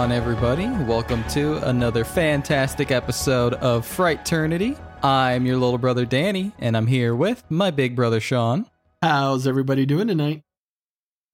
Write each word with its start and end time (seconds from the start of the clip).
On, 0.00 0.12
everybody? 0.12 0.66
Welcome 0.84 1.22
to 1.24 1.58
another 1.68 2.06
fantastic 2.06 2.90
episode 2.90 3.52
of 3.52 3.84
Frighternity. 3.86 4.80
I'm 5.04 5.44
your 5.44 5.58
little 5.58 5.76
brother 5.76 6.06
Danny, 6.06 6.52
and 6.58 6.74
I'm 6.74 6.86
here 6.86 7.14
with 7.14 7.44
my 7.50 7.70
big 7.70 7.96
brother 7.96 8.18
Sean. 8.18 8.64
How's 9.02 9.46
everybody 9.46 9.84
doing 9.84 10.08
tonight? 10.08 10.40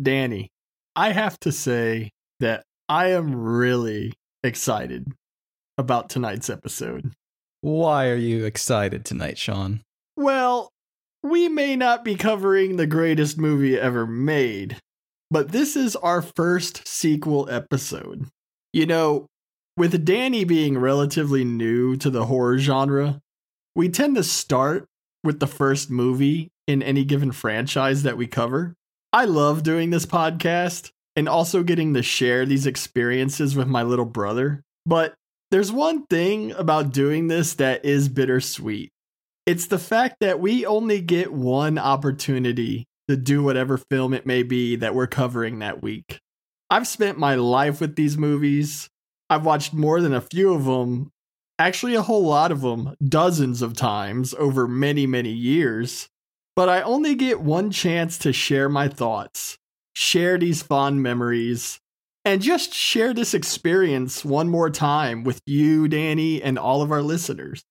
Danny, 0.02 0.48
I 0.97 1.12
have 1.12 1.38
to 1.41 1.52
say 1.52 2.10
that 2.41 2.65
I 2.88 3.12
am 3.12 3.37
really 3.37 4.15
excited 4.43 5.12
about 5.79 6.10
tonight's 6.10 6.51
episode. 6.51 7.12
Why 7.60 8.09
are 8.09 8.16
you 8.16 8.45
excited 8.46 9.05
tonight, 9.05 9.38
Sean? 9.38 9.83
Well, 10.16 10.71
we 11.23 11.48
may 11.48 11.77
not 11.77 12.05
be 12.05 12.16
covering 12.16 12.74
the 12.74 12.88
greatest 12.88 13.38
movie 13.38 13.79
ever 13.79 14.09
made, 14.09 14.79
but 15.30 15.52
this 15.52 15.77
is 15.77 15.95
our 15.95 16.21
first 16.21 16.88
sequel 16.88 17.48
episode. 17.48 18.26
You 18.77 18.85
know, 18.85 19.24
with 19.79 20.05
Danny 20.05 20.45
being 20.45 20.77
relatively 20.77 21.45
new 21.46 21.96
to 21.96 22.10
the 22.10 22.27
horror 22.27 22.59
genre, 22.59 23.23
we 23.74 23.88
tend 23.88 24.16
to 24.16 24.23
start 24.23 24.85
with 25.24 25.41
the 25.41 25.46
first 25.46 25.91
movie 25.91 26.51
in 26.66 26.82
any 26.82 27.02
given 27.02 27.32
franchise 27.32 28.02
that 28.02 28.19
we 28.19 28.27
cover. 28.27 28.74
I 29.15 29.24
love 29.24 29.63
doing 29.63 29.88
this 29.88 30.04
podcast 30.04 30.91
and 31.16 31.27
also 31.27 31.63
getting 31.63 31.95
to 31.95 32.02
share 32.02 32.45
these 32.45 32.66
experiences 32.66 33.57
with 33.57 33.66
my 33.66 33.82
little 33.82 34.04
brother. 34.04 34.63
But 34.85 35.15
there's 35.51 35.73
one 35.73 36.04
thing 36.04 36.52
about 36.52 36.93
doing 36.93 37.29
this 37.29 37.54
that 37.54 37.82
is 37.82 38.10
bittersweet. 38.10 38.91
It's 39.47 39.69
the 39.69 39.79
fact 39.79 40.16
that 40.21 40.38
we 40.38 40.66
only 40.66 41.01
get 41.01 41.32
one 41.32 41.79
opportunity 41.79 42.85
to 43.09 43.16
do 43.16 43.43
whatever 43.43 43.79
film 43.79 44.13
it 44.13 44.27
may 44.27 44.43
be 44.43 44.77
that 44.77 44.95
we're 44.95 45.07
covering 45.07 45.60
that 45.60 45.82
week. 45.82 46.21
I've 46.71 46.87
spent 46.87 47.19
my 47.19 47.37
life 47.37 47.81
with 47.81 47.97
these 47.97 48.19
movies. 48.19 48.89
I've 49.31 49.45
watched 49.45 49.73
more 49.73 50.01
than 50.01 50.15
a 50.15 50.21
few 50.21 50.53
of 50.53 50.65
them, 50.65 51.11
actually, 51.59 51.95
a 51.95 52.03
whole 52.03 52.25
lot 52.25 52.53
of 52.53 52.61
them, 52.61 52.95
dozens 53.07 53.63
of 53.63 53.75
times 53.75 54.35
over 54.35 54.67
many, 54.67 55.07
many 55.07 55.31
years. 55.31 56.09
But 56.55 56.69
I 56.69 56.83
only 56.83 57.15
get 57.15 57.41
one 57.41 57.71
chance 57.71 58.19
to 58.19 58.33
share 58.33 58.69
my 58.69 58.89
thoughts, 58.89 59.59
share 59.95 60.39
these 60.39 60.63
fond 60.63 61.03
memories, 61.03 61.79
and 62.25 62.43
just 62.43 62.73
share 62.73 63.15
this 63.15 63.35
experience 63.35 64.25
one 64.25 64.49
more 64.49 64.71
time 64.71 65.22
with 65.22 65.41
you, 65.47 65.87
Danny, 65.87 66.43
and 66.43 66.59
all 66.59 66.83
of 66.83 66.91
our 66.91 67.03
listeners. 67.03 67.62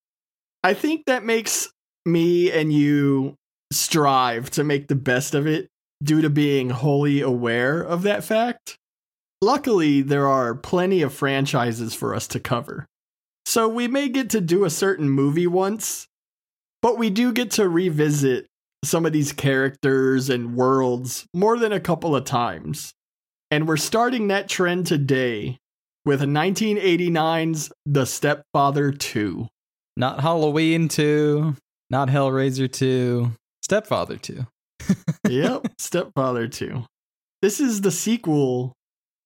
I 0.64 0.74
think 0.74 1.06
that 1.06 1.26
makes 1.26 1.70
me 2.06 2.52
and 2.52 2.72
you 2.72 3.36
strive 3.74 4.50
to 4.52 4.64
make 4.64 4.88
the 4.88 4.96
best 4.96 5.36
of 5.36 5.48
it 5.48 5.68
due 6.04 6.22
to 6.22 6.30
being 6.30 6.70
wholly 6.70 7.22
aware 7.22 7.82
of 7.82 8.04
that 8.04 8.24
fact. 8.24 8.78
Luckily, 9.46 10.02
there 10.02 10.28
are 10.28 10.56
plenty 10.56 11.04
of 11.04 11.14
franchises 11.14 11.94
for 11.94 12.16
us 12.16 12.26
to 12.30 12.40
cover. 12.40 12.88
So 13.46 13.70
we 13.70 13.88
may 13.88 14.10
get 14.10 14.32
to 14.32 14.42
do 14.42 14.66
a 14.66 14.72
certain 14.72 15.08
movie 15.08 15.46
once, 15.46 16.08
but 16.82 16.98
we 16.98 17.12
do 17.12 17.32
get 17.32 17.52
to 17.52 17.70
revisit 17.70 18.48
some 18.84 19.06
of 19.06 19.14
these 19.14 19.32
characters 19.32 20.32
and 20.32 20.56
worlds 20.56 21.28
more 21.32 21.60
than 21.60 21.72
a 21.72 21.80
couple 21.80 22.16
of 22.16 22.26
times. 22.26 22.96
And 23.52 23.68
we're 23.68 23.78
starting 23.78 24.30
that 24.30 24.50
trend 24.50 24.88
today 24.88 25.60
with 26.06 26.22
1989's 26.22 27.72
The 27.86 28.08
Stepfather 28.08 28.92
2. 28.92 29.48
Not 29.96 30.22
Halloween 30.22 30.88
2, 30.88 31.56
not 31.92 32.08
Hellraiser 32.08 32.72
2, 32.72 33.32
Stepfather 33.62 34.18
2. 34.18 34.48
yep, 35.30 35.68
Stepfather 35.78 36.48
2. 36.48 36.84
This 37.44 37.60
is 37.60 37.82
the 37.82 37.92
sequel 37.92 38.74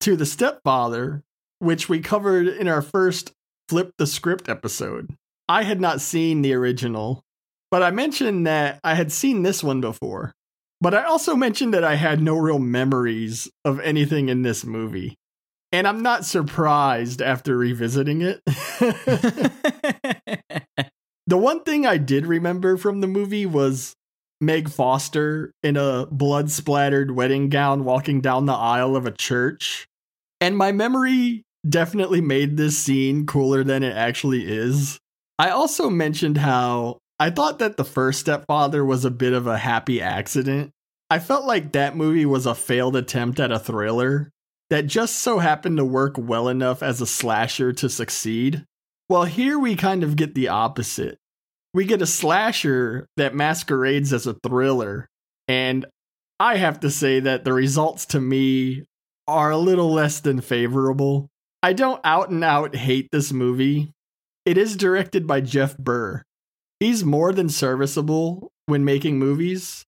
to 0.00 0.16
The 0.16 0.26
Stepfather, 0.26 1.22
which 1.58 1.88
we 1.88 2.00
covered 2.00 2.48
in 2.48 2.68
our 2.68 2.82
first 2.82 3.32
Flip 3.68 3.92
the 3.98 4.06
Script 4.06 4.48
episode. 4.48 5.14
I 5.48 5.62
had 5.62 5.80
not 5.80 6.00
seen 6.00 6.42
the 6.42 6.54
original, 6.54 7.22
but 7.70 7.82
I 7.82 7.90
mentioned 7.90 8.46
that 8.46 8.80
I 8.82 8.94
had 8.94 9.12
seen 9.12 9.42
this 9.42 9.62
one 9.62 9.80
before. 9.80 10.32
But 10.80 10.94
I 10.94 11.04
also 11.04 11.36
mentioned 11.36 11.74
that 11.74 11.84
I 11.84 11.96
had 11.96 12.22
no 12.22 12.36
real 12.36 12.58
memories 12.58 13.50
of 13.64 13.80
anything 13.80 14.28
in 14.28 14.42
this 14.42 14.64
movie. 14.64 15.16
And 15.72 15.86
I'm 15.86 16.02
not 16.02 16.24
surprised 16.24 17.20
after 17.22 17.56
revisiting 17.56 18.22
it. 18.22 18.40
the 21.26 21.36
one 21.36 21.62
thing 21.62 21.86
I 21.86 21.98
did 21.98 22.26
remember 22.26 22.76
from 22.76 23.00
the 23.00 23.06
movie 23.06 23.46
was 23.46 23.94
Meg 24.40 24.70
Foster 24.70 25.52
in 25.62 25.76
a 25.76 26.06
blood 26.10 26.50
splattered 26.50 27.10
wedding 27.12 27.50
gown 27.50 27.84
walking 27.84 28.20
down 28.20 28.46
the 28.46 28.54
aisle 28.54 28.96
of 28.96 29.06
a 29.06 29.12
church. 29.12 29.86
And 30.40 30.56
my 30.56 30.72
memory 30.72 31.42
definitely 31.68 32.20
made 32.20 32.56
this 32.56 32.78
scene 32.78 33.26
cooler 33.26 33.62
than 33.62 33.82
it 33.82 33.94
actually 33.94 34.46
is. 34.46 34.98
I 35.38 35.50
also 35.50 35.90
mentioned 35.90 36.38
how 36.38 36.98
I 37.18 37.30
thought 37.30 37.58
that 37.58 37.76
the 37.76 37.84
first 37.84 38.20
stepfather 38.20 38.84
was 38.84 39.04
a 39.04 39.10
bit 39.10 39.34
of 39.34 39.46
a 39.46 39.58
happy 39.58 40.00
accident. 40.00 40.70
I 41.10 41.18
felt 41.18 41.44
like 41.44 41.72
that 41.72 41.96
movie 41.96 42.24
was 42.24 42.46
a 42.46 42.54
failed 42.54 42.96
attempt 42.96 43.40
at 43.40 43.52
a 43.52 43.58
thriller 43.58 44.30
that 44.70 44.86
just 44.86 45.18
so 45.18 45.38
happened 45.38 45.76
to 45.76 45.84
work 45.84 46.14
well 46.16 46.48
enough 46.48 46.82
as 46.82 47.00
a 47.00 47.06
slasher 47.06 47.72
to 47.74 47.88
succeed. 47.88 48.64
Well, 49.08 49.24
here 49.24 49.58
we 49.58 49.74
kind 49.76 50.04
of 50.04 50.16
get 50.16 50.34
the 50.34 50.48
opposite. 50.48 51.18
We 51.74 51.84
get 51.84 52.00
a 52.00 52.06
slasher 52.06 53.06
that 53.16 53.34
masquerades 53.34 54.12
as 54.12 54.26
a 54.26 54.34
thriller, 54.34 55.08
and 55.48 55.84
I 56.38 56.56
have 56.56 56.80
to 56.80 56.90
say 56.90 57.20
that 57.20 57.44
the 57.44 57.52
results 57.52 58.06
to 58.06 58.20
me 58.20 58.84
are 59.26 59.50
a 59.50 59.58
little 59.58 59.92
less 59.92 60.20
than 60.20 60.40
favorable. 60.40 61.28
I 61.62 61.72
don't 61.72 62.00
out 62.04 62.30
and 62.30 62.42
out 62.42 62.74
hate 62.74 63.08
this 63.12 63.32
movie. 63.32 63.92
It 64.46 64.56
is 64.56 64.76
directed 64.76 65.26
by 65.26 65.42
Jeff 65.42 65.76
Burr. 65.76 66.22
He's 66.80 67.04
more 67.04 67.32
than 67.32 67.48
serviceable 67.48 68.50
when 68.66 68.84
making 68.84 69.18
movies. 69.18 69.84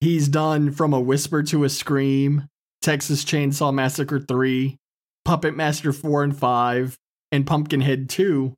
He's 0.00 0.28
done 0.28 0.70
From 0.70 0.94
a 0.94 1.00
Whisper 1.00 1.42
to 1.44 1.64
a 1.64 1.68
Scream, 1.68 2.48
Texas 2.80 3.24
Chainsaw 3.24 3.74
Massacre 3.74 4.20
3, 4.20 4.76
Puppet 5.24 5.56
Master 5.56 5.92
4 5.92 6.22
and 6.22 6.36
5, 6.36 6.96
and 7.32 7.46
Pumpkinhead 7.46 8.08
2. 8.08 8.54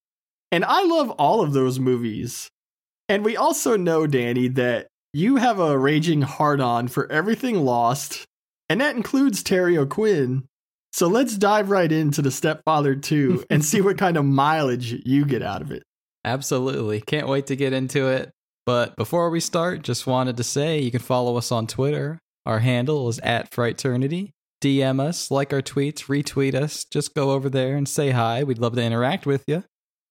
And 0.53 0.65
I 0.65 0.85
love 0.85 1.11
all 1.13 1.41
of 1.41 1.53
those 1.53 1.81
movies. 1.81 2.51
And 3.09 3.25
we 3.25 3.37
also 3.37 3.77
know, 3.77 4.07
Danny, 4.07 4.49
that 4.49 4.89
you 5.13 5.37
have 5.37 5.59
a 5.59 5.79
raging 5.79 6.23
hard 6.23 6.61
on 6.61 6.89
for 6.89 7.11
everything 7.11 7.65
lost, 7.65 8.27
and 8.73 8.81
that 8.81 8.97
includes 8.97 9.43
Terry 9.43 9.77
O'Quinn. 9.77 10.49
So 10.93 11.07
let's 11.07 11.37
dive 11.37 11.69
right 11.69 11.93
into 11.93 12.23
The 12.23 12.31
Stepfather 12.31 12.95
2 12.95 13.45
and 13.51 13.63
see 13.63 13.83
what 13.83 13.99
kind 13.99 14.17
of 14.17 14.25
mileage 14.25 14.93
you 15.05 15.27
get 15.27 15.43
out 15.43 15.61
of 15.61 15.71
it. 15.71 15.83
Absolutely. 16.25 17.03
Can't 17.03 17.29
wait 17.29 17.47
to 17.49 17.57
get 17.57 17.75
into 17.75 18.09
it. 18.09 18.31
But 18.65 18.97
before 18.97 19.29
we 19.29 19.41
start, 19.41 19.83
just 19.83 20.07
wanted 20.07 20.39
to 20.39 20.45
say 20.45 20.81
you 20.81 20.91
can 20.91 21.01
follow 21.01 21.37
us 21.37 21.53
on 21.53 21.67
Twitter 21.67 22.19
our 22.45 22.61
handle 22.61 23.09
is 23.09 23.19
at 23.21 23.51
Frighternity. 23.51 24.31
DM 24.63 25.01
us, 25.01 25.31
like 25.31 25.53
our 25.53 25.61
tweets, 25.61 26.07
retweet 26.07 26.55
us. 26.55 26.85
Just 26.85 27.15
go 27.15 27.33
over 27.33 27.51
there 27.51 27.77
and 27.77 27.89
say 27.89 28.11
hi. 28.11 28.43
We'd 28.43 28.59
love 28.59 28.75
to 28.77 28.83
interact 28.83 29.27
with 29.27 29.45
you. 29.47 29.65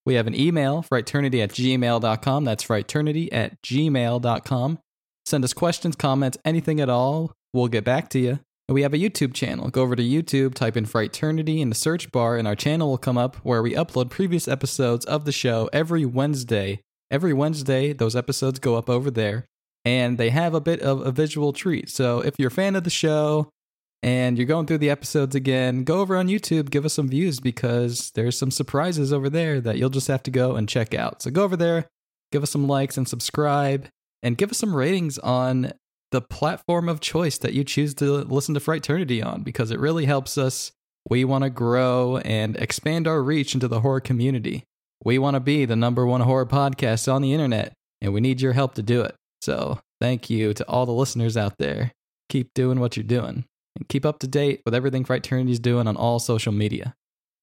We 0.06 0.14
have 0.14 0.28
an 0.28 0.36
email, 0.36 0.84
frighternity 0.84 1.42
at 1.42 1.52
gmail.com. 1.52 2.44
That's 2.44 2.64
frighternity 2.64 3.30
at 3.32 3.62
gmail.com. 3.62 4.80
Send 5.26 5.44
us 5.44 5.54
questions, 5.54 5.96
comments, 5.96 6.38
anything 6.46 6.80
at 6.80 6.90
all. 6.90 7.34
We'll 7.54 7.68
get 7.68 7.84
back 7.84 8.10
to 8.10 8.20
you. 8.20 8.40
We 8.72 8.84
have 8.84 8.94
a 8.94 8.98
YouTube 8.98 9.34
channel. 9.34 9.70
Go 9.70 9.82
over 9.82 9.98
to 9.98 10.04
YouTube, 10.04 10.54
type 10.54 10.78
in 10.78 10.86
Frighternity 10.86 11.60
in 11.60 11.68
the 11.68 11.76
search 11.76 12.10
bar, 12.10 12.38
and 12.38 12.48
our 12.48 12.56
channel 12.56 12.90
will 12.90 12.98
come 12.98 13.18
up 13.18 13.36
where 13.38 13.62
we 13.62 13.74
upload 13.74 14.10
previous 14.10 14.48
episodes 14.48 15.04
of 15.06 15.26
the 15.26 15.34
show 15.34 15.70
every 15.74 16.06
Wednesday. 16.06 16.80
Every 17.10 17.34
Wednesday, 17.34 17.92
those 17.92 18.16
episodes 18.16 18.60
go 18.60 18.76
up 18.76 18.90
over 18.90 19.12
there 19.12 19.46
and 19.84 20.18
they 20.18 20.30
have 20.30 20.54
a 20.54 20.62
bit 20.62 20.80
of 20.80 21.06
a 21.06 21.12
visual 21.12 21.52
treat. 21.52 21.90
So 21.90 22.20
if 22.20 22.36
you're 22.38 22.48
a 22.48 22.52
fan 22.52 22.78
of 22.78 22.86
the 22.86 22.90
show 22.90 23.50
and 24.02 24.38
you're 24.38 24.48
going 24.48 24.66
through 24.68 24.78
the 24.78 24.90
episodes 24.90 25.36
again, 25.36 25.84
go 25.84 26.00
over 26.00 26.16
on 26.16 26.30
YouTube, 26.30 26.70
give 26.70 26.86
us 26.86 26.94
some 26.94 27.10
views 27.10 27.42
because 27.42 28.12
there's 28.16 28.38
some 28.38 28.52
surprises 28.52 29.12
over 29.12 29.30
there 29.30 29.60
that 29.60 29.78
you'll 29.78 29.90
just 29.90 30.08
have 30.08 30.24
to 30.24 30.32
go 30.32 30.56
and 30.56 30.70
check 30.70 30.94
out. 30.94 31.22
So 31.22 31.32
go 31.32 31.44
over 31.44 31.58
there, 31.58 31.88
give 32.32 32.44
us 32.44 32.52
some 32.52 32.68
likes 32.68 32.98
and 32.98 33.08
subscribe, 33.08 33.90
and 34.24 34.38
give 34.38 34.52
us 34.52 34.58
some 34.60 34.74
ratings 34.74 35.20
on 35.20 35.74
the 36.12 36.22
platform 36.22 36.90
of 36.90 37.00
choice 37.00 37.38
that 37.40 37.54
you 37.54 37.64
choose 37.64 37.94
to 37.96 38.06
listen 38.06 38.54
to 38.54 38.60
Frighternity 38.60 39.26
on 39.26 39.44
because 39.44 39.72
it 39.72 39.80
really 39.80 40.06
helps 40.06 40.38
us. 40.38 40.72
We 41.10 41.26
want 41.26 41.44
to 41.44 41.50
grow 41.50 42.18
and 42.18 42.56
expand 42.58 43.08
our 43.08 43.24
reach 43.24 43.54
into 43.54 43.68
the 43.68 43.80
horror 43.80 44.02
community. 44.02 44.66
We 45.04 45.18
want 45.18 45.36
to 45.36 45.40
be 45.40 45.66
the 45.66 45.76
number 45.76 46.06
one 46.06 46.22
horror 46.22 46.46
podcast 46.46 47.12
on 47.12 47.22
the 47.22 47.34
internet, 47.34 47.74
and 48.02 48.14
we 48.14 48.22
need 48.22 48.42
your 48.42 48.54
help 48.54 48.76
to 48.76 48.84
do 48.84 49.02
it. 49.02 49.16
So 49.42 49.80
thank 50.00 50.30
you 50.30 50.54
to 50.54 50.68
all 50.68 50.86
the 50.86 50.92
listeners 50.92 51.36
out 51.36 51.58
there. 51.58 51.92
Keep 52.30 52.54
doing 52.54 52.80
what 52.80 52.96
you're 52.96 53.04
doing 53.04 53.46
and 53.76 53.88
keep 53.88 54.06
up 54.06 54.20
to 54.20 54.28
date 54.28 54.62
with 54.66 54.76
everything 54.76 55.04
Frighternity 55.04 55.50
is 55.50 55.60
doing 55.60 55.88
on 55.88 55.98
all 55.98 56.20
social 56.20 56.52
media. 56.52 56.94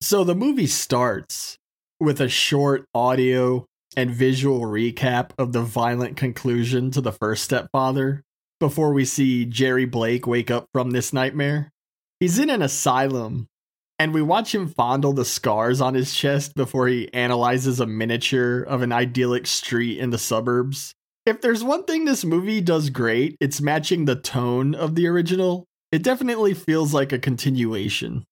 So 0.01 0.23
the 0.23 0.35
movie 0.35 0.69
starts 0.69 1.59
with 1.99 2.21
a 2.21 2.29
short 2.29 2.85
audio 2.95 3.67
and 3.97 4.11
visual 4.11 4.61
recap 4.61 5.31
of 5.39 5.53
the 5.53 5.63
violent 5.63 6.17
conclusion 6.17 6.93
to 6.93 7.01
the 7.01 7.11
first 7.11 7.43
stepfather 7.43 8.23
before 8.61 8.93
we 8.93 9.05
see 9.05 9.45
Jerry 9.45 9.85
Blake 9.85 10.27
wake 10.27 10.51
up 10.51 10.67
from 10.73 10.91
this 10.91 11.13
nightmare. 11.13 11.71
He's 12.21 12.39
in 12.39 12.51
an 12.51 12.63
asylum 12.63 13.49
and 13.99 14.15
we 14.15 14.23
watch 14.23 14.55
him 14.55 14.69
fondle 14.69 15.13
the 15.13 15.25
scars 15.25 15.81
on 15.81 15.95
his 15.95 16.15
chest 16.15 16.55
before 16.55 16.87
he 16.87 17.13
analyzes 17.13 17.81
a 17.81 17.87
miniature 17.87 18.63
of 18.63 18.83
an 18.83 18.93
idyllic 18.93 19.47
street 19.47 19.99
in 19.99 20.11
the 20.11 20.19
suburbs. 20.19 20.95
If 21.27 21.41
there's 21.41 21.65
one 21.65 21.85
thing 21.85 22.05
this 22.05 22.25
movie 22.25 22.61
does 22.61 22.91
great, 22.91 23.37
it's 23.41 23.61
matching 23.61 24.05
the 24.05 24.17
tone 24.17 24.75
of 24.75 24.95
the 24.95 25.09
original. 25.09 25.67
It 25.91 26.03
definitely 26.03 26.55
feels 26.55 26.95
like 26.95 27.13
a 27.13 27.19
continuation. 27.19 28.25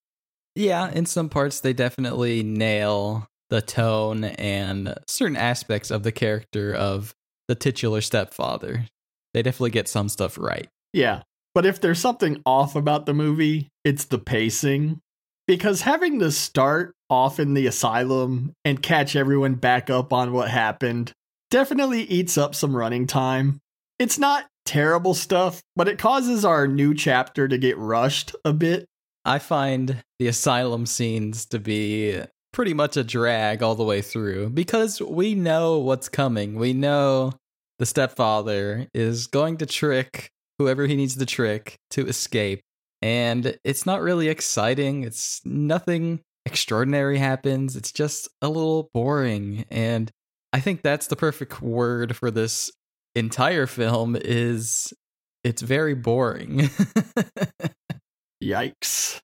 Yeah, 0.55 0.89
in 0.89 1.05
some 1.05 1.29
parts, 1.29 1.59
they 1.59 1.73
definitely 1.73 2.43
nail 2.43 3.27
the 3.49 3.61
tone 3.61 4.23
and 4.23 4.95
certain 5.07 5.37
aspects 5.37 5.91
of 5.91 6.03
the 6.03 6.11
character 6.11 6.73
of 6.73 7.13
the 7.47 7.55
titular 7.55 8.01
stepfather. 8.01 8.85
They 9.33 9.41
definitely 9.41 9.71
get 9.71 9.87
some 9.87 10.09
stuff 10.09 10.37
right. 10.37 10.67
Yeah. 10.93 11.21
But 11.53 11.65
if 11.65 11.81
there's 11.81 11.99
something 11.99 12.41
off 12.45 12.75
about 12.75 13.05
the 13.05 13.13
movie, 13.13 13.69
it's 13.83 14.05
the 14.05 14.19
pacing. 14.19 14.99
Because 15.47 15.81
having 15.81 16.19
to 16.19 16.31
start 16.31 16.93
off 17.09 17.39
in 17.39 17.53
the 17.53 17.67
asylum 17.67 18.53
and 18.65 18.83
catch 18.83 19.15
everyone 19.15 19.55
back 19.55 19.89
up 19.89 20.11
on 20.11 20.33
what 20.33 20.49
happened 20.49 21.13
definitely 21.49 22.03
eats 22.03 22.37
up 22.37 22.53
some 22.53 22.75
running 22.75 23.07
time. 23.07 23.59
It's 23.97 24.19
not 24.19 24.45
terrible 24.65 25.13
stuff, 25.13 25.61
but 25.75 25.87
it 25.87 25.97
causes 25.97 26.43
our 26.43 26.67
new 26.67 26.93
chapter 26.93 27.47
to 27.47 27.57
get 27.57 27.77
rushed 27.77 28.35
a 28.43 28.53
bit. 28.53 28.85
I 29.23 29.39
find 29.39 30.03
the 30.19 30.27
asylum 30.27 30.85
scenes 30.85 31.45
to 31.47 31.59
be 31.59 32.21
pretty 32.53 32.73
much 32.73 32.97
a 32.97 33.03
drag 33.03 33.63
all 33.63 33.75
the 33.75 33.83
way 33.83 34.01
through 34.01 34.49
because 34.49 35.01
we 35.01 35.35
know 35.35 35.79
what's 35.79 36.09
coming. 36.09 36.55
We 36.55 36.73
know 36.73 37.33
the 37.79 37.85
stepfather 37.85 38.87
is 38.93 39.27
going 39.27 39.57
to 39.57 39.65
trick 39.65 40.31
whoever 40.57 40.87
he 40.87 40.95
needs 40.95 41.15
to 41.15 41.25
trick 41.25 41.75
to 41.91 42.07
escape. 42.07 42.61
And 43.01 43.57
it's 43.63 43.85
not 43.85 44.01
really 44.01 44.27
exciting. 44.27 45.03
It's 45.03 45.41
nothing 45.45 46.21
extraordinary 46.45 47.19
happens. 47.19 47.75
It's 47.75 47.91
just 47.91 48.27
a 48.41 48.49
little 48.49 48.89
boring. 48.93 49.65
And 49.69 50.09
I 50.53 50.59
think 50.59 50.81
that's 50.81 51.07
the 51.07 51.15
perfect 51.15 51.61
word 51.61 52.15
for 52.15 52.31
this 52.31 52.71
entire 53.15 53.67
film 53.67 54.17
is 54.19 54.93
it's 55.43 55.61
very 55.61 55.93
boring. 55.93 56.69
Yikes. 58.43 59.19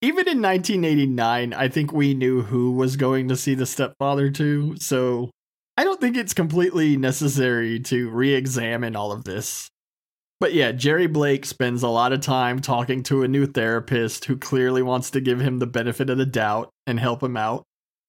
Even 0.00 0.28
in 0.28 0.42
1989, 0.42 1.54
I 1.54 1.68
think 1.68 1.92
we 1.92 2.14
knew 2.14 2.42
who 2.42 2.72
was 2.72 2.96
going 2.96 3.28
to 3.28 3.36
see 3.36 3.54
The 3.54 3.64
Stepfather 3.64 4.30
2, 4.30 4.76
so 4.78 5.30
I 5.76 5.84
don't 5.84 6.00
think 6.00 6.16
it's 6.16 6.34
completely 6.34 6.96
necessary 6.96 7.80
to 7.80 8.10
re 8.10 8.34
examine 8.34 8.94
all 8.94 9.10
of 9.10 9.24
this. 9.24 9.70
But 10.40 10.54
yeah, 10.54 10.72
Jerry 10.72 11.06
Blake 11.06 11.44
spends 11.44 11.82
a 11.82 11.88
lot 11.88 12.12
of 12.12 12.20
time 12.20 12.60
talking 12.60 13.02
to 13.04 13.22
a 13.22 13.28
new 13.28 13.46
therapist 13.46 14.26
who 14.26 14.36
clearly 14.36 14.82
wants 14.82 15.10
to 15.10 15.20
give 15.20 15.40
him 15.40 15.58
the 15.58 15.66
benefit 15.66 16.10
of 16.10 16.18
the 16.18 16.26
doubt 16.26 16.70
and 16.86 17.00
help 17.00 17.22
him 17.22 17.36
out. 17.36 17.64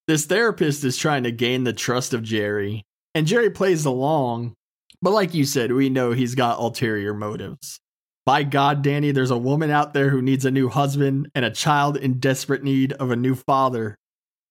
This 0.08 0.26
therapist 0.26 0.84
is 0.84 0.98
trying 0.98 1.24
to 1.24 1.32
gain 1.32 1.64
the 1.64 1.74
trust 1.74 2.14
of 2.14 2.22
Jerry, 2.22 2.84
and 3.16 3.26
Jerry 3.26 3.50
plays 3.50 3.86
along, 3.86 4.54
but 5.02 5.14
like 5.14 5.34
you 5.34 5.46
said, 5.46 5.72
we 5.72 5.90
know 5.90 6.12
he's 6.12 6.36
got 6.36 6.60
ulterior 6.60 7.14
motives. 7.14 7.80
By 8.26 8.44
God, 8.44 8.82
Danny, 8.82 9.12
there's 9.12 9.32
a 9.32 9.38
woman 9.38 9.72
out 9.72 9.94
there 9.94 10.10
who 10.10 10.22
needs 10.22 10.46
a 10.46 10.52
new 10.52 10.68
husband 10.68 11.30
and 11.34 11.46
a 11.46 11.52
child 11.52 11.96
in 11.98 12.20
desperate 12.20 12.64
need 12.64 12.94
of 12.94 13.12
a 13.12 13.16
new 13.16 13.36
father. 13.36 13.96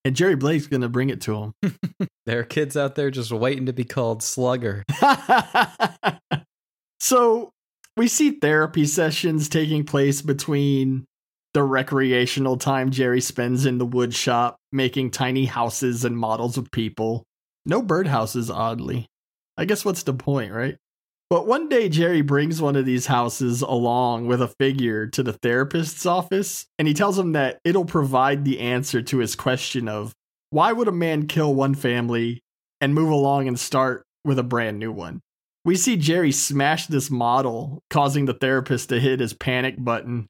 And 0.04 0.14
Jerry 0.14 0.36
Blake's 0.36 0.66
going 0.66 0.82
to 0.82 0.88
bring 0.88 1.08
it 1.08 1.22
to 1.22 1.36
him. 1.36 1.54
there 2.26 2.40
are 2.40 2.44
kids 2.44 2.76
out 2.76 2.94
there 2.94 3.10
just 3.10 3.32
waiting 3.32 3.66
to 3.66 3.72
be 3.72 3.84
called 3.84 4.22
slugger. 4.22 4.84
so 7.00 7.50
we 7.96 8.08
see 8.08 8.32
therapy 8.32 8.84
sessions 8.84 9.48
taking 9.48 9.84
place 9.84 10.20
between 10.20 11.06
the 11.54 11.62
recreational 11.62 12.56
time 12.56 12.90
Jerry 12.90 13.20
spends 13.20 13.64
in 13.64 13.78
the 13.78 13.86
wood 13.86 14.12
shop 14.12 14.56
making 14.72 15.12
tiny 15.12 15.46
houses 15.46 16.04
and 16.04 16.18
models 16.18 16.58
of 16.58 16.70
people. 16.70 17.24
No 17.64 17.82
birdhouses, 17.82 18.54
oddly. 18.54 19.06
I 19.56 19.64
guess 19.64 19.84
what's 19.84 20.02
the 20.02 20.12
point, 20.12 20.52
right? 20.52 20.76
But 21.34 21.48
one 21.48 21.68
day, 21.68 21.88
Jerry 21.88 22.22
brings 22.22 22.62
one 22.62 22.76
of 22.76 22.86
these 22.86 23.06
houses 23.06 23.60
along 23.60 24.28
with 24.28 24.40
a 24.40 24.46
figure 24.46 25.08
to 25.08 25.20
the 25.20 25.32
therapist's 25.32 26.06
office, 26.06 26.66
and 26.78 26.86
he 26.86 26.94
tells 26.94 27.18
him 27.18 27.32
that 27.32 27.58
it'll 27.64 27.84
provide 27.84 28.44
the 28.44 28.60
answer 28.60 29.02
to 29.02 29.18
his 29.18 29.34
question 29.34 29.88
of 29.88 30.14
why 30.50 30.70
would 30.70 30.86
a 30.86 30.92
man 30.92 31.26
kill 31.26 31.52
one 31.52 31.74
family 31.74 32.44
and 32.80 32.94
move 32.94 33.10
along 33.10 33.48
and 33.48 33.58
start 33.58 34.04
with 34.24 34.38
a 34.38 34.44
brand 34.44 34.78
new 34.78 34.92
one? 34.92 35.22
We 35.64 35.74
see 35.74 35.96
Jerry 35.96 36.30
smash 36.30 36.86
this 36.86 37.10
model, 37.10 37.82
causing 37.90 38.26
the 38.26 38.34
therapist 38.34 38.90
to 38.90 39.00
hit 39.00 39.18
his 39.18 39.32
panic 39.32 39.74
button 39.76 40.28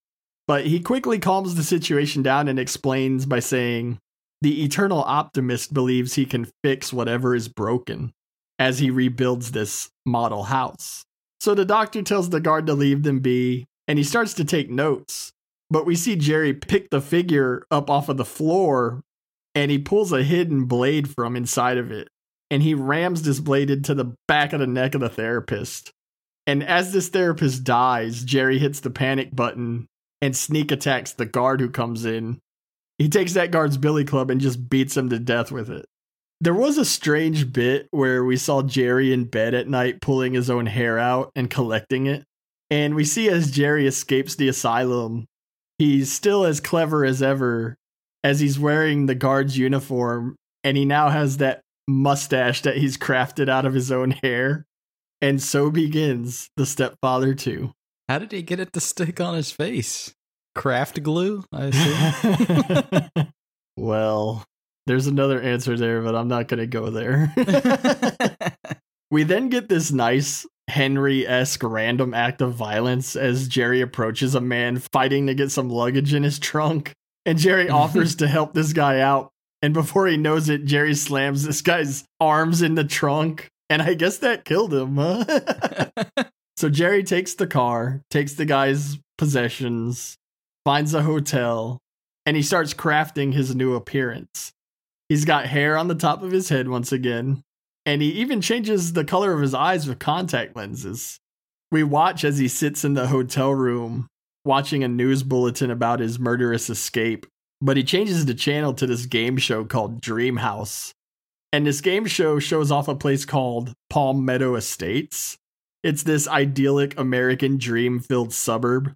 but 0.49 0.65
he 0.65 0.81
quickly 0.81 1.19
calms 1.19 1.55
the 1.55 1.65
situation 1.65 2.23
down 2.23 2.49
and 2.49 2.59
explains 2.59 3.27
by 3.27 3.41
saying, 3.41 3.99
The 4.41 4.65
eternal 4.65 5.03
optimist 5.03 5.75
believes 5.75 6.15
he 6.15 6.25
can 6.25 6.51
fix 6.63 6.95
whatever 6.95 7.35
is 7.35 7.49
broken 7.49 8.14
as 8.59 8.79
he 8.79 8.91
rebuilds 8.91 9.51
this 9.53 9.91
model 10.07 10.45
house. 10.45 11.05
So 11.41 11.55
the 11.55 11.65
doctor 11.65 12.03
tells 12.03 12.31
the 12.31 12.41
guard 12.41 12.67
to 12.67 12.75
leave 12.75 13.03
them 13.03 13.21
be, 13.21 13.67
and 13.87 13.99
he 13.99 14.05
starts 14.05 14.35
to 14.35 14.45
take 14.45 14.71
notes. 14.71 15.33
But 15.71 15.87
we 15.87 15.97
see 15.97 16.17
Jerry 16.17 16.55
pick 16.55 16.91
the 16.91 17.01
figure 17.01 17.67
up 17.71 17.91
off 17.91 18.09
of 18.09 18.17
the 18.17 18.25
floor 18.25 19.03
and 19.55 19.71
he 19.71 19.79
pulls 19.79 20.13
a 20.13 20.23
hidden 20.23 20.65
blade 20.65 21.09
from 21.09 21.37
inside 21.37 21.79
of 21.79 21.91
it. 21.91 22.09
And 22.51 22.63
he 22.63 22.75
rams 22.75 23.23
this 23.23 23.41
blade 23.41 23.71
into 23.71 23.95
the 23.95 24.15
back 24.29 24.53
of 24.53 24.61
the 24.61 24.67
neck 24.67 24.95
of 24.95 25.01
the 25.01 25.09
therapist. 25.09 25.91
And 26.47 26.63
as 26.63 26.93
this 26.93 27.09
therapist 27.09 27.65
dies, 27.65 28.23
Jerry 28.23 28.59
hits 28.59 28.81
the 28.81 28.91
panic 28.91 29.35
button 29.35 29.87
and 30.21 30.37
sneak 30.37 30.71
attacks 30.71 31.13
the 31.13 31.27
guard 31.27 31.61
who 31.61 31.71
comes 31.71 32.05
in. 32.05 32.41
He 32.99 33.09
takes 33.09 33.33
that 33.33 33.51
guard's 33.51 33.77
billy 33.77 34.05
club 34.05 34.31
and 34.31 34.41
just 34.41 34.69
beats 34.69 34.97
him 34.97 35.09
to 35.11 35.19
death 35.19 35.51
with 35.51 35.71
it. 35.71 35.87
There 36.41 36.55
was 36.55 36.79
a 36.79 36.85
strange 36.85 37.53
bit 37.53 37.89
where 37.91 38.25
we 38.25 38.37
saw 38.37 38.63
Jerry 38.63 39.13
in 39.13 39.25
bed 39.25 39.55
at 39.55 39.69
night 39.69 40.01
pulling 40.01 40.35
his 40.35 40.51
own 40.51 40.67
hair 40.67 40.99
out 40.99 41.31
and 41.35 41.49
collecting 41.49 42.07
it. 42.07 42.25
And 42.71 42.95
we 42.95 43.05
see 43.05 43.29
as 43.29 43.51
Jerry 43.51 43.87
escapes 43.87 44.35
the 44.35 44.49
asylum, 44.49 45.27
he's 45.79 46.13
still 46.13 46.45
as 46.45 46.61
clever 46.61 47.05
as 47.05 47.23
ever 47.23 47.77
as 48.23 48.41
he's 48.41 48.59
wearing 48.59 49.07
the 49.07 49.15
guard's 49.15 49.57
uniform 49.57 50.37
and 50.65 50.77
he 50.79 50.85
now 50.85 51.11
has 51.11 51.37
that 51.37 51.61
mustache 51.87 52.63
that 52.63 52.79
he's 52.79 52.97
crafted 52.97 53.49
out 53.49 53.67
of 53.67 53.75
his 53.75 53.93
own 53.93 54.11
hair. 54.11 54.67
And 55.21 55.41
so 55.41 55.71
begins 55.71 56.49
The 56.57 56.67
Stepfather 56.67 57.35
2. 57.35 57.73
How 58.09 58.19
did 58.19 58.33
he 58.33 58.43
get 58.43 58.61
it 58.61 58.73
to 58.73 58.81
stick 58.81 59.21
on 59.21 59.35
his 59.35 59.51
face? 59.51 60.13
Craft 60.55 61.03
glue, 61.03 61.45
I 61.53 61.67
assume. 61.67 63.29
well, 63.77 64.45
there's 64.87 65.07
another 65.07 65.41
answer 65.41 65.77
there, 65.77 66.03
but 66.03 66.15
I'm 66.15 66.29
not 66.29 66.49
going 66.49 66.61
to 66.61 66.67
go 66.67 66.91
there. 66.91 67.33
we 69.11 69.23
then 69.23 69.49
get 69.49 69.69
this 69.69 69.93
nice 69.93 70.47
Henry 70.69 71.27
esque 71.27 71.63
random 71.63 72.15
act 72.15 72.41
of 72.41 72.55
violence 72.55 73.17
as 73.17 73.49
Jerry 73.49 73.81
approaches 73.81 74.35
a 74.35 74.41
man 74.41 74.79
fighting 74.93 75.27
to 75.27 75.35
get 75.35 75.51
some 75.51 75.69
luggage 75.69 76.15
in 76.15 76.23
his 76.23 76.39
trunk. 76.39 76.93
And 77.27 77.39
Jerry 77.39 77.69
offers 77.69 78.15
to 78.17 78.27
help 78.27 78.55
this 78.55 78.73
guy 78.73 79.01
out. 79.01 79.31
And 79.63 79.73
before 79.73 80.07
he 80.07 80.17
knows 80.17 80.49
it, 80.49 80.67
Jerry 80.67 80.95
slams 80.95 81.45
this 81.45 81.63
guy's 81.63 82.05
arms 82.21 82.61
in 82.61 82.75
the 82.75 82.85
trunk. 82.85 83.49
And 83.71 83.81
I 83.81 83.95
guess 83.95 84.19
that 84.19 84.45
killed 84.45 84.75
him, 84.75 84.97
huh? 84.97 85.91
So 86.57 86.71
Jerry 86.71 87.03
takes 87.03 87.35
the 87.35 87.49
car, 87.49 88.01
takes 88.11 88.35
the 88.35 88.45
guy's 88.45 88.99
possessions, 89.19 90.17
finds 90.65 90.95
a 90.95 91.03
hotel, 91.03 91.81
and 92.25 92.37
he 92.37 92.43
starts 92.43 92.73
crafting 92.73 93.33
his 93.33 93.55
new 93.55 93.75
appearance. 93.75 94.54
He's 95.09 95.25
got 95.25 95.47
hair 95.47 95.77
on 95.77 95.89
the 95.89 95.95
top 95.95 96.23
of 96.23 96.33
his 96.33 96.49
head 96.49 96.69
once 96.69 96.93
again, 96.93 97.43
and 97.85 98.01
he 98.01 98.11
even 98.11 98.41
changes 98.41 98.93
the 98.93 99.05
color 99.05 99.33
of 99.33 99.41
his 99.41 99.55
eyes 99.55 99.87
with 99.87 99.99
contact 99.99 100.57
lenses. 100.57 101.19
We 101.71 101.83
watch 101.83 102.25
as 102.25 102.39
he 102.39 102.49
sits 102.49 102.85
in 102.85 102.95
the 102.95 103.09
hotel 103.09 103.53
room 103.53 104.07
watching 104.45 104.85
a 104.85 104.89
news 104.89 105.23
bulletin 105.23 105.71
about 105.71 106.01
his 106.01 106.19
murderous 106.19 106.71
escape, 106.71 107.27
but 107.61 107.77
he 107.77 107.85
changes 107.85 108.27
the 108.27 108.35
channel 108.35 108.75
to 108.75 108.87
this 108.87 109.07
game 109.07 109.37
show 109.37 109.65
called 109.65 110.01
Dream 110.01 110.37
House. 110.37 110.93
And 111.53 111.67
this 111.67 111.81
game 111.81 112.07
show 112.07 112.39
shows 112.39 112.71
off 112.71 112.89
a 112.89 112.95
place 112.95 113.25
called 113.25 113.73
Palm 113.89 114.25
Meadow 114.25 114.55
Estates 114.55 115.39
it's 115.85 116.03
this 116.03 116.27
idyllic 116.27 116.99
American 116.99 117.59
dream 117.59 118.01
filled 118.01 118.33
suburb. 118.33 118.95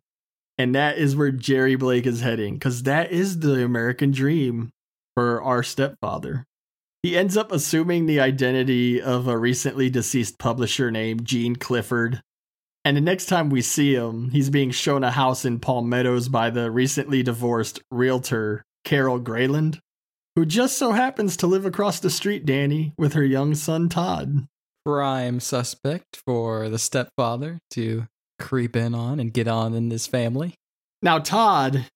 And 0.57 0.75
that 0.75 0.97
is 0.97 1.15
where 1.15 1.31
Jerry 1.31 1.77
Blake 1.77 2.07
is 2.07 2.23
heading, 2.23 2.55
because 2.55 2.83
that 2.85 3.13
is 3.13 3.39
the 3.39 3.63
American 3.63 4.11
dream 4.11 4.71
for 5.19 5.43
our 5.43 5.65
stepfather. 5.65 6.47
He 7.03 7.19
ends 7.19 7.37
up 7.37 7.51
assuming 7.51 8.07
the 8.07 8.21
identity 8.21 9.03
of 9.03 9.27
a 9.27 9.37
recently 9.37 9.91
deceased 9.91 10.39
publisher 10.39 10.93
named 10.93 11.25
Gene 11.25 11.57
Clifford. 11.57 12.23
And 12.85 12.97
the 12.97 13.01
next 13.01 13.27
time 13.27 13.51
we 13.51 13.61
see 13.61 13.97
him, 13.97 14.31
he's 14.31 14.49
being 14.49 14.71
shown 14.71 15.03
a 15.03 15.11
house 15.11 15.45
in 15.45 15.59
Palm 15.59 15.89
Meadows 15.89 16.29
by 16.29 16.51
the 16.51 16.71
recently 16.71 17.25
divorced 17.25 17.81
realtor, 17.91 18.63
Carol 18.85 19.19
Grayland, 19.19 19.81
who 20.37 20.47
just 20.47 20.79
so 20.79 20.93
happens 20.93 21.37
to 21.39 21.49
live 21.49 21.67
across 21.67 21.99
the 21.99 22.11
street, 22.11 22.47
Danny, 22.47 22.93
with 22.97 23.15
her 23.15 23.25
young 23.25 23.57
son, 23.57 23.89
Todd 23.89 24.47
prime 24.85 25.41
suspect 25.41 26.23
for 26.25 26.69
the 26.69 26.79
stepfather 26.79 27.59
to 27.73 28.07
creep 28.39 28.77
in 28.77 28.95
on 28.95 29.19
and 29.19 29.35
get 29.35 29.49
on 29.49 29.75
in 29.75 29.89
this 29.89 30.07
family. 30.07 30.55
Now, 31.03 31.19
Todd 31.19 31.87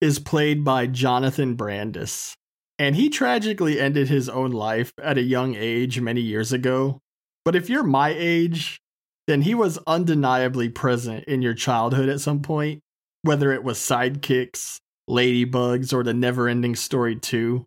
is 0.00 0.18
played 0.18 0.64
by 0.64 0.86
Jonathan 0.86 1.54
Brandis, 1.54 2.34
and 2.80 2.96
he 2.96 3.10
tragically 3.10 3.78
ended 3.78 4.08
his 4.08 4.30
own 4.30 4.52
life 4.52 4.90
at 5.02 5.18
a 5.18 5.22
young 5.22 5.54
age 5.54 6.00
many 6.00 6.22
years 6.22 6.50
ago. 6.50 6.98
But 7.44 7.54
if 7.54 7.68
you're 7.68 7.82
my 7.82 8.14
age, 8.16 8.80
then 9.26 9.42
he 9.42 9.54
was 9.54 9.78
undeniably 9.86 10.70
present 10.70 11.24
in 11.24 11.42
your 11.42 11.52
childhood 11.52 12.08
at 12.08 12.20
some 12.20 12.40
point, 12.40 12.80
whether 13.20 13.52
it 13.52 13.62
was 13.62 13.78
sidekicks, 13.78 14.80
ladybugs, 15.10 15.92
or 15.92 16.02
the 16.02 16.14
never 16.14 16.48
ending 16.48 16.74
story 16.74 17.16
2. 17.16 17.66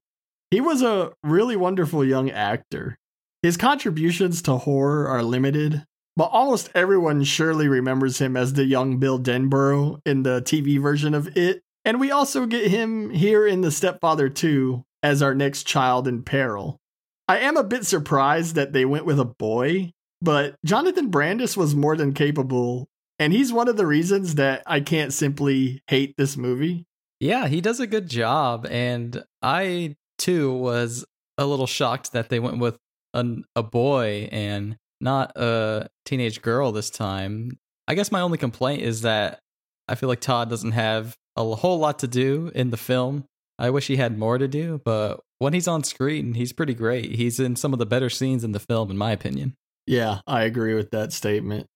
He 0.49 0.59
was 0.59 0.81
a 0.81 1.11
really 1.23 1.55
wonderful 1.55 2.03
young 2.03 2.31
actor. 2.31 2.97
His 3.43 3.55
contributions 3.55 4.41
to 4.41 4.57
horror 4.57 5.07
are 5.07 5.21
limited, 5.21 5.83
but 6.15 6.31
almost 6.31 6.71
everyone 6.73 7.23
surely 7.23 7.67
remembers 7.67 8.17
him 8.17 8.35
as 8.35 8.53
the 8.53 8.65
young 8.65 8.97
Bill 8.97 9.19
Denbrough 9.19 9.99
in 10.07 10.23
the 10.23 10.41
TV 10.41 10.81
version 10.81 11.13
of 11.13 11.37
It. 11.37 11.61
And 11.85 11.99
we 11.99 12.09
also 12.09 12.47
get 12.47 12.71
him 12.71 13.11
here 13.11 13.45
in 13.45 13.61
The 13.61 13.69
Stepfather 13.69 14.27
2 14.27 14.83
as 15.03 15.21
our 15.21 15.35
next 15.35 15.63
child 15.63 16.07
in 16.07 16.23
peril. 16.23 16.79
I 17.27 17.39
am 17.39 17.57
a 17.57 17.63
bit 17.63 17.85
surprised 17.85 18.55
that 18.55 18.73
they 18.73 18.85
went 18.85 19.05
with 19.05 19.19
a 19.19 19.25
boy, 19.25 19.91
but 20.21 20.55
Jonathan 20.65 21.09
Brandis 21.09 21.55
was 21.55 21.75
more 21.75 21.95
than 21.95 22.13
capable, 22.13 22.87
and 23.19 23.31
he's 23.33 23.53
one 23.53 23.67
of 23.67 23.77
the 23.77 23.85
reasons 23.85 24.35
that 24.35 24.63
I 24.65 24.79
can't 24.79 25.13
simply 25.13 25.81
hate 25.87 26.15
this 26.17 26.37
movie. 26.37 26.85
Yeah, 27.19 27.47
he 27.47 27.61
does 27.61 27.79
a 27.79 27.87
good 27.87 28.09
job, 28.09 28.65
and 28.69 29.23
I 29.41 29.95
too 30.17 30.53
was 30.53 31.05
a 31.37 31.45
little 31.45 31.67
shocked 31.67 32.13
that 32.13 32.29
they 32.29 32.39
went 32.39 32.59
with 32.59 32.77
an, 33.13 33.43
a 33.55 33.63
boy 33.63 34.29
and 34.31 34.77
not 35.01 35.31
a 35.35 35.89
teenage 36.05 36.41
girl 36.41 36.71
this 36.71 36.89
time. 36.89 37.59
I 37.87 37.95
guess 37.95 38.11
my 38.11 38.21
only 38.21 38.37
complaint 38.37 38.81
is 38.81 39.01
that 39.01 39.39
I 39.87 39.95
feel 39.95 40.09
like 40.09 40.21
Todd 40.21 40.49
doesn't 40.49 40.71
have 40.71 41.15
a 41.35 41.55
whole 41.55 41.79
lot 41.79 41.99
to 41.99 42.07
do 42.07 42.51
in 42.55 42.69
the 42.69 42.77
film. 42.77 43.25
I 43.59 43.69
wish 43.69 43.87
he 43.87 43.97
had 43.97 44.17
more 44.17 44.37
to 44.37 44.47
do, 44.47 44.81
but 44.83 45.21
when 45.39 45.53
he's 45.53 45.67
on 45.67 45.83
screen, 45.83 46.33
he's 46.33 46.53
pretty 46.53 46.73
great. 46.73 47.15
He's 47.15 47.39
in 47.39 47.55
some 47.55 47.73
of 47.73 47.79
the 47.79 47.85
better 47.85 48.09
scenes 48.09 48.43
in 48.43 48.51
the 48.51 48.59
film, 48.59 48.89
in 48.89 48.97
my 48.97 49.11
opinion. 49.11 49.55
Yeah, 49.85 50.21
I 50.25 50.43
agree 50.43 50.73
with 50.73 50.91
that 50.91 51.13
statement. 51.13 51.67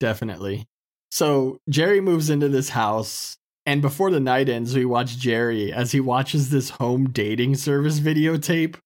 Definitely. 0.00 0.66
So 1.10 1.58
Jerry 1.68 2.00
moves 2.00 2.30
into 2.30 2.48
this 2.48 2.70
house, 2.70 3.36
and 3.64 3.82
before 3.82 4.10
the 4.10 4.20
night 4.20 4.48
ends, 4.48 4.74
we 4.74 4.84
watch 4.84 5.18
Jerry 5.18 5.72
as 5.72 5.92
he 5.92 6.00
watches 6.00 6.50
this 6.50 6.70
home 6.70 7.10
dating 7.10 7.56
service 7.56 8.00
videotape. 8.00 8.76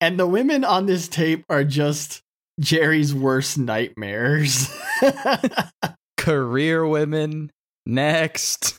And 0.00 0.18
the 0.18 0.26
women 0.26 0.64
on 0.64 0.86
this 0.86 1.08
tape 1.08 1.44
are 1.48 1.64
just 1.64 2.22
Jerry's 2.60 3.14
worst 3.14 3.58
nightmares. 3.58 4.68
Career 6.16 6.86
women, 6.86 7.50
next. 7.86 8.78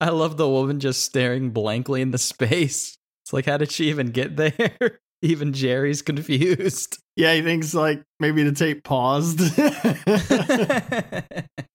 I 0.00 0.08
love 0.10 0.36
the 0.36 0.48
woman 0.48 0.80
just 0.80 1.02
staring 1.02 1.50
blankly 1.50 2.00
into 2.00 2.18
space. 2.18 2.96
It's 3.24 3.32
like, 3.32 3.46
how 3.46 3.58
did 3.58 3.70
she 3.70 3.88
even 3.90 4.08
get 4.08 4.36
there? 4.36 5.00
even 5.22 5.52
Jerry's 5.52 6.02
confused. 6.02 6.98
Yeah, 7.16 7.34
he 7.34 7.42
thinks 7.42 7.74
like 7.74 8.02
maybe 8.18 8.42
the 8.42 8.52
tape 8.52 8.82
paused. 8.82 9.38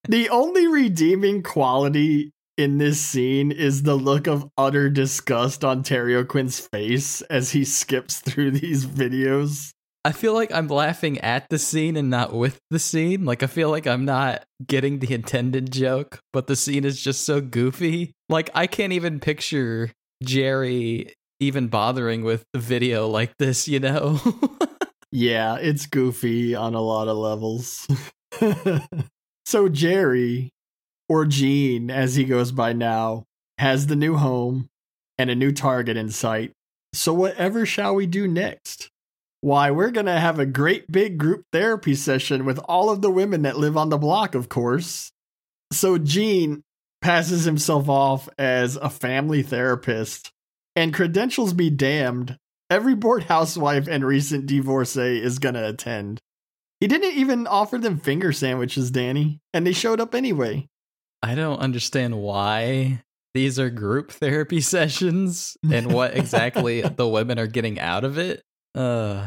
the 0.10 0.30
only 0.32 0.68
redeeming 0.68 1.44
quality 1.44 2.32
in 2.58 2.78
this 2.78 3.00
scene 3.00 3.52
is 3.52 3.84
the 3.84 3.96
look 3.96 4.28
of 4.28 4.50
utter 4.58 4.90
disgust 4.90 5.64
on 5.64 5.84
Terry 5.84 6.24
Quinn's 6.26 6.60
face 6.60 7.22
as 7.24 7.52
he 7.52 7.64
skips 7.66 8.20
through 8.22 8.52
these 8.52 8.86
videos. 8.86 9.74
I 10.06 10.12
feel 10.12 10.36
like 10.36 10.52
I'm 10.52 10.68
laughing 10.68 11.18
at 11.22 11.50
the 11.50 11.58
scene 11.58 11.98
and 11.98 12.12
not 12.12 12.32
with 12.32 12.60
the 12.70 12.78
scene. 12.78 13.26
Like 13.26 13.42
I 13.42 13.48
feel 13.48 13.72
like 13.72 13.88
I'm 13.88 14.06
not 14.06 14.46
getting 14.64 15.00
the 15.00 15.12
intended 15.16 15.72
joke, 15.72 16.20
but 16.32 16.46
the 16.46 16.56
scene 16.56 16.86
is 16.86 17.02
just 17.02 17.24
so 17.24 17.42
goofy. 17.42 18.14
Like 18.30 18.52
I 18.54 18.68
can't 18.68 18.94
even 18.94 19.20
picture 19.20 19.92
Jerry 20.24 21.12
even 21.40 21.70
bothering 21.70 22.24
with 22.24 22.46
a 22.54 22.60
video 22.60 23.08
like 23.08 23.36
this, 23.40 23.68
you 23.68 23.80
know? 23.80 24.20
yeah, 25.12 25.58
it's 25.58 25.88
goofy 25.88 26.54
on 26.54 26.76
a 26.76 26.82
lot 26.82 27.08
of 27.08 27.18
levels. 27.18 27.88
so 29.48 29.68
Jerry, 29.70 30.52
or 31.10 31.26
Gene 31.26 31.90
as 31.90 32.14
he 32.14 32.26
goes 32.26 32.52
by 32.52 32.74
now, 32.74 33.24
has 33.58 33.88
the 33.88 33.96
new 33.96 34.18
home 34.18 34.68
and 35.18 35.32
a 35.32 35.36
new 35.36 35.52
target 35.52 35.98
in 35.98 36.12
sight. 36.12 36.52
So 36.94 37.12
whatever 37.12 37.66
shall 37.66 37.96
we 37.96 38.06
do 38.06 38.28
next? 38.28 38.92
Why, 39.46 39.70
we're 39.70 39.92
going 39.92 40.08
to 40.08 40.20
have 40.20 40.40
a 40.40 40.46
great 40.48 40.92
big 40.92 41.20
group 41.20 41.46
therapy 41.52 41.94
session 41.94 42.46
with 42.46 42.58
all 42.68 42.90
of 42.90 43.04
the 43.04 43.12
women 43.12 43.44
that 43.44 43.60
live 43.60 43.78
on 43.78 43.90
the 43.90 43.98
block, 44.00 44.34
of 44.34 44.50
course. 44.50 45.12
So 45.72 46.00
Gene 46.00 46.64
passes 47.00 47.44
himself 47.46 47.88
off 47.88 48.28
as 48.40 48.76
a 48.76 48.90
family 48.90 49.44
therapist, 49.44 50.32
and 50.76 50.96
credentials 50.96 51.54
be 51.54 51.70
damned, 51.70 52.40
every 52.72 52.96
bored 52.96 53.26
housewife 53.26 53.88
and 53.88 54.04
recent 54.04 54.48
divorcee 54.48 55.22
is 55.22 55.38
going 55.38 55.54
to 55.54 55.70
attend. 55.70 56.22
He 56.80 56.88
didn't 56.88 57.16
even 57.16 57.46
offer 57.46 57.78
them 57.78 58.00
finger 58.00 58.32
sandwiches, 58.32 58.90
Danny, 58.90 59.42
and 59.54 59.68
they 59.68 59.74
showed 59.74 60.00
up 60.00 60.16
anyway. 60.16 60.68
I 61.22 61.36
don't 61.36 61.60
understand 61.60 62.18
why 62.18 63.04
these 63.36 63.60
are 63.60 63.70
group 63.70 64.12
therapy 64.12 64.62
sessions 64.62 65.56
and 65.72 65.94
what 65.94 66.18
exactly 66.18 66.82
the 66.82 67.08
women 67.08 67.38
are 67.38 67.46
getting 67.46 67.80
out 67.80 68.06
of 68.06 68.18
it. 68.18 68.42
Uh, 68.76 69.26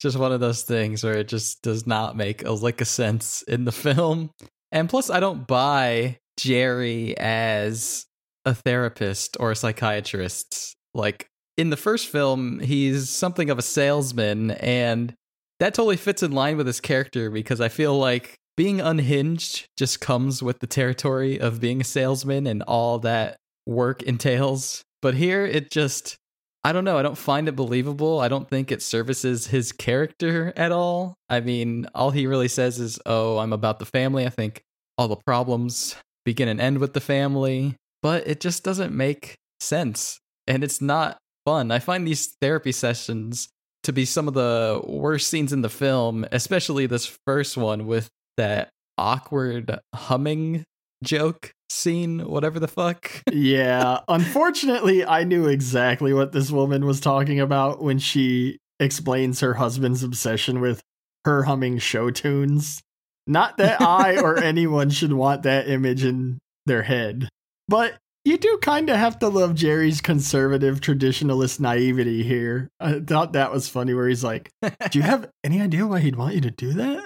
just 0.00 0.16
one 0.16 0.32
of 0.32 0.40
those 0.40 0.62
things 0.62 1.02
where 1.04 1.16
it 1.16 1.28
just 1.28 1.62
does 1.62 1.86
not 1.86 2.16
make 2.16 2.44
a 2.44 2.52
lick 2.52 2.80
of 2.80 2.88
sense 2.88 3.42
in 3.42 3.64
the 3.64 3.72
film. 3.86 4.30
And 4.72 4.88
plus, 4.88 5.10
I 5.10 5.20
don't 5.20 5.46
buy 5.46 6.18
Jerry 6.38 7.16
as 7.18 8.06
a 8.44 8.54
therapist 8.54 9.36
or 9.40 9.50
a 9.50 9.56
psychiatrist. 9.56 10.74
Like 10.94 11.26
in 11.56 11.70
the 11.70 11.76
first 11.76 12.08
film, 12.08 12.60
he's 12.60 13.10
something 13.10 13.50
of 13.50 13.58
a 13.58 13.62
salesman, 13.62 14.52
and 14.52 15.14
that 15.58 15.74
totally 15.74 15.96
fits 15.96 16.22
in 16.22 16.32
line 16.32 16.56
with 16.56 16.66
his 16.66 16.80
character 16.80 17.30
because 17.30 17.60
I 17.60 17.68
feel 17.68 17.98
like 17.98 18.36
being 18.56 18.80
unhinged 18.80 19.66
just 19.76 20.00
comes 20.00 20.42
with 20.42 20.60
the 20.60 20.66
territory 20.66 21.38
of 21.38 21.60
being 21.60 21.80
a 21.80 21.84
salesman 21.84 22.46
and 22.46 22.62
all 22.62 22.98
that 23.00 23.36
work 23.66 24.02
entails. 24.02 24.82
But 25.02 25.14
here, 25.14 25.44
it 25.46 25.70
just 25.70 26.16
I 26.62 26.72
don't 26.72 26.84
know. 26.84 26.98
I 26.98 27.02
don't 27.02 27.16
find 27.16 27.48
it 27.48 27.56
believable. 27.56 28.20
I 28.20 28.28
don't 28.28 28.48
think 28.48 28.70
it 28.70 28.82
services 28.82 29.46
his 29.46 29.72
character 29.72 30.52
at 30.56 30.72
all. 30.72 31.14
I 31.28 31.40
mean, 31.40 31.86
all 31.94 32.10
he 32.10 32.26
really 32.26 32.48
says 32.48 32.78
is, 32.78 32.98
"Oh, 33.06 33.38
I'm 33.38 33.52
about 33.52 33.78
the 33.78 33.86
family." 33.86 34.26
I 34.26 34.30
think 34.30 34.62
all 34.98 35.08
the 35.08 35.16
problems 35.16 35.96
begin 36.24 36.48
and 36.48 36.60
end 36.60 36.78
with 36.78 36.92
the 36.92 37.00
family, 37.00 37.76
but 38.02 38.26
it 38.26 38.40
just 38.40 38.62
doesn't 38.62 38.94
make 38.94 39.36
sense 39.60 40.20
and 40.46 40.62
it's 40.62 40.80
not 40.80 41.18
fun. 41.46 41.70
I 41.70 41.78
find 41.78 42.06
these 42.06 42.34
therapy 42.40 42.72
sessions 42.72 43.48
to 43.84 43.92
be 43.92 44.04
some 44.04 44.28
of 44.28 44.34
the 44.34 44.82
worst 44.84 45.28
scenes 45.28 45.52
in 45.52 45.62
the 45.62 45.70
film, 45.70 46.26
especially 46.32 46.86
this 46.86 47.18
first 47.26 47.56
one 47.56 47.86
with 47.86 48.08
that 48.36 48.68
awkward 48.98 49.78
humming 49.94 50.64
joke 51.02 51.52
scene, 51.70 52.20
whatever 52.20 52.60
the 52.60 52.68
fuck. 52.68 53.10
yeah. 53.32 54.00
Unfortunately, 54.08 55.04
I 55.04 55.24
knew 55.24 55.46
exactly 55.46 56.12
what 56.12 56.32
this 56.32 56.50
woman 56.50 56.84
was 56.84 57.00
talking 57.00 57.40
about 57.40 57.82
when 57.82 57.98
she 57.98 58.58
explains 58.78 59.40
her 59.40 59.54
husband's 59.54 60.02
obsession 60.02 60.60
with 60.60 60.82
her 61.24 61.44
humming 61.44 61.78
show 61.78 62.10
tunes. 62.10 62.82
Not 63.26 63.58
that 63.58 63.80
I 63.86 64.20
or 64.20 64.38
anyone 64.38 64.90
should 64.90 65.12
want 65.12 65.42
that 65.44 65.68
image 65.68 66.04
in 66.04 66.38
their 66.66 66.82
head. 66.82 67.28
But 67.68 67.94
you 68.24 68.36
do 68.36 68.58
kind 68.60 68.90
of 68.90 68.96
have 68.96 69.18
to 69.20 69.28
love 69.28 69.54
Jerry's 69.54 70.00
conservative 70.02 70.80
traditionalist 70.80 71.58
naivety 71.58 72.22
here. 72.22 72.68
I 72.78 73.00
thought 73.00 73.32
that 73.32 73.50
was 73.50 73.68
funny 73.68 73.94
where 73.94 74.08
he's 74.08 74.22
like, 74.24 74.50
Do 74.62 74.98
you 74.98 75.02
have 75.02 75.30
any 75.42 75.60
idea 75.62 75.86
why 75.86 76.00
he'd 76.00 76.16
want 76.16 76.34
you 76.34 76.40
to 76.42 76.50
do 76.50 76.72
that? 76.74 77.00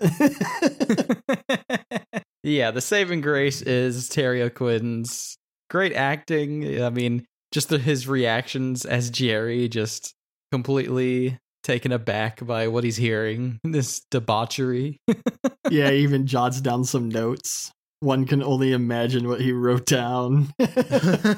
yeah, 2.45 2.71
the 2.71 2.81
saving 2.81 3.21
grace 3.21 3.63
is 3.63 4.09
Terry 4.09 4.43
O'Quinn's 4.43 5.37
great 5.71 5.93
acting. 5.93 6.83
I 6.83 6.91
mean, 6.91 7.27
just 7.53 7.71
the, 7.71 7.79
his 7.79 8.07
reactions 8.07 8.85
as 8.85 9.11
Jerry, 9.11 9.69
just 9.69 10.15
completely 10.53 11.39
taken 11.65 11.91
aback 11.91 12.45
by 12.47 12.69
what 12.69 12.85
he's 12.85 12.97
hearing, 12.97 13.59
this 13.65 14.03
debauchery. 14.11 14.99
yeah, 15.71 15.91
he 15.91 15.99
even 15.99 16.27
jots 16.27 16.61
down 16.61 16.85
some 16.85 17.09
notes 17.09 17.73
one 18.05 18.27
can 18.27 18.43
only 18.43 18.73
imagine 18.73 19.29
what 19.29 19.41
he 19.41 19.53
wrote 19.53 19.87
down. 19.87 20.53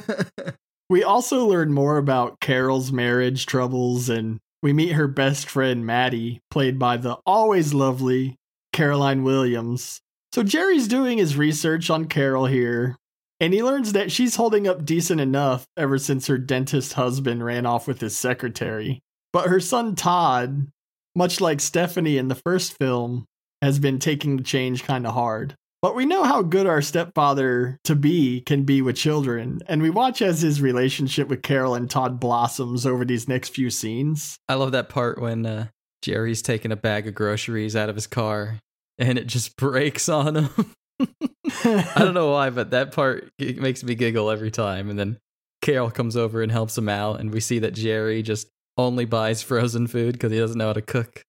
we 0.91 1.03
also 1.03 1.47
learn 1.47 1.73
more 1.73 1.97
about 1.97 2.41
Carol's 2.41 2.93
marriage 2.93 3.47
troubles 3.47 4.09
and 4.09 4.39
we 4.63 4.73
meet 4.73 4.93
her 4.93 5.07
best 5.07 5.49
friend 5.49 5.87
Maddie, 5.87 6.41
played 6.51 6.79
by 6.79 6.97
the 6.97 7.17
always 7.25 7.73
lovely 7.73 8.37
Caroline 8.73 9.23
Williams. 9.23 10.01
So 10.37 10.43
Jerry's 10.43 10.87
doing 10.87 11.17
his 11.17 11.35
research 11.35 11.89
on 11.89 12.09
Carol 12.09 12.45
here, 12.45 12.99
and 13.41 13.55
he 13.55 13.63
learns 13.63 13.95
that 13.95 14.13
she's 14.13 14.37
holding 14.37 14.69
up 14.69 14.85
decent 14.85 15.19
enough 15.19 15.65
ever 15.79 15.97
since 15.97 16.27
her 16.27 16.37
dentist 16.37 16.93
husband 16.93 17.43
ran 17.43 17.65
off 17.65 17.89
with 17.89 18.03
his 18.03 18.15
secretary. 18.15 19.01
But 19.33 19.49
her 19.49 19.61
son 19.61 19.95
Todd, 19.95 20.67
much 21.15 21.41
like 21.41 21.63
Stephanie 21.63 22.19
in 22.19 22.29
the 22.29 22.35
first 22.35 22.77
film, 22.77 23.25
has 23.63 23.79
been 23.79 23.99
taking 23.99 24.37
the 24.37 24.43
change 24.43 24.85
kind 24.85 25.07
of 25.07 25.15
hard. 25.15 25.55
But 25.81 25.95
we 25.95 26.05
know 26.05 26.23
how 26.23 26.43
good 26.43 26.67
our 26.67 26.83
stepfather 26.83 27.79
to 27.85 27.97
be 27.97 28.43
can 28.43 28.65
be 28.65 28.83
with 28.83 28.97
children, 28.97 29.61
and 29.67 29.81
we 29.81 29.89
watch 29.89 30.21
as 30.21 30.43
his 30.43 30.61
relationship 30.61 31.29
with 31.29 31.41
Carol 31.41 31.75
and 31.75 31.89
Todd 31.89 32.21
blossoms 32.21 32.85
over 32.85 33.07
these 33.07 33.27
next 33.27 33.55
few 33.55 33.71
scenes. 33.71 34.37
I 34.51 34.57
love 34.57 34.73
that 34.73 34.91
part 34.91 35.19
when 35.19 35.47
uh, 35.47 35.69
Jerry's 36.03 36.43
taking 36.43 36.73
a 36.73 36.77
bag 36.77 37.07
of 37.07 37.15
groceries 37.15 37.75
out 37.75 37.89
of 37.89 37.95
his 37.95 38.07
car 38.07 38.59
and 38.99 39.19
it 39.19 39.27
just 39.27 39.57
breaks 39.59 40.09
on 40.09 40.37
him. 40.37 40.75
I 41.65 41.93
don't 41.97 42.15
know 42.15 42.33
why, 42.33 42.51
but 42.51 42.71
that 42.71 42.93
part 42.93 43.31
makes 43.39 43.85
me 43.85 43.95
giggle 43.95 44.31
every 44.31 44.51
time. 44.51 44.89
And 44.91 44.99
then 44.99 45.19
Carol 45.63 45.91
comes 45.91 46.17
over 46.17 46.43
and 46.43 46.51
helps 46.51 46.77
him 46.77 46.89
out, 46.89 47.21
and 47.21 47.33
we 47.33 47.41
see 47.41 47.59
that 47.61 47.75
Jerry 47.75 48.23
just 48.23 48.49
only 48.79 49.05
buys 49.05 49.43
frozen 49.43 49.87
food 49.87 50.13
because 50.13 50.33
he 50.33 50.39
doesn't 50.39 50.59
know 50.59 50.69
how 50.69 50.73
to 50.75 50.83
cook. 50.83 51.23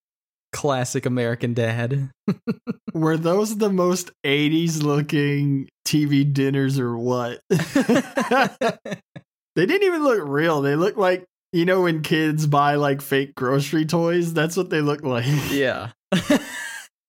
Classic 0.54 1.06
American 1.06 1.54
dad. 1.54 2.10
Were 2.94 3.18
those 3.18 3.58
the 3.58 3.70
most 3.70 4.12
80s 4.26 4.82
looking 4.82 5.68
TV 5.86 6.32
dinners 6.32 6.80
or 6.80 6.98
what? 6.98 7.42
they 7.50 7.66
didn't 9.56 9.84
even 9.84 10.04
look 10.04 10.22
real. 10.24 10.62
They 10.62 10.76
looked 10.76 10.98
like, 10.98 11.26
you 11.52 11.66
know, 11.66 11.82
when 11.82 12.02
kids 12.02 12.48
buy 12.48 12.76
like 12.76 13.02
fake 13.02 13.36
grocery 13.36 13.86
toys, 13.86 14.34
that's 14.34 14.56
what 14.58 14.70
they 14.70 14.82
look 14.82 15.04
like. 15.04 15.26
yeah. 15.52 15.92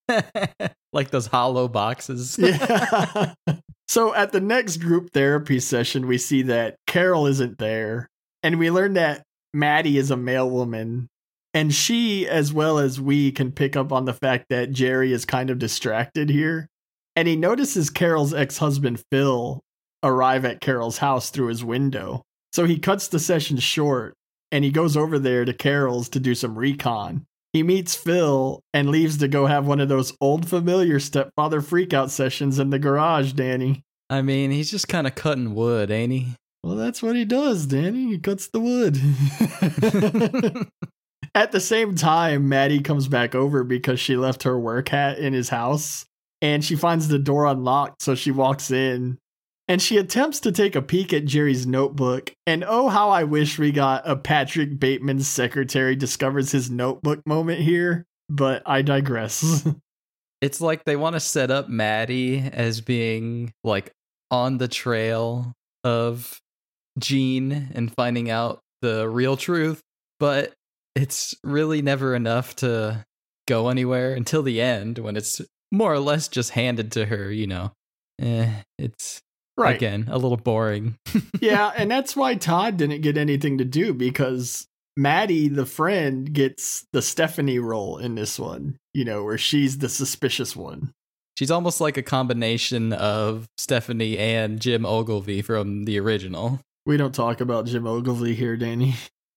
like 0.92 1.10
those 1.10 1.26
hollow 1.26 1.68
boxes. 1.68 2.36
yeah. 2.38 3.34
So 3.88 4.14
at 4.14 4.32
the 4.32 4.40
next 4.40 4.76
group 4.76 5.14
therapy 5.14 5.60
session, 5.60 6.06
we 6.06 6.18
see 6.18 6.42
that 6.42 6.76
Carol 6.86 7.26
isn't 7.26 7.56
there. 7.56 8.06
And 8.42 8.58
we 8.58 8.70
learn 8.70 8.92
that 8.94 9.22
Maddie 9.54 9.96
is 9.96 10.10
a 10.10 10.16
mail 10.16 10.48
woman. 10.48 11.08
And 11.54 11.74
she, 11.74 12.28
as 12.28 12.52
well 12.52 12.78
as 12.78 13.00
we, 13.00 13.32
can 13.32 13.50
pick 13.50 13.76
up 13.76 13.90
on 13.90 14.04
the 14.04 14.12
fact 14.12 14.46
that 14.50 14.72
Jerry 14.72 15.12
is 15.12 15.24
kind 15.24 15.48
of 15.48 15.58
distracted 15.58 16.28
here. 16.28 16.68
And 17.16 17.26
he 17.26 17.34
notices 17.34 17.88
Carol's 17.88 18.34
ex 18.34 18.58
husband, 18.58 19.02
Phil, 19.10 19.60
arrive 20.02 20.44
at 20.44 20.60
Carol's 20.60 20.98
house 20.98 21.30
through 21.30 21.48
his 21.48 21.64
window. 21.64 22.22
So 22.52 22.64
he 22.64 22.78
cuts 22.78 23.08
the 23.08 23.18
session 23.18 23.56
short 23.56 24.14
and 24.52 24.64
he 24.64 24.70
goes 24.70 24.96
over 24.96 25.18
there 25.18 25.46
to 25.46 25.52
Carol's 25.52 26.10
to 26.10 26.20
do 26.20 26.34
some 26.34 26.58
recon. 26.58 27.24
He 27.52 27.62
meets 27.62 27.94
Phil 27.94 28.62
and 28.74 28.90
leaves 28.90 29.18
to 29.18 29.28
go 29.28 29.46
have 29.46 29.66
one 29.66 29.80
of 29.80 29.88
those 29.88 30.14
old 30.20 30.48
familiar 30.48 31.00
stepfather 31.00 31.60
freakout 31.60 32.10
sessions 32.10 32.58
in 32.58 32.70
the 32.70 32.78
garage, 32.78 33.32
Danny. 33.32 33.82
I 34.10 34.22
mean, 34.22 34.50
he's 34.50 34.70
just 34.70 34.88
kind 34.88 35.06
of 35.06 35.14
cutting 35.14 35.54
wood, 35.54 35.90
ain't 35.90 36.12
he? 36.12 36.28
Well, 36.62 36.76
that's 36.76 37.02
what 37.02 37.16
he 37.16 37.24
does, 37.24 37.66
Danny. 37.66 38.08
He 38.08 38.18
cuts 38.18 38.48
the 38.48 38.60
wood. 38.60 38.96
At 41.34 41.52
the 41.52 41.60
same 41.60 41.94
time, 41.94 42.48
Maddie 42.48 42.80
comes 42.80 43.08
back 43.08 43.34
over 43.34 43.64
because 43.64 44.00
she 44.00 44.16
left 44.16 44.42
her 44.42 44.58
work 44.58 44.88
hat 44.88 45.18
in 45.18 45.32
his 45.32 45.48
house 45.48 46.04
and 46.42 46.64
she 46.64 46.76
finds 46.76 47.08
the 47.08 47.18
door 47.18 47.46
unlocked, 47.46 48.02
so 48.02 48.14
she 48.14 48.30
walks 48.30 48.70
in 48.70 49.18
and 49.68 49.82
she 49.82 49.98
attempts 49.98 50.40
to 50.40 50.52
take 50.52 50.74
a 50.74 50.82
peek 50.82 51.12
at 51.12 51.26
Jerry's 51.26 51.66
notebook. 51.66 52.32
And 52.46 52.64
oh, 52.66 52.88
how 52.88 53.10
I 53.10 53.24
wish 53.24 53.58
we 53.58 53.70
got 53.70 54.08
a 54.08 54.16
Patrick 54.16 54.78
Bateman's 54.78 55.28
secretary 55.28 55.94
discovers 55.94 56.50
his 56.50 56.70
notebook 56.70 57.20
moment 57.26 57.60
here, 57.60 58.06
but 58.30 58.62
I 58.64 58.80
digress. 58.80 59.68
it's 60.40 60.60
like 60.60 60.84
they 60.84 60.96
want 60.96 61.14
to 61.14 61.20
set 61.20 61.50
up 61.50 61.68
Maddie 61.68 62.38
as 62.40 62.80
being 62.80 63.52
like 63.62 63.92
on 64.30 64.56
the 64.56 64.68
trail 64.68 65.52
of 65.84 66.40
Gene 66.98 67.70
and 67.74 67.94
finding 67.94 68.30
out 68.30 68.60
the 68.80 69.08
real 69.08 69.36
truth, 69.36 69.82
but 70.18 70.54
it's 70.94 71.34
really 71.44 71.82
never 71.82 72.14
enough 72.14 72.56
to 72.56 73.04
go 73.46 73.68
anywhere 73.68 74.14
until 74.14 74.42
the 74.42 74.60
end 74.60 74.98
when 74.98 75.16
it's 75.16 75.40
more 75.70 75.92
or 75.92 76.00
less 76.00 76.28
just 76.28 76.50
handed 76.50 76.92
to 76.92 77.06
her, 77.06 77.30
you 77.30 77.46
know. 77.46 77.72
Eh, 78.20 78.62
it's 78.78 79.22
Right. 79.58 79.74
Again, 79.74 80.06
a 80.08 80.18
little 80.18 80.36
boring. 80.36 80.96
yeah, 81.40 81.72
and 81.76 81.90
that's 81.90 82.14
why 82.14 82.36
Todd 82.36 82.76
didn't 82.76 83.00
get 83.00 83.18
anything 83.18 83.58
to 83.58 83.64
do 83.64 83.92
because 83.92 84.68
Maddie, 84.96 85.48
the 85.48 85.66
friend, 85.66 86.32
gets 86.32 86.86
the 86.92 87.02
Stephanie 87.02 87.58
role 87.58 87.98
in 87.98 88.14
this 88.14 88.38
one, 88.38 88.78
you 88.94 89.04
know, 89.04 89.24
where 89.24 89.36
she's 89.36 89.78
the 89.78 89.88
suspicious 89.88 90.54
one. 90.54 90.92
She's 91.36 91.50
almost 91.50 91.80
like 91.80 91.96
a 91.96 92.02
combination 92.02 92.92
of 92.92 93.46
Stephanie 93.58 94.16
and 94.16 94.60
Jim 94.60 94.86
Ogilvie 94.86 95.42
from 95.42 95.84
the 95.84 95.98
original. 95.98 96.60
We 96.86 96.96
don't 96.96 97.14
talk 97.14 97.40
about 97.40 97.66
Jim 97.66 97.86
Ogilvie 97.86 98.34
here, 98.34 98.56
Danny. 98.56 98.94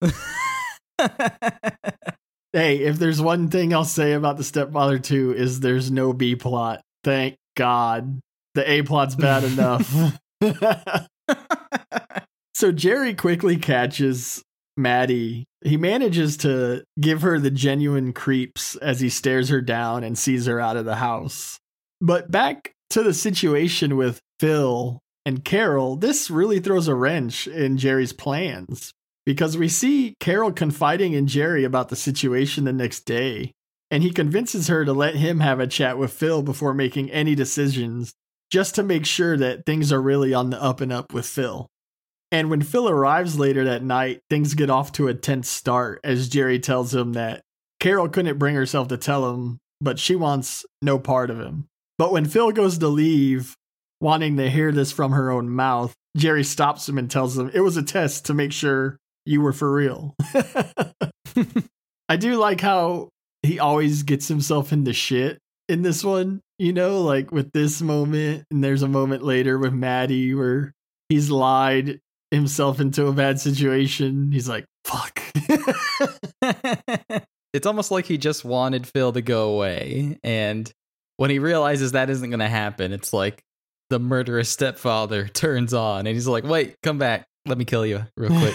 hey, 2.52 2.78
if 2.78 2.98
there's 2.98 3.20
one 3.20 3.48
thing 3.48 3.74
I'll 3.74 3.84
say 3.84 4.12
about 4.12 4.36
the 4.36 4.44
Stepfather 4.44 4.98
2 4.98 5.34
is 5.34 5.60
there's 5.60 5.90
no 5.90 6.12
B 6.12 6.36
plot. 6.36 6.80
Thank 7.04 7.36
God. 7.56 8.20
The 8.54 8.70
A 8.70 8.82
plot's 8.82 9.14
bad 9.14 9.44
enough. 9.44 10.18
so 12.54 12.72
Jerry 12.72 13.14
quickly 13.14 13.56
catches 13.56 14.42
Maddie. 14.76 15.44
He 15.64 15.76
manages 15.76 16.36
to 16.38 16.84
give 17.00 17.22
her 17.22 17.38
the 17.38 17.50
genuine 17.50 18.12
creeps 18.12 18.76
as 18.76 19.00
he 19.00 19.08
stares 19.08 19.48
her 19.48 19.60
down 19.60 20.04
and 20.04 20.18
sees 20.18 20.46
her 20.46 20.60
out 20.60 20.76
of 20.76 20.84
the 20.84 20.96
house. 20.96 21.58
But 22.00 22.30
back 22.30 22.72
to 22.90 23.02
the 23.02 23.14
situation 23.14 23.96
with 23.96 24.20
Phil 24.40 24.98
and 25.24 25.44
Carol, 25.44 25.96
this 25.96 26.30
really 26.30 26.58
throws 26.58 26.88
a 26.88 26.94
wrench 26.94 27.46
in 27.46 27.78
Jerry's 27.78 28.12
plans 28.12 28.92
because 29.24 29.56
we 29.56 29.68
see 29.68 30.16
Carol 30.18 30.52
confiding 30.52 31.12
in 31.12 31.28
Jerry 31.28 31.64
about 31.64 31.88
the 31.88 31.96
situation 31.96 32.64
the 32.64 32.72
next 32.72 33.00
day, 33.00 33.52
and 33.90 34.02
he 34.02 34.10
convinces 34.10 34.66
her 34.66 34.84
to 34.84 34.92
let 34.92 35.14
him 35.14 35.38
have 35.40 35.60
a 35.60 35.66
chat 35.68 35.96
with 35.96 36.12
Phil 36.12 36.42
before 36.42 36.74
making 36.74 37.10
any 37.10 37.36
decisions 37.36 38.12
just 38.52 38.74
to 38.74 38.82
make 38.82 39.06
sure 39.06 39.36
that 39.38 39.64
things 39.64 39.90
are 39.90 40.02
really 40.02 40.34
on 40.34 40.50
the 40.50 40.62
up 40.62 40.82
and 40.82 40.92
up 40.92 41.14
with 41.14 41.26
Phil. 41.26 41.70
And 42.30 42.50
when 42.50 42.60
Phil 42.60 42.88
arrives 42.88 43.38
later 43.38 43.64
that 43.64 43.82
night, 43.82 44.20
things 44.28 44.54
get 44.54 44.68
off 44.68 44.92
to 44.92 45.08
a 45.08 45.14
tense 45.14 45.48
start 45.48 46.00
as 46.04 46.28
Jerry 46.28 46.58
tells 46.58 46.94
him 46.94 47.14
that 47.14 47.40
Carol 47.80 48.10
couldn't 48.10 48.38
bring 48.38 48.54
herself 48.54 48.88
to 48.88 48.98
tell 48.98 49.32
him, 49.32 49.58
but 49.80 49.98
she 49.98 50.14
wants 50.14 50.66
no 50.82 50.98
part 50.98 51.30
of 51.30 51.40
him. 51.40 51.66
But 51.96 52.12
when 52.12 52.26
Phil 52.26 52.52
goes 52.52 52.76
to 52.78 52.88
leave, 52.88 53.56
wanting 54.00 54.36
to 54.36 54.50
hear 54.50 54.70
this 54.70 54.92
from 54.92 55.12
her 55.12 55.30
own 55.30 55.48
mouth, 55.48 55.94
Jerry 56.16 56.44
stops 56.44 56.86
him 56.86 56.98
and 56.98 57.10
tells 57.10 57.38
him 57.38 57.50
it 57.54 57.60
was 57.60 57.78
a 57.78 57.82
test 57.82 58.26
to 58.26 58.34
make 58.34 58.52
sure 58.52 58.98
you 59.24 59.40
were 59.40 59.54
for 59.54 59.72
real. 59.72 60.14
I 62.08 62.16
do 62.16 62.36
like 62.36 62.60
how 62.60 63.08
he 63.42 63.58
always 63.58 64.02
gets 64.02 64.28
himself 64.28 64.72
into 64.72 64.92
shit 64.92 65.38
in 65.68 65.80
this 65.80 66.04
one 66.04 66.40
you 66.62 66.72
know, 66.72 67.02
like 67.02 67.32
with 67.32 67.50
this 67.50 67.82
moment, 67.82 68.46
and 68.52 68.62
there's 68.62 68.82
a 68.82 68.88
moment 68.88 69.24
later 69.24 69.58
with 69.58 69.72
Maddie 69.72 70.32
where 70.32 70.72
he's 71.08 71.28
lied 71.28 72.00
himself 72.30 72.78
into 72.78 73.08
a 73.08 73.12
bad 73.12 73.40
situation. 73.40 74.30
He's 74.30 74.48
like, 74.48 74.64
fuck. 74.84 75.20
it's 77.52 77.66
almost 77.66 77.90
like 77.90 78.06
he 78.06 78.16
just 78.16 78.44
wanted 78.44 78.86
Phil 78.86 79.12
to 79.12 79.22
go 79.22 79.54
away. 79.54 80.20
And 80.22 80.72
when 81.16 81.30
he 81.30 81.40
realizes 81.40 81.92
that 81.92 82.08
isn't 82.10 82.30
going 82.30 82.38
to 82.38 82.48
happen, 82.48 82.92
it's 82.92 83.12
like 83.12 83.42
the 83.90 83.98
murderous 83.98 84.48
stepfather 84.48 85.26
turns 85.34 85.74
on 85.74 86.06
and 86.06 86.14
he's 86.14 86.28
like, 86.28 86.44
wait, 86.44 86.76
come 86.84 86.98
back. 86.98 87.26
Let 87.44 87.58
me 87.58 87.64
kill 87.64 87.84
you 87.84 88.06
real 88.16 88.30
quick. 88.38 88.54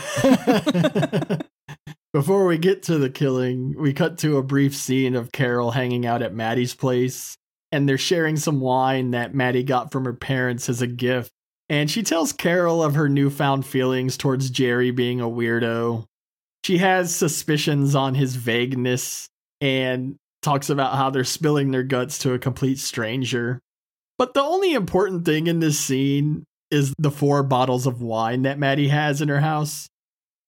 Before 2.13 2.45
we 2.45 2.57
get 2.57 2.83
to 2.83 2.97
the 2.97 3.09
killing, 3.09 3.75
we 3.77 3.91
cut 3.91 4.17
to 4.19 4.37
a 4.37 4.43
brief 4.43 4.73
scene 4.73 5.13
of 5.13 5.33
Carol 5.33 5.71
hanging 5.71 6.05
out 6.05 6.21
at 6.21 6.33
Maddie's 6.33 6.73
place 6.73 7.37
and 7.71 7.87
they're 7.87 7.97
sharing 7.97 8.37
some 8.37 8.59
wine 8.59 9.11
that 9.11 9.35
Maddie 9.35 9.63
got 9.63 9.91
from 9.91 10.05
her 10.05 10.13
parents 10.13 10.69
as 10.69 10.81
a 10.81 10.87
gift. 10.87 11.31
And 11.69 11.91
she 11.91 12.01
tells 12.01 12.31
Carol 12.31 12.81
of 12.81 12.95
her 12.95 13.09
newfound 13.09 13.65
feelings 13.65 14.15
towards 14.15 14.49
Jerry 14.49 14.91
being 14.91 15.19
a 15.19 15.25
weirdo. 15.25 16.05
She 16.63 16.77
has 16.77 17.13
suspicions 17.13 17.93
on 17.93 18.15
his 18.15 18.35
vagueness 18.35 19.27
and 19.59 20.15
talks 20.41 20.69
about 20.69 20.95
how 20.95 21.09
they're 21.09 21.23
spilling 21.23 21.71
their 21.71 21.83
guts 21.83 22.19
to 22.19 22.33
a 22.33 22.39
complete 22.39 22.79
stranger. 22.79 23.59
But 24.17 24.33
the 24.33 24.41
only 24.41 24.73
important 24.73 25.25
thing 25.25 25.47
in 25.47 25.59
this 25.59 25.77
scene 25.77 26.45
is 26.71 26.93
the 26.97 27.11
four 27.11 27.43
bottles 27.43 27.85
of 27.85 28.01
wine 28.01 28.43
that 28.43 28.59
Maddie 28.59 28.87
has 28.87 29.21
in 29.21 29.29
her 29.29 29.39
house. 29.39 29.87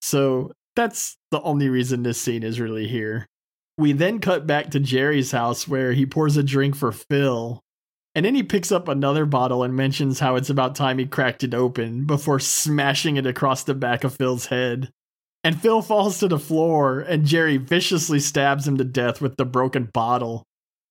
So 0.01 0.51
that's 0.75 1.17
the 1.32 1.41
only 1.41 1.69
reason 1.69 2.03
this 2.03 2.19
scene 2.19 2.43
is 2.43 2.60
really 2.60 2.88
here. 2.88 3.27
We 3.80 3.94
then 3.94 4.20
cut 4.20 4.46
back 4.46 4.72
to 4.72 4.80
Jerry's 4.82 5.32
house 5.32 5.65
where 5.65 5.94
he 5.94 6.06
pours 6.06 6.36
a 6.36 6.44
drink 6.44 6.76
for 6.76 6.92
Phil. 6.92 7.63
And 8.13 8.26
then 8.26 8.36
he 8.36 8.44
picks 8.44 8.74
up 8.74 8.89
another 8.89 9.26
bottle 9.26 9.63
and 9.63 9.74
mentions 9.74 10.20
how 10.20 10.36
it's 10.36 10.50
about 10.50 10.76
time 10.76 11.00
he 11.00 11.06
cracked 11.06 11.46
it 11.46 11.54
open 11.54 12.06
before 12.06 12.42
smashing 12.42 13.15
it 13.15 13.26
across 13.26 13.63
the 13.63 13.74
back 13.74 14.04
of 14.04 14.13
Phil's 14.13 14.48
head. 14.48 14.92
And 15.46 15.62
Phil 15.62 15.82
falls 15.82 16.20
to 16.20 16.28
the 16.28 16.38
floor, 16.38 17.00
and 17.00 17.26
Jerry 17.26 17.56
viciously 17.56 18.20
stabs 18.20 18.68
him 18.68 18.78
to 18.80 18.84
death 18.84 19.22
with 19.22 19.38
the 19.38 19.46
broken 19.46 19.86
bottle. 19.94 20.44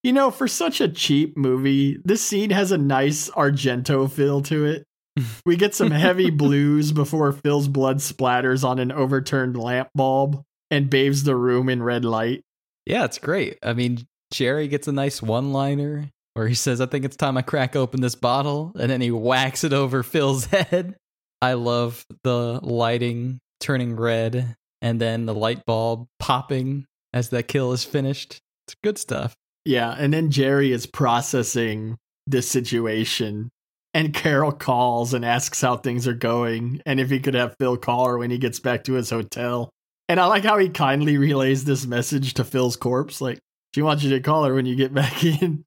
You 0.03 0.15
know, 0.15 0.31
for 0.31 0.49
such 0.49 0.81
a 0.81 0.89
cheap 0.89 1.37
movie, 1.37 1.99
this 2.07 2.23
scene 2.23 2.49
has 2.49 2.73
a 2.73 2.79
nice 2.79 3.29
Argento 3.33 4.11
feel 4.11 4.41
to 4.45 4.65
it. 4.65 4.85
We 5.45 5.57
get 5.57 5.75
some 5.75 5.91
heavy 5.91 6.31
blues 6.31 6.93
before 6.93 7.33
Phil's 7.33 7.69
blood 7.69 7.99
splatters 7.99 8.65
on 8.65 8.79
an 8.79 8.93
overturned 8.93 9.59
lamp 9.59 9.91
bulb 9.95 10.43
and 10.71 10.89
bathes 10.89 11.25
the 11.25 11.37
room 11.37 11.69
in 11.69 11.83
red 11.83 12.07
light. 12.07 12.45
Yeah, 12.89 13.05
it's 13.05 13.19
great. 13.19 13.59
I 13.63 13.75
mean, 13.75 14.07
Jerry 14.33 14.67
gets 14.67 14.89
a 14.89 14.93
nice 14.93 15.21
one 15.21 15.53
liner 15.53 16.11
where 16.33 16.49
he 16.49 16.55
says, 16.55 16.81
I 16.81 16.87
think 16.87 17.05
it's 17.05 17.17
time 17.17 17.37
I 17.37 17.43
crack 17.43 17.77
open 17.77 18.01
this 18.01 18.15
bottle. 18.15 18.73
And 18.81 18.91
then 18.91 19.03
he 19.03 19.11
whacks 19.11 19.63
it 19.63 19.75
over 19.75 20.03
Phil's 20.03 20.47
head. 20.47 20.97
I 21.43 21.53
love 21.53 22.05
the 22.25 22.59
lighting 22.63 23.41
turning 23.61 23.95
red 23.95 24.57
and 24.81 25.01
then 25.01 25.27
the 25.27 25.35
light 25.35 25.67
bulb 25.67 26.07
popping 26.19 26.87
as 27.13 27.29
that 27.29 27.47
kill 27.47 27.73
is 27.73 27.85
finished. 27.85 28.41
It's 28.67 28.75
good 28.83 28.97
stuff. 28.97 29.35
Yeah, 29.65 29.95
and 29.99 30.13
then 30.13 30.31
Jerry 30.31 30.73
is 30.73 30.87
processing 30.87 31.99
this 32.27 32.49
situation 32.49 33.51
and 33.93 34.15
Carol 34.15 34.53
calls 34.53 35.13
and 35.13 35.25
asks 35.25 35.61
how 35.61 35.77
things 35.77 36.09
are 36.09 36.15
going 36.15 36.81
and 36.87 37.01
if 37.01 37.11
he 37.11 37.21
could 37.21 37.35
have 37.35 37.57
Phil 37.59 37.77
call 37.77 38.07
her 38.07 38.19
when 38.19 38.31
he 38.31 38.39
gets 38.39 38.61
back 38.61 38.85
to 38.85 38.95
his 38.95 39.11
hotel. 39.11 39.71
And 40.09 40.19
I 40.19 40.27
like 40.27 40.45
how 40.45 40.59
he 40.59 40.69
kindly 40.69 41.19
relays 41.19 41.65
this 41.65 41.87
message 41.87 42.35
to 42.35 42.45
Phil's 42.45 42.77
corpse 42.77 43.21
like, 43.21 43.39
she 43.75 43.83
wants 43.83 44.03
you 44.03 44.11
to 44.11 44.21
call 44.21 44.45
her 44.45 44.55
when 44.55 44.65
you 44.65 44.75
get 44.75 44.95
back 44.95 45.23
in. 45.23 45.65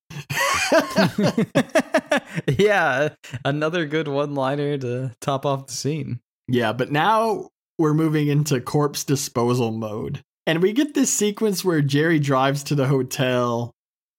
yeah, 2.47 3.09
another 3.45 3.85
good 3.85 4.07
one 4.07 4.33
liner 4.33 4.77
to 4.79 5.11
top 5.21 5.45
off 5.45 5.67
the 5.67 5.73
scene. 5.73 6.19
Yeah, 6.47 6.73
but 6.73 6.91
now 6.91 7.49
we're 7.77 7.93
moving 7.93 8.27
into 8.27 8.59
corpse 8.59 9.03
disposal 9.03 9.71
mode. 9.71 10.21
And 10.47 10.61
we 10.61 10.73
get 10.73 10.95
this 10.95 11.13
sequence 11.13 11.63
where 11.63 11.81
Jerry 11.81 12.19
drives 12.19 12.63
to 12.63 12.75
the 12.75 12.87
hotel. 12.87 13.71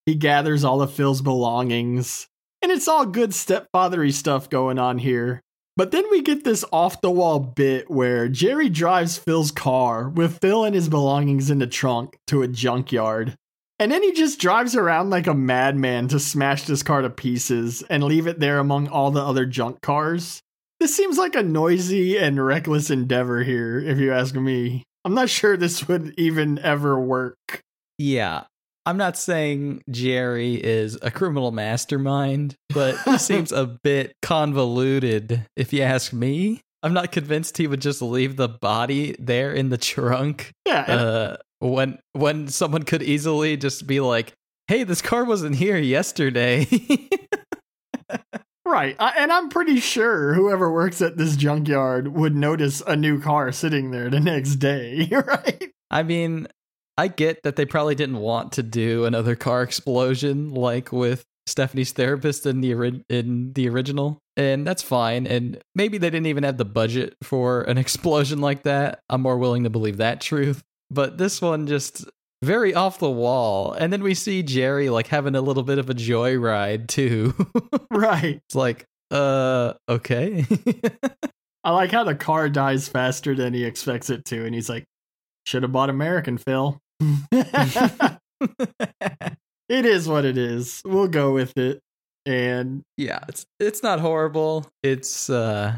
He 0.07 0.15
gathers 0.15 0.63
all 0.63 0.81
of 0.81 0.93
Phil's 0.93 1.21
belongings. 1.21 2.29
And 2.63 2.71
it's 2.71 2.87
all 2.87 3.07
good 3.07 3.31
stepfathery 3.31 4.13
stuff 4.13 4.49
going 4.49 4.79
on 4.79 4.99
here. 4.99 5.43
But 5.77 5.91
then 5.91 6.05
we 6.11 6.21
get 6.21 6.45
this 6.45 6.65
off 6.71 7.01
the 7.01 7.11
wall 7.11 7.39
bit 7.41 7.91
where 7.91 8.29
Jerry 8.29 8.69
drives 8.69 9.17
Phil's 9.17 9.51
car 9.51 10.09
with 10.09 10.39
Phil 10.41 10.65
and 10.65 10.75
his 10.75 10.89
belongings 10.89 11.51
in 11.51 11.61
the 11.61 11.67
trunk 11.67 12.19
to 12.27 12.43
a 12.43 12.49
junkyard. 12.49 13.37
And 13.79 13.91
then 13.91 14.03
he 14.03 14.13
just 14.13 14.39
drives 14.39 14.77
around 14.77 15.11
like 15.11 15.27
a 15.27 15.35
madman 15.35 16.09
to 16.09 16.21
smash 16.21 16.65
this 16.65 16.83
car 16.83 17.01
to 17.01 17.11
pieces 17.11 17.83
and 17.89 18.05
leave 18.05 18.27
it 18.27 18.39
there 18.39 18.59
among 18.59 18.89
all 18.89 19.11
the 19.11 19.23
other 19.23 19.47
junk 19.47 19.81
cars. 19.81 20.43
This 20.79 20.95
seems 20.95 21.17
like 21.17 21.35
a 21.35 21.43
noisy 21.43 22.19
and 22.19 22.45
reckless 22.45 22.91
endeavor 22.91 23.43
here, 23.43 23.79
if 23.79 23.99
you 23.99 24.13
ask 24.13 24.35
me. 24.35 24.85
I'm 25.05 25.15
not 25.15 25.31
sure 25.31 25.57
this 25.57 25.89
would 25.89 26.15
even 26.19 26.59
ever 26.59 27.01
work. 27.01 27.63
Yeah. 27.99 28.45
I'm 28.85 28.97
not 28.97 29.17
saying 29.17 29.83
Jerry 29.91 30.55
is 30.55 30.99
a 31.03 31.11
criminal 31.11 31.53
mastermind, 31.53 32.57
but 32.75 32.99
he 33.05 33.19
seems 33.19 33.53
a 33.53 33.67
bit 33.67 34.15
convoluted, 34.23 35.47
if 35.57 35.73
you 35.73 35.83
ask 35.83 36.13
me. 36.13 36.63
I'm 36.83 36.93
not 36.93 37.13
convinced 37.13 37.59
he 37.59 37.69
would 37.69 37.81
just 37.81 38.03
leave 38.03 38.37
the 38.37 38.49
body 38.49 39.15
there 39.19 39.53
in 39.53 39.69
the 39.69 39.79
trunk. 39.79 40.51
Yeah. 40.67 40.81
Uh, 40.83 41.37
when 41.61 41.99
when 42.13 42.49
someone 42.49 42.83
could 42.83 43.03
easily 43.03 43.57
just 43.57 43.87
be 43.87 44.01
like, 44.01 44.33
"Hey, 44.67 44.83
this 44.83 45.01
car 45.01 45.25
wasn't 45.25 45.55
here 45.55 45.79
yesterday." 45.79 46.67
right. 48.67 48.97
I, 48.99 49.15
and 49.19 49.33
I'm 49.33 49.49
pretty 49.49 49.79
sure 49.79 50.35
whoever 50.35 50.73
works 50.73 51.01
at 51.01 51.17
this 51.17 51.37
junkyard 51.37 52.09
would 52.09 52.35
notice 52.35 52.83
a 52.85 52.97
new 52.97 53.21
car 53.21 53.53
sitting 53.53 53.93
there 53.93 54.11
the 54.11 54.19
next 54.19 54.57
day, 54.57 55.09
right? 55.13 55.71
I 55.91 56.03
mean, 56.03 56.49
I 56.97 57.09
get 57.09 57.43
that 57.43 57.57
they 57.57 57.65
probably 57.65 57.95
didn't 57.95 58.19
want 58.19 58.53
to 58.53 58.63
do 58.63 59.05
another 59.05 59.35
car 59.35 59.63
explosion 59.63 60.51
like 60.53 60.93
with 60.93 61.25
Stephanie's 61.47 61.93
therapist 61.93 62.47
in 62.47 62.61
the 62.61 62.75
ori- 62.75 63.05
in 63.09 63.53
the 63.55 63.69
original, 63.69 64.19
and 64.37 64.67
that's 64.67 64.83
fine. 64.83 65.27
And 65.27 65.59
maybe 65.75 65.99
they 65.99 66.11
didn't 66.11 66.27
even 66.27 66.45
have 66.45 66.59
the 66.59 66.65
budget 66.65 67.17
for 67.23 67.63
an 67.63 67.79
explosion 67.79 68.41
like 68.41 68.63
that. 68.65 69.01
I'm 69.09 69.23
more 69.23 69.39
willing 69.39 69.65
to 69.65 69.71
believe 69.71 69.97
that 69.97 70.21
truth 70.21 70.63
but 70.93 71.19
this 71.19 71.41
one 71.41 71.67
just 71.67 72.05
very 72.43 72.75
off 72.75 72.99
the 72.99 73.11
wall. 73.11 73.73
And 73.73 73.93
then 73.93 74.03
we 74.03 74.15
see 74.15 74.43
Jerry 74.43 74.91
like 74.91 75.07
having 75.07 75.35
a 75.35 75.41
little 75.41 75.63
bit 75.63 75.79
of 75.79 75.89
a 75.89 75.95
joyride 75.95 76.89
too. 76.89 77.35
right. 77.91 78.41
It's 78.47 78.55
like, 78.55 78.85
uh, 79.11 79.75
okay. 79.89 80.45
I 81.65 81.71
like 81.71 81.93
how 81.93 82.05
the 82.05 82.15
car 82.15 82.49
dies 82.49 82.89
faster 82.89 83.35
than 83.35 83.55
he 83.55 83.65
expects 83.65 84.11
it 84.11 84.25
to, 84.27 84.45
and 84.45 84.53
he's 84.53 84.69
like, 84.69 84.85
"Should 85.47 85.63
have 85.63 85.71
bought 85.71 85.91
American, 85.91 86.37
Phil." 86.37 86.81
it 89.69 89.87
is 89.87 90.09
what 90.09 90.25
it 90.25 90.39
is. 90.39 90.83
We'll 90.85 91.09
go 91.09 91.33
with 91.33 91.57
it. 91.57 91.81
And 92.25 92.83
yeah, 92.97 93.21
it's 93.29 93.45
it's 93.59 93.83
not 93.83 94.01
horrible. 94.01 94.67
It's 94.83 95.29
uh, 95.29 95.77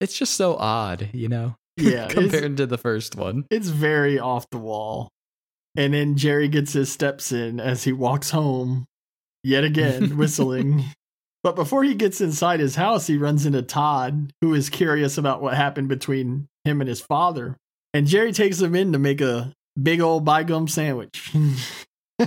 it's 0.00 0.16
just 0.18 0.34
so 0.34 0.56
odd, 0.56 1.10
you 1.12 1.28
know. 1.28 1.54
Yeah, 1.78 2.06
compared 2.08 2.58
to 2.58 2.66
the 2.66 2.76
first 2.76 3.16
one. 3.16 3.46
It's 3.50 3.68
very 3.68 4.18
off 4.18 4.44
the 4.50 4.58
wall. 4.58 5.08
And 5.74 5.94
then 5.94 6.16
Jerry 6.16 6.48
gets 6.48 6.74
his 6.74 6.92
steps 6.92 7.32
in 7.32 7.60
as 7.60 7.84
he 7.84 7.94
walks 7.94 8.28
home, 8.28 8.84
yet 9.42 9.64
again, 9.64 10.16
whistling. 10.18 10.84
But 11.42 11.56
before 11.56 11.82
he 11.82 11.94
gets 11.94 12.20
inside 12.20 12.60
his 12.60 12.76
house, 12.76 13.06
he 13.06 13.16
runs 13.16 13.46
into 13.46 13.62
Todd, 13.62 14.32
who 14.42 14.52
is 14.52 14.68
curious 14.68 15.16
about 15.16 15.40
what 15.40 15.54
happened 15.54 15.88
between 15.88 16.46
him 16.64 16.82
and 16.82 16.88
his 16.88 17.00
father. 17.00 17.56
And 17.94 18.06
Jerry 18.06 18.32
takes 18.32 18.60
him 18.60 18.74
in 18.74 18.92
to 18.92 18.98
make 18.98 19.22
a 19.22 19.52
big 19.80 20.00
old 20.00 20.24
bygum 20.24 20.68
sandwich. 20.68 21.32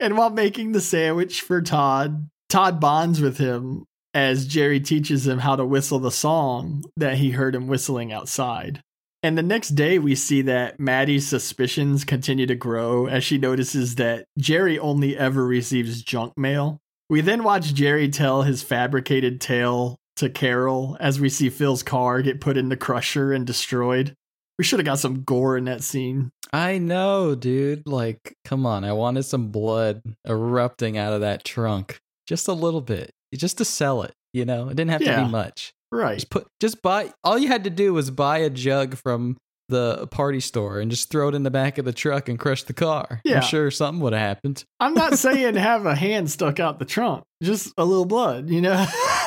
and 0.00 0.16
while 0.16 0.30
making 0.30 0.72
the 0.72 0.80
sandwich 0.80 1.40
for 1.40 1.60
Todd, 1.62 2.28
Todd 2.48 2.80
bonds 2.80 3.20
with 3.20 3.38
him 3.38 3.84
as 4.14 4.46
Jerry 4.46 4.80
teaches 4.80 5.26
him 5.26 5.38
how 5.38 5.56
to 5.56 5.64
whistle 5.64 5.98
the 5.98 6.10
song 6.10 6.84
that 6.96 7.16
he 7.16 7.30
heard 7.30 7.54
him 7.54 7.66
whistling 7.66 8.12
outside. 8.12 8.80
And 9.22 9.38
the 9.38 9.42
next 9.42 9.70
day, 9.70 9.98
we 10.00 10.16
see 10.16 10.42
that 10.42 10.80
Maddie's 10.80 11.28
suspicions 11.28 12.04
continue 12.04 12.46
to 12.46 12.56
grow 12.56 13.06
as 13.06 13.22
she 13.22 13.38
notices 13.38 13.94
that 13.94 14.26
Jerry 14.36 14.78
only 14.78 15.16
ever 15.16 15.46
receives 15.46 16.02
junk 16.02 16.36
mail. 16.36 16.80
We 17.08 17.20
then 17.20 17.44
watch 17.44 17.72
Jerry 17.72 18.08
tell 18.08 18.42
his 18.42 18.62
fabricated 18.62 19.40
tale 19.40 19.96
to 20.16 20.28
Carol 20.28 20.96
as 20.98 21.20
we 21.20 21.28
see 21.28 21.50
Phil's 21.50 21.82
car 21.82 22.20
get 22.20 22.40
put 22.40 22.56
in 22.56 22.68
the 22.68 22.76
crusher 22.76 23.32
and 23.32 23.46
destroyed. 23.46 24.14
We 24.58 24.64
should 24.64 24.78
have 24.78 24.86
got 24.86 24.98
some 24.98 25.22
gore 25.22 25.56
in 25.56 25.64
that 25.64 25.82
scene. 25.82 26.30
I 26.52 26.78
know, 26.78 27.34
dude. 27.34 27.86
Like, 27.86 28.36
come 28.44 28.66
on. 28.66 28.84
I 28.84 28.92
wanted 28.92 29.22
some 29.24 29.48
blood 29.48 30.02
erupting 30.28 30.98
out 30.98 31.12
of 31.12 31.22
that 31.22 31.44
trunk. 31.44 32.00
Just 32.26 32.48
a 32.48 32.52
little 32.52 32.80
bit 32.80 33.12
just 33.34 33.58
to 33.58 33.64
sell 33.64 34.02
it. 34.02 34.14
You 34.32 34.44
know, 34.44 34.68
it 34.68 34.76
didn't 34.76 34.90
have 34.90 35.02
yeah, 35.02 35.16
to 35.16 35.24
be 35.24 35.30
much. 35.30 35.74
Right. 35.90 36.14
Just 36.14 36.30
put, 36.30 36.46
just 36.60 36.80
buy. 36.82 37.12
All 37.22 37.38
you 37.38 37.48
had 37.48 37.64
to 37.64 37.70
do 37.70 37.92
was 37.92 38.10
buy 38.10 38.38
a 38.38 38.50
jug 38.50 38.96
from 38.96 39.36
the 39.68 40.06
party 40.08 40.40
store 40.40 40.80
and 40.80 40.90
just 40.90 41.10
throw 41.10 41.28
it 41.28 41.34
in 41.34 41.42
the 41.42 41.50
back 41.50 41.78
of 41.78 41.84
the 41.84 41.92
truck 41.92 42.28
and 42.28 42.38
crush 42.38 42.62
the 42.62 42.72
car. 42.72 43.20
Yeah. 43.24 43.36
I'm 43.36 43.42
sure 43.42 43.70
something 43.70 44.00
would 44.02 44.12
have 44.12 44.20
happened. 44.20 44.64
I'm 44.80 44.94
not 44.94 45.18
saying 45.18 45.54
have 45.54 45.86
a 45.86 45.94
hand 45.94 46.30
stuck 46.30 46.60
out 46.60 46.78
the 46.78 46.84
trunk, 46.84 47.24
just 47.42 47.72
a 47.76 47.84
little 47.84 48.04
blood, 48.04 48.48
you 48.48 48.60
know? 48.60 48.86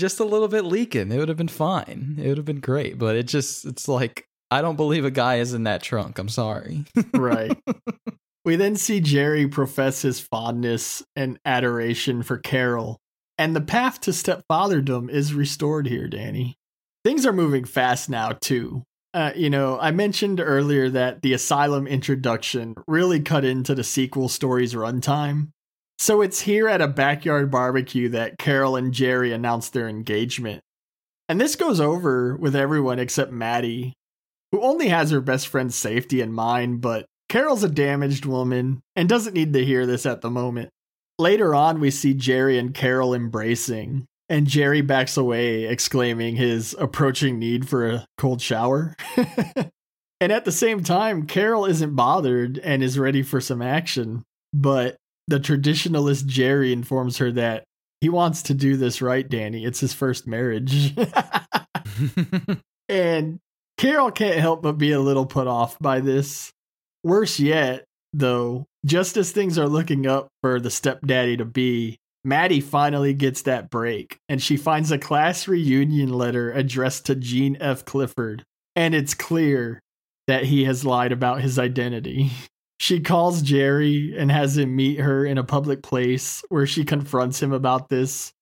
just 0.00 0.20
a 0.20 0.24
little 0.24 0.48
bit 0.48 0.64
leaking. 0.64 1.12
It 1.12 1.18
would 1.18 1.28
have 1.28 1.38
been 1.38 1.48
fine. 1.48 2.16
It 2.18 2.26
would 2.28 2.38
have 2.38 2.46
been 2.46 2.60
great. 2.60 2.98
But 2.98 3.16
it 3.16 3.28
just, 3.28 3.64
it's 3.64 3.86
like, 3.86 4.26
I 4.50 4.62
don't 4.62 4.76
believe 4.76 5.04
a 5.04 5.10
guy 5.10 5.36
is 5.36 5.54
in 5.54 5.64
that 5.64 5.82
trunk. 5.82 6.18
I'm 6.18 6.28
sorry. 6.28 6.84
right. 7.14 7.56
We 8.44 8.56
then 8.56 8.76
see 8.76 9.00
Jerry 9.00 9.46
profess 9.46 10.02
his 10.02 10.18
fondness 10.18 11.02
and 11.14 11.38
adoration 11.44 12.22
for 12.22 12.38
Carol, 12.38 12.98
and 13.36 13.54
the 13.54 13.60
path 13.60 14.00
to 14.02 14.10
stepfatherdom 14.12 15.10
is 15.10 15.34
restored 15.34 15.86
here, 15.86 16.08
Danny. 16.08 16.56
Things 17.04 17.26
are 17.26 17.32
moving 17.32 17.64
fast 17.64 18.08
now, 18.08 18.32
too. 18.32 18.82
Uh, 19.12 19.32
you 19.34 19.50
know, 19.50 19.78
I 19.78 19.90
mentioned 19.90 20.40
earlier 20.40 20.88
that 20.90 21.22
the 21.22 21.32
Asylum 21.32 21.86
introduction 21.86 22.74
really 22.86 23.20
cut 23.20 23.44
into 23.44 23.74
the 23.74 23.84
sequel 23.84 24.28
story's 24.28 24.74
runtime. 24.74 25.50
So 26.00 26.22
it's 26.22 26.40
here 26.40 26.66
at 26.66 26.80
a 26.80 26.88
backyard 26.88 27.50
barbecue 27.50 28.08
that 28.08 28.38
Carol 28.38 28.74
and 28.74 28.90
Jerry 28.90 29.34
announce 29.34 29.68
their 29.68 29.86
engagement. 29.86 30.62
And 31.28 31.38
this 31.38 31.56
goes 31.56 31.78
over 31.78 32.34
with 32.36 32.56
everyone 32.56 32.98
except 32.98 33.32
Maddie, 33.32 33.92
who 34.50 34.62
only 34.62 34.88
has 34.88 35.10
her 35.10 35.20
best 35.20 35.48
friend's 35.48 35.74
safety 35.74 36.22
in 36.22 36.32
mind, 36.32 36.80
but 36.80 37.04
Carol's 37.28 37.64
a 37.64 37.68
damaged 37.68 38.24
woman 38.24 38.80
and 38.96 39.10
doesn't 39.10 39.34
need 39.34 39.52
to 39.52 39.62
hear 39.62 39.84
this 39.84 40.06
at 40.06 40.22
the 40.22 40.30
moment. 40.30 40.70
Later 41.18 41.54
on, 41.54 41.80
we 41.80 41.90
see 41.90 42.14
Jerry 42.14 42.58
and 42.58 42.72
Carol 42.72 43.12
embracing, 43.12 44.06
and 44.30 44.46
Jerry 44.46 44.80
backs 44.80 45.18
away, 45.18 45.64
exclaiming 45.64 46.34
his 46.34 46.74
approaching 46.78 47.38
need 47.38 47.68
for 47.68 47.86
a 47.86 48.06
cold 48.16 48.40
shower. 48.40 48.94
and 50.18 50.32
at 50.32 50.46
the 50.46 50.50
same 50.50 50.82
time, 50.82 51.26
Carol 51.26 51.66
isn't 51.66 51.94
bothered 51.94 52.56
and 52.56 52.82
is 52.82 52.98
ready 52.98 53.22
for 53.22 53.38
some 53.38 53.60
action. 53.60 54.22
But 54.54 54.96
the 55.28 55.40
traditionalist 55.40 56.26
Jerry 56.26 56.72
informs 56.72 57.18
her 57.18 57.30
that 57.32 57.64
he 58.00 58.08
wants 58.08 58.42
to 58.44 58.54
do 58.54 58.76
this 58.76 59.02
right, 59.02 59.28
Danny. 59.28 59.64
It's 59.64 59.80
his 59.80 59.92
first 59.92 60.26
marriage. 60.26 60.94
and 62.88 63.38
Carol 63.76 64.10
can't 64.10 64.38
help 64.38 64.62
but 64.62 64.78
be 64.78 64.92
a 64.92 65.00
little 65.00 65.26
put 65.26 65.46
off 65.46 65.78
by 65.78 66.00
this. 66.00 66.52
Worse 67.04 67.38
yet, 67.38 67.84
though, 68.12 68.66
just 68.84 69.16
as 69.16 69.32
things 69.32 69.58
are 69.58 69.68
looking 69.68 70.06
up 70.06 70.28
for 70.42 70.60
the 70.60 70.70
stepdaddy 70.70 71.36
to 71.38 71.44
be, 71.44 71.98
Maddie 72.24 72.60
finally 72.60 73.14
gets 73.14 73.42
that 73.42 73.70
break, 73.70 74.18
and 74.28 74.42
she 74.42 74.56
finds 74.56 74.90
a 74.90 74.98
class 74.98 75.48
reunion 75.48 76.12
letter 76.12 76.52
addressed 76.52 77.06
to 77.06 77.14
Gene 77.14 77.56
F. 77.60 77.84
Clifford, 77.84 78.44
and 78.76 78.94
it's 78.94 79.14
clear 79.14 79.80
that 80.26 80.44
he 80.44 80.64
has 80.64 80.84
lied 80.84 81.12
about 81.12 81.40
his 81.40 81.58
identity. 81.58 82.30
she 82.80 82.98
calls 82.98 83.42
Jerry 83.42 84.14
and 84.16 84.30
has 84.30 84.56
him 84.56 84.74
meet 84.74 85.00
her 85.00 85.26
in 85.26 85.36
a 85.36 85.44
public 85.44 85.82
place 85.82 86.42
where 86.48 86.66
she 86.66 86.82
confronts 86.82 87.42
him 87.42 87.52
about 87.52 87.90
this. 87.90 88.32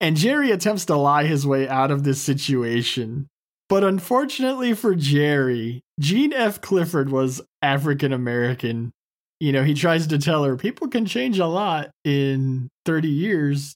And 0.00 0.16
Jerry 0.16 0.52
attempts 0.52 0.84
to 0.84 0.94
lie 0.94 1.24
his 1.24 1.44
way 1.44 1.68
out 1.68 1.90
of 1.90 2.04
this 2.04 2.22
situation. 2.22 3.26
But 3.68 3.82
unfortunately 3.82 4.74
for 4.74 4.94
Jerry, 4.94 5.80
Gene 5.98 6.32
F. 6.32 6.60
Clifford 6.60 7.10
was 7.10 7.40
African 7.60 8.12
American. 8.12 8.92
You 9.40 9.50
know, 9.50 9.64
he 9.64 9.74
tries 9.74 10.06
to 10.06 10.18
tell 10.18 10.44
her 10.44 10.56
people 10.56 10.86
can 10.86 11.04
change 11.04 11.40
a 11.40 11.46
lot 11.46 11.90
in 12.04 12.68
30 12.86 13.08
years, 13.08 13.74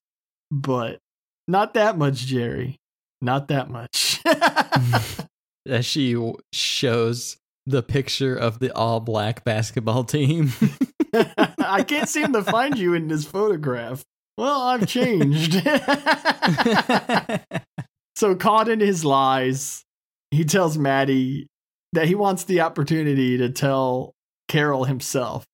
but 0.52 1.00
not 1.48 1.74
that 1.74 1.98
much, 1.98 2.18
Jerry. 2.26 2.76
Not 3.20 3.48
that 3.48 3.70
much. 3.70 4.20
As 5.66 5.84
she 5.84 6.32
shows 6.52 7.38
the 7.66 7.82
picture 7.82 8.36
of 8.36 8.58
the 8.58 8.74
all 8.74 9.00
black 9.00 9.44
basketball 9.44 10.04
team. 10.04 10.52
I 11.58 11.84
can't 11.86 12.08
seem 12.08 12.32
to 12.32 12.42
find 12.42 12.78
you 12.78 12.94
in 12.94 13.08
this 13.08 13.24
photograph. 13.24 14.04
Well, 14.38 14.62
I've 14.62 14.86
changed. 14.86 15.54
so, 18.16 18.34
caught 18.34 18.68
in 18.68 18.80
his 18.80 19.04
lies, 19.04 19.84
he 20.30 20.44
tells 20.44 20.78
Maddie 20.78 21.48
that 21.92 22.08
he 22.08 22.14
wants 22.14 22.44
the 22.44 22.62
opportunity 22.62 23.36
to 23.38 23.50
tell 23.50 24.14
Carol 24.48 24.84
himself. 24.84 25.44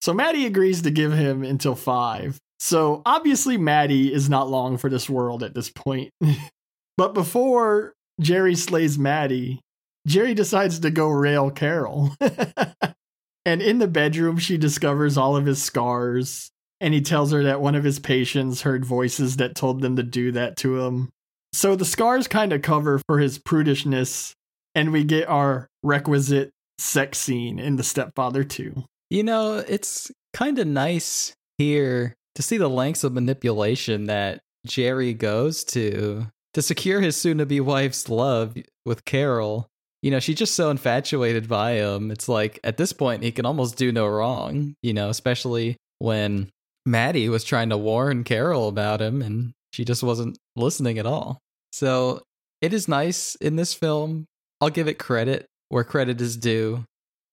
So, 0.00 0.14
Maddie 0.14 0.46
agrees 0.46 0.82
to 0.82 0.90
give 0.90 1.12
him 1.12 1.42
until 1.42 1.74
five. 1.74 2.38
So, 2.60 3.02
obviously, 3.04 3.56
Maddie 3.56 4.12
is 4.12 4.30
not 4.30 4.48
long 4.48 4.78
for 4.78 4.88
this 4.88 5.10
world 5.10 5.42
at 5.42 5.54
this 5.54 5.70
point. 5.70 6.10
but 6.96 7.14
before 7.14 7.94
Jerry 8.20 8.54
slays 8.54 8.98
Maddie, 8.98 9.60
Jerry 10.06 10.34
decides 10.34 10.78
to 10.80 10.90
go 10.90 11.08
rail 11.08 11.50
Carol. 11.50 12.14
and 13.44 13.62
in 13.62 13.78
the 13.78 13.88
bedroom, 13.88 14.38
she 14.38 14.56
discovers 14.56 15.16
all 15.16 15.36
of 15.36 15.46
his 15.46 15.62
scars. 15.62 16.50
And 16.80 16.94
he 16.94 17.00
tells 17.00 17.32
her 17.32 17.42
that 17.44 17.60
one 17.60 17.74
of 17.74 17.84
his 17.84 17.98
patients 17.98 18.62
heard 18.62 18.84
voices 18.84 19.36
that 19.36 19.56
told 19.56 19.82
them 19.82 19.96
to 19.96 20.02
do 20.02 20.32
that 20.32 20.56
to 20.58 20.80
him. 20.80 21.10
So 21.52 21.74
the 21.74 21.84
scars 21.84 22.28
kind 22.28 22.52
of 22.52 22.62
cover 22.62 23.00
for 23.06 23.18
his 23.18 23.38
prudishness, 23.38 24.32
and 24.74 24.92
we 24.92 25.02
get 25.02 25.28
our 25.28 25.68
requisite 25.82 26.50
sex 26.78 27.18
scene 27.18 27.58
in 27.58 27.76
The 27.76 27.82
Stepfather 27.82 28.44
2. 28.44 28.84
You 29.10 29.22
know, 29.22 29.56
it's 29.56 30.12
kind 30.32 30.58
of 30.58 30.66
nice 30.66 31.34
here 31.56 32.14
to 32.34 32.42
see 32.42 32.58
the 32.58 32.68
lengths 32.68 33.02
of 33.02 33.12
manipulation 33.12 34.06
that 34.06 34.40
Jerry 34.66 35.14
goes 35.14 35.64
to 35.64 36.26
to 36.54 36.62
secure 36.62 37.00
his 37.00 37.16
soon 37.16 37.38
to 37.38 37.46
be 37.46 37.60
wife's 37.60 38.08
love 38.08 38.56
with 38.84 39.04
Carol. 39.04 39.68
You 40.02 40.10
know, 40.10 40.20
she's 40.20 40.38
just 40.38 40.54
so 40.54 40.70
infatuated 40.70 41.48
by 41.48 41.72
him. 41.72 42.10
It's 42.10 42.28
like 42.28 42.60
at 42.62 42.76
this 42.76 42.92
point, 42.92 43.22
he 43.22 43.32
can 43.32 43.46
almost 43.46 43.76
do 43.76 43.90
no 43.90 44.06
wrong, 44.06 44.74
you 44.82 44.92
know, 44.92 45.08
especially 45.08 45.76
when 45.98 46.50
Maddie 46.86 47.28
was 47.28 47.44
trying 47.44 47.70
to 47.70 47.76
warn 47.76 48.24
Carol 48.24 48.68
about 48.68 49.02
him 49.02 49.22
and 49.22 49.52
she 49.72 49.84
just 49.84 50.02
wasn't 50.02 50.38
listening 50.56 50.98
at 50.98 51.06
all. 51.06 51.38
So 51.72 52.22
it 52.62 52.72
is 52.72 52.88
nice 52.88 53.34
in 53.36 53.56
this 53.56 53.74
film. 53.74 54.26
I'll 54.60 54.70
give 54.70 54.88
it 54.88 54.98
credit 54.98 55.46
where 55.68 55.84
credit 55.84 56.20
is 56.20 56.36
due, 56.36 56.84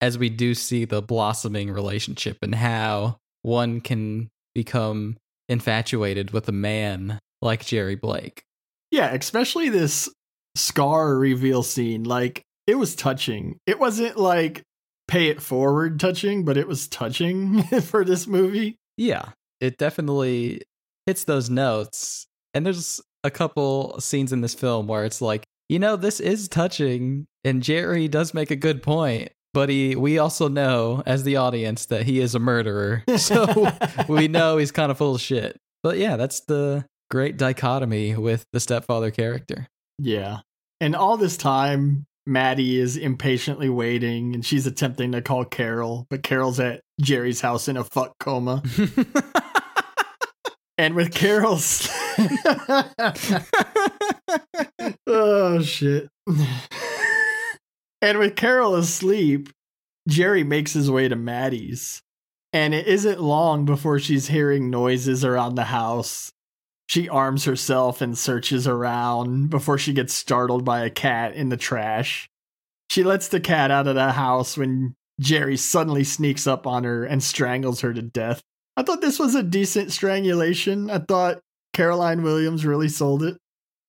as 0.01 0.17
we 0.17 0.29
do 0.29 0.53
see 0.53 0.85
the 0.85 1.01
blossoming 1.01 1.71
relationship 1.71 2.37
and 2.41 2.53
how 2.53 3.17
one 3.43 3.79
can 3.79 4.29
become 4.53 5.17
infatuated 5.47 6.31
with 6.31 6.49
a 6.49 6.51
man 6.51 7.19
like 7.41 7.65
Jerry 7.65 7.95
Blake. 7.95 8.43
Yeah, 8.91 9.13
especially 9.13 9.69
this 9.69 10.09
scar 10.55 11.15
reveal 11.15 11.63
scene. 11.63 12.03
Like, 12.03 12.43
it 12.67 12.75
was 12.75 12.95
touching. 12.95 13.59
It 13.65 13.79
wasn't 13.79 14.17
like 14.17 14.63
pay 15.07 15.27
it 15.27 15.41
forward 15.41 15.99
touching, 15.99 16.45
but 16.45 16.57
it 16.57 16.67
was 16.67 16.87
touching 16.87 17.63
for 17.81 18.03
this 18.03 18.27
movie. 18.27 18.77
Yeah, 18.97 19.29
it 19.59 19.77
definitely 19.77 20.61
hits 21.05 21.23
those 21.23 21.49
notes. 21.49 22.27
And 22.53 22.65
there's 22.65 23.01
a 23.23 23.31
couple 23.31 23.99
scenes 23.99 24.31
in 24.31 24.41
this 24.41 24.53
film 24.53 24.87
where 24.87 25.05
it's 25.05 25.21
like, 25.21 25.43
you 25.69 25.79
know, 25.79 25.95
this 25.95 26.19
is 26.19 26.47
touching, 26.47 27.25
and 27.43 27.63
Jerry 27.63 28.07
does 28.07 28.33
make 28.33 28.51
a 28.51 28.55
good 28.55 28.83
point. 28.83 29.31
But 29.53 29.69
he, 29.69 29.95
we 29.95 30.17
also 30.17 30.49
know 30.49 31.01
as 31.05 31.23
the 31.23 31.37
audience 31.37 31.85
that 31.85 32.03
he 32.03 32.19
is 32.19 32.35
a 32.35 32.39
murderer, 32.39 33.03
so 33.17 33.71
we 34.09 34.27
know 34.27 34.57
he's 34.57 34.71
kind 34.71 34.91
of 34.91 34.97
full 34.97 35.15
of 35.15 35.21
shit. 35.21 35.57
But 35.81 35.97
yeah, 35.97 36.17
that's 36.17 36.41
the 36.41 36.85
great 37.09 37.37
dichotomy 37.37 38.15
with 38.15 38.45
the 38.51 38.59
stepfather 38.59 39.11
character. 39.11 39.67
Yeah. 39.97 40.39
And 40.81 40.93
all 40.93 41.15
this 41.15 41.37
time, 41.37 42.05
Maddie 42.25 42.79
is 42.79 42.97
impatiently 42.97 43.69
waiting 43.69 44.33
and 44.33 44.43
she's 44.45 44.65
attempting 44.65 45.11
to 45.11 45.21
call 45.21 45.45
Carol, 45.45 46.07
but 46.09 46.23
Carol's 46.23 46.59
at 46.59 46.81
Jerry's 46.99 47.41
house 47.41 47.67
in 47.67 47.77
a 47.77 47.83
fuck 47.83 48.13
coma. 48.19 48.63
and 50.77 50.95
with 50.95 51.13
Carol's. 51.13 51.87
oh, 55.07 55.61
shit. 55.61 56.09
and 58.01 58.17
with 58.17 58.35
Carol 58.35 58.75
asleep, 58.75 59.49
Jerry 60.07 60.43
makes 60.43 60.73
his 60.73 60.89
way 60.89 61.07
to 61.07 61.15
Maddie's. 61.15 62.01
And 62.53 62.73
it 62.73 62.87
isn't 62.87 63.21
long 63.21 63.65
before 63.65 63.99
she's 63.99 64.27
hearing 64.29 64.69
noises 64.69 65.25
around 65.25 65.55
the 65.55 65.65
house. 65.65 66.31
She 66.87 67.09
arms 67.09 67.45
herself 67.45 68.01
and 68.01 68.17
searches 68.17 68.67
around 68.67 69.49
before 69.49 69.77
she 69.77 69.93
gets 69.93 70.13
startled 70.13 70.63
by 70.63 70.81
a 70.85 70.89
cat 70.89 71.33
in 71.33 71.49
the 71.49 71.57
trash. 71.57 72.29
She 72.89 73.03
lets 73.03 73.27
the 73.27 73.39
cat 73.39 73.71
out 73.71 73.87
of 73.87 73.95
the 73.95 74.11
house 74.11 74.57
when 74.57 74.95
Jerry 75.19 75.57
suddenly 75.57 76.03
sneaks 76.03 76.45
up 76.45 76.67
on 76.67 76.83
her 76.83 77.03
and 77.03 77.23
strangles 77.23 77.81
her 77.81 77.93
to 77.93 78.01
death. 78.01 78.41
I 78.77 78.83
thought 78.83 79.01
this 79.01 79.19
was 79.19 79.35
a 79.35 79.43
decent 79.43 79.91
strangulation. 79.91 80.89
I 80.89 80.99
thought 80.99 81.39
Caroline 81.73 82.21
Williams 82.23 82.65
really 82.65 82.89
sold 82.89 83.23
it. 83.23 83.37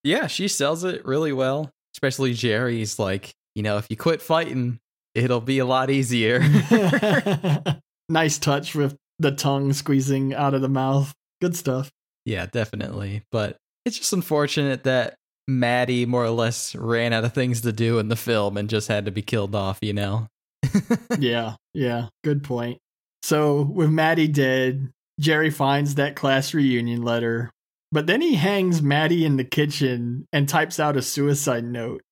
Yeah, 0.03 0.29
she 0.29 0.49
sells 0.49 0.85
it 0.85 1.05
really 1.05 1.33
well. 1.33 1.71
Especially 1.95 2.33
Jerry's 2.33 2.99
like, 2.99 3.33
you 3.55 3.63
know, 3.63 3.79
if 3.79 3.87
you 3.91 3.97
quit 3.97 4.23
fighting, 4.23 4.79
it'll 5.15 5.41
be 5.41 5.59
a 5.59 5.67
lot 5.67 5.91
easier. 5.91 6.41
nice 8.09 8.39
touch 8.39 8.75
with 8.75 8.97
the 9.19 9.33
tongue 9.33 9.73
squeezing 9.73 10.35
out 10.35 10.55
of 10.55 10.63
the 10.63 10.69
mouth. 10.69 11.13
Good 11.41 11.57
stuff. 11.57 11.91
Yeah, 12.27 12.45
definitely. 12.47 13.23
But 13.33 13.57
it's 13.87 13.97
just 13.97 14.12
unfortunate 14.12 14.85
that 14.85 15.15
Maddie 15.49 16.05
more 16.05 16.25
or 16.25 16.31
less 16.31 16.75
ran 16.75 17.12
out 17.12 17.25
of 17.25 17.33
things 17.33 17.62
to 17.62 17.73
do 17.73 17.99
in 17.99 18.09
the 18.09 18.17
film 18.17 18.57
and 18.57 18.69
just 18.69 18.89
had 18.89 19.07
to 19.07 19.12
be 19.12 19.23
killed 19.23 19.55
off, 19.55 19.79
you 19.81 19.95
know? 19.95 20.27
yeah, 21.19 21.55
yeah, 21.73 22.09
good 22.25 22.43
point. 22.43 22.79
So, 23.23 23.62
with 23.62 23.91
Maddie 23.91 24.29
dead, 24.29 24.91
Jerry 25.21 25.51
finds 25.51 25.95
that 25.95 26.17
class 26.17 26.53
reunion 26.53 27.03
letter, 27.03 27.51
but 27.93 28.07
then 28.07 28.21
he 28.21 28.35
hangs 28.35 28.83
Maddie 28.83 29.25
in 29.25 29.37
the 29.37 29.45
kitchen 29.45 30.27
and 30.33 30.49
types 30.49 30.79
out 30.79 30.97
a 30.97 31.03
suicide 31.03 31.65
note. 31.65 32.03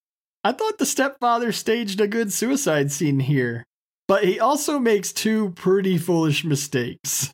I 0.43 0.53
thought 0.53 0.77
the 0.77 0.85
stepfather 0.85 1.51
staged 1.51 1.99
a 1.99 2.07
good 2.07 2.31
suicide 2.31 2.91
scene 2.91 3.19
here, 3.19 3.65
but 4.07 4.23
he 4.23 4.39
also 4.39 4.79
makes 4.79 5.11
two 5.11 5.51
pretty 5.51 5.97
foolish 5.97 6.45
mistakes. 6.45 7.33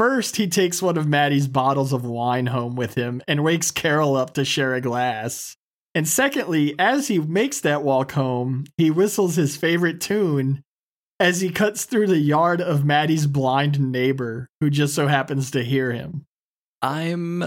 First, 0.00 0.36
he 0.36 0.46
takes 0.46 0.80
one 0.80 0.96
of 0.96 1.06
Maddie's 1.06 1.46
bottles 1.46 1.92
of 1.92 2.06
wine 2.06 2.46
home 2.46 2.74
with 2.74 2.94
him 2.94 3.20
and 3.28 3.44
wakes 3.44 3.70
Carol 3.70 4.16
up 4.16 4.32
to 4.32 4.46
share 4.46 4.74
a 4.74 4.80
glass. 4.80 5.58
And 5.94 6.08
secondly, 6.08 6.74
as 6.78 7.08
he 7.08 7.18
makes 7.18 7.60
that 7.60 7.82
walk 7.82 8.12
home, 8.12 8.64
he 8.78 8.90
whistles 8.90 9.36
his 9.36 9.58
favorite 9.58 10.00
tune 10.00 10.62
as 11.20 11.42
he 11.42 11.50
cuts 11.50 11.84
through 11.84 12.06
the 12.06 12.16
yard 12.16 12.62
of 12.62 12.82
Maddie's 12.82 13.26
blind 13.26 13.78
neighbor, 13.78 14.48
who 14.62 14.70
just 14.70 14.94
so 14.94 15.06
happens 15.06 15.50
to 15.50 15.62
hear 15.62 15.92
him. 15.92 16.24
I'm 16.80 17.42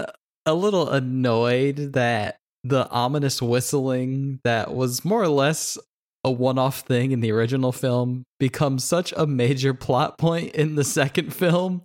a 0.46 0.54
little 0.54 0.88
annoyed 0.88 1.94
that 1.94 2.36
the 2.62 2.88
ominous 2.88 3.42
whistling 3.42 4.38
that 4.44 4.72
was 4.72 5.04
more 5.04 5.22
or 5.22 5.28
less 5.28 5.76
a 6.22 6.30
one 6.30 6.60
off 6.60 6.82
thing 6.82 7.10
in 7.10 7.18
the 7.18 7.32
original 7.32 7.72
film 7.72 8.22
becomes 8.38 8.84
such 8.84 9.12
a 9.16 9.26
major 9.26 9.74
plot 9.74 10.18
point 10.18 10.54
in 10.54 10.76
the 10.76 10.84
second 10.84 11.34
film 11.34 11.82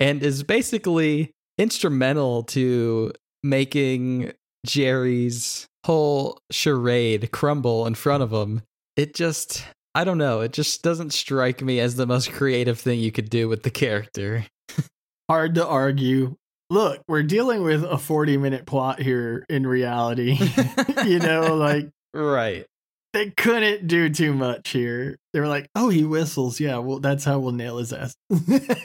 and 0.00 0.22
is 0.22 0.42
basically 0.42 1.30
instrumental 1.58 2.42
to 2.44 3.12
making 3.42 4.32
Jerry's 4.66 5.66
whole 5.84 6.38
charade 6.50 7.30
crumble 7.30 7.86
in 7.86 7.94
front 7.94 8.22
of 8.22 8.32
him. 8.32 8.62
It 8.96 9.14
just, 9.14 9.64
I 9.94 10.04
don't 10.04 10.18
know, 10.18 10.40
it 10.40 10.52
just 10.52 10.82
doesn't 10.82 11.12
strike 11.12 11.62
me 11.62 11.78
as 11.78 11.96
the 11.96 12.06
most 12.06 12.32
creative 12.32 12.80
thing 12.80 12.98
you 12.98 13.12
could 13.12 13.30
do 13.30 13.48
with 13.48 13.62
the 13.62 13.70
character. 13.70 14.46
Hard 15.28 15.54
to 15.54 15.66
argue. 15.66 16.36
Look, 16.70 17.02
we're 17.06 17.22
dealing 17.22 17.62
with 17.62 17.84
a 17.84 17.98
40 17.98 18.36
minute 18.36 18.66
plot 18.66 19.00
here 19.00 19.44
in 19.48 19.66
reality. 19.66 20.38
you 21.06 21.18
know, 21.18 21.54
like. 21.54 21.88
Right 22.12 22.66
they 23.12 23.30
couldn't 23.30 23.86
do 23.86 24.08
too 24.08 24.32
much 24.32 24.70
here. 24.70 25.16
They 25.32 25.40
were 25.40 25.48
like, 25.48 25.68
"Oh, 25.74 25.88
he 25.88 26.04
whistles. 26.04 26.60
Yeah, 26.60 26.78
well, 26.78 26.98
that's 26.98 27.24
how 27.24 27.38
we'll 27.38 27.52
nail 27.52 27.78
his 27.78 27.92
ass." 27.92 28.14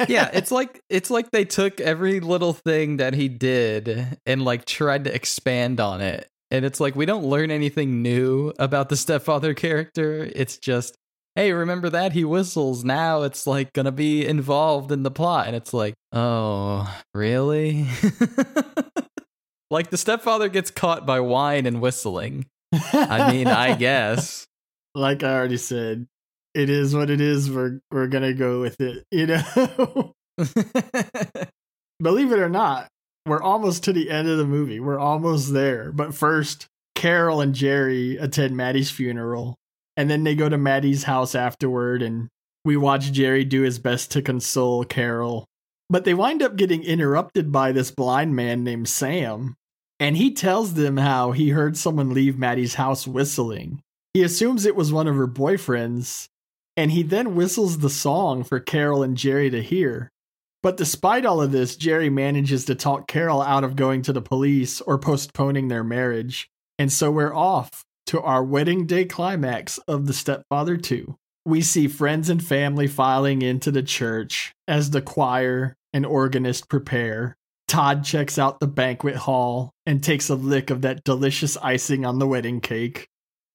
yeah, 0.07 0.29
it's 0.33 0.51
like 0.51 0.81
it's 0.89 1.09
like 1.09 1.31
they 1.31 1.45
took 1.45 1.79
every 1.79 2.19
little 2.19 2.53
thing 2.53 2.97
that 2.97 3.13
he 3.13 3.27
did 3.27 4.17
and 4.25 4.43
like 4.43 4.65
tried 4.65 5.03
to 5.05 5.13
expand 5.13 5.79
on 5.79 6.01
it. 6.01 6.27
And 6.51 6.63
it's 6.65 6.79
like 6.79 6.95
we 6.95 7.05
don't 7.05 7.25
learn 7.25 7.51
anything 7.51 8.01
new 8.01 8.53
about 8.59 8.89
the 8.89 8.95
stepfather 8.95 9.53
character. 9.53 10.29
It's 10.35 10.57
just 10.57 10.95
hey, 11.35 11.51
remember 11.51 11.89
that? 11.89 12.13
He 12.13 12.23
whistles. 12.23 12.83
Now 12.83 13.23
it's 13.23 13.45
like 13.45 13.73
going 13.73 13.85
to 13.85 13.91
be 13.91 14.25
involved 14.25 14.91
in 14.91 15.03
the 15.03 15.11
plot. 15.11 15.47
And 15.47 15.55
it's 15.55 15.73
like, 15.73 15.93
oh, 16.13 16.89
really? 17.13 17.87
like 19.69 19.89
the 19.89 19.97
stepfather 19.97 20.47
gets 20.49 20.71
caught 20.71 21.05
by 21.05 21.19
wine 21.19 21.65
and 21.65 21.81
whistling. 21.81 22.45
I 22.93 23.31
mean, 23.31 23.47
I 23.47 23.75
guess. 23.75 24.45
Like 24.97 25.23
I 25.23 25.33
already 25.35 25.57
said, 25.57 26.07
it 26.53 26.69
is 26.69 26.95
what 26.95 27.09
it 27.09 27.19
is. 27.19 27.51
We're 27.51 27.81
we're 27.91 28.07
gonna 28.07 28.33
go 28.33 28.61
with 28.61 28.79
it, 28.79 29.03
you 29.11 29.27
know. 29.27 30.13
Believe 31.99 32.31
it 32.31 32.39
or 32.39 32.47
not, 32.47 32.87
we're 33.25 33.41
almost 33.41 33.83
to 33.83 33.91
the 33.91 34.09
end 34.09 34.29
of 34.29 34.37
the 34.37 34.45
movie. 34.45 34.79
We're 34.79 34.97
almost 34.97 35.51
there. 35.51 35.91
But 35.91 36.13
first, 36.13 36.67
Carol 36.95 37.41
and 37.41 37.53
Jerry 37.53 38.15
attend 38.15 38.55
Maddie's 38.55 38.89
funeral, 38.89 39.57
and 39.97 40.09
then 40.09 40.23
they 40.23 40.33
go 40.33 40.47
to 40.47 40.57
Maddie's 40.57 41.03
house 41.03 41.35
afterward, 41.35 42.01
and 42.01 42.29
we 42.63 42.77
watch 42.77 43.11
Jerry 43.11 43.43
do 43.43 43.63
his 43.63 43.79
best 43.79 44.11
to 44.11 44.21
console 44.21 44.85
Carol. 44.85 45.45
But 45.89 46.05
they 46.05 46.13
wind 46.13 46.41
up 46.41 46.55
getting 46.55 46.83
interrupted 46.83 47.51
by 47.51 47.73
this 47.73 47.91
blind 47.91 48.33
man 48.33 48.63
named 48.63 48.87
Sam, 48.87 49.55
and 49.99 50.17
he 50.17 50.31
tells 50.31 50.73
them 50.73 50.97
how 50.97 51.31
he 51.31 51.49
heard 51.49 51.77
someone 51.77 52.13
leave 52.13 52.37
Maddie's 52.37 52.75
house 52.75 53.07
whistling. 53.07 53.81
He 54.13 54.23
assumes 54.23 54.65
it 54.65 54.75
was 54.75 54.93
one 54.93 55.07
of 55.07 55.15
her 55.15 55.27
boyfriends, 55.27 56.27
and 56.77 56.91
he 56.91 57.03
then 57.03 57.35
whistles 57.35 57.79
the 57.79 57.89
song 57.89 58.43
for 58.43 58.59
Carol 58.59 59.03
and 59.03 59.17
Jerry 59.17 59.49
to 59.49 59.61
hear. 59.61 60.09
But 60.63 60.77
despite 60.77 61.25
all 61.25 61.41
of 61.41 61.51
this, 61.51 61.75
Jerry 61.75 62.09
manages 62.09 62.65
to 62.65 62.75
talk 62.75 63.07
Carol 63.07 63.41
out 63.41 63.63
of 63.63 63.75
going 63.75 64.01
to 64.03 64.13
the 64.13 64.21
police 64.21 64.81
or 64.81 64.97
postponing 64.97 65.67
their 65.67 65.83
marriage. 65.83 66.49
And 66.79 66.91
so 66.91 67.11
we're 67.11 67.35
off 67.35 67.83
to 68.07 68.21
our 68.21 68.43
wedding 68.43 68.85
day 68.85 69.05
climax 69.05 69.77
of 69.87 70.07
The 70.07 70.13
Stepfather 70.13 70.77
2. 70.77 71.15
We 71.45 71.61
see 71.61 71.87
friends 71.87 72.29
and 72.29 72.43
family 72.43 72.87
filing 72.87 73.41
into 73.43 73.69
the 73.69 73.83
church 73.83 74.53
as 74.67 74.89
the 74.89 75.01
choir 75.01 75.75
and 75.93 76.05
organist 76.05 76.67
prepare. 76.67 77.37
Todd 77.67 78.03
checks 78.03 78.37
out 78.37 78.59
the 78.59 78.67
banquet 78.67 79.15
hall 79.15 79.71
and 79.85 80.03
takes 80.03 80.29
a 80.29 80.35
lick 80.35 80.69
of 80.69 80.81
that 80.81 81.03
delicious 81.03 81.57
icing 81.57 82.05
on 82.05 82.19
the 82.19 82.27
wedding 82.27 82.61
cake. 82.61 83.07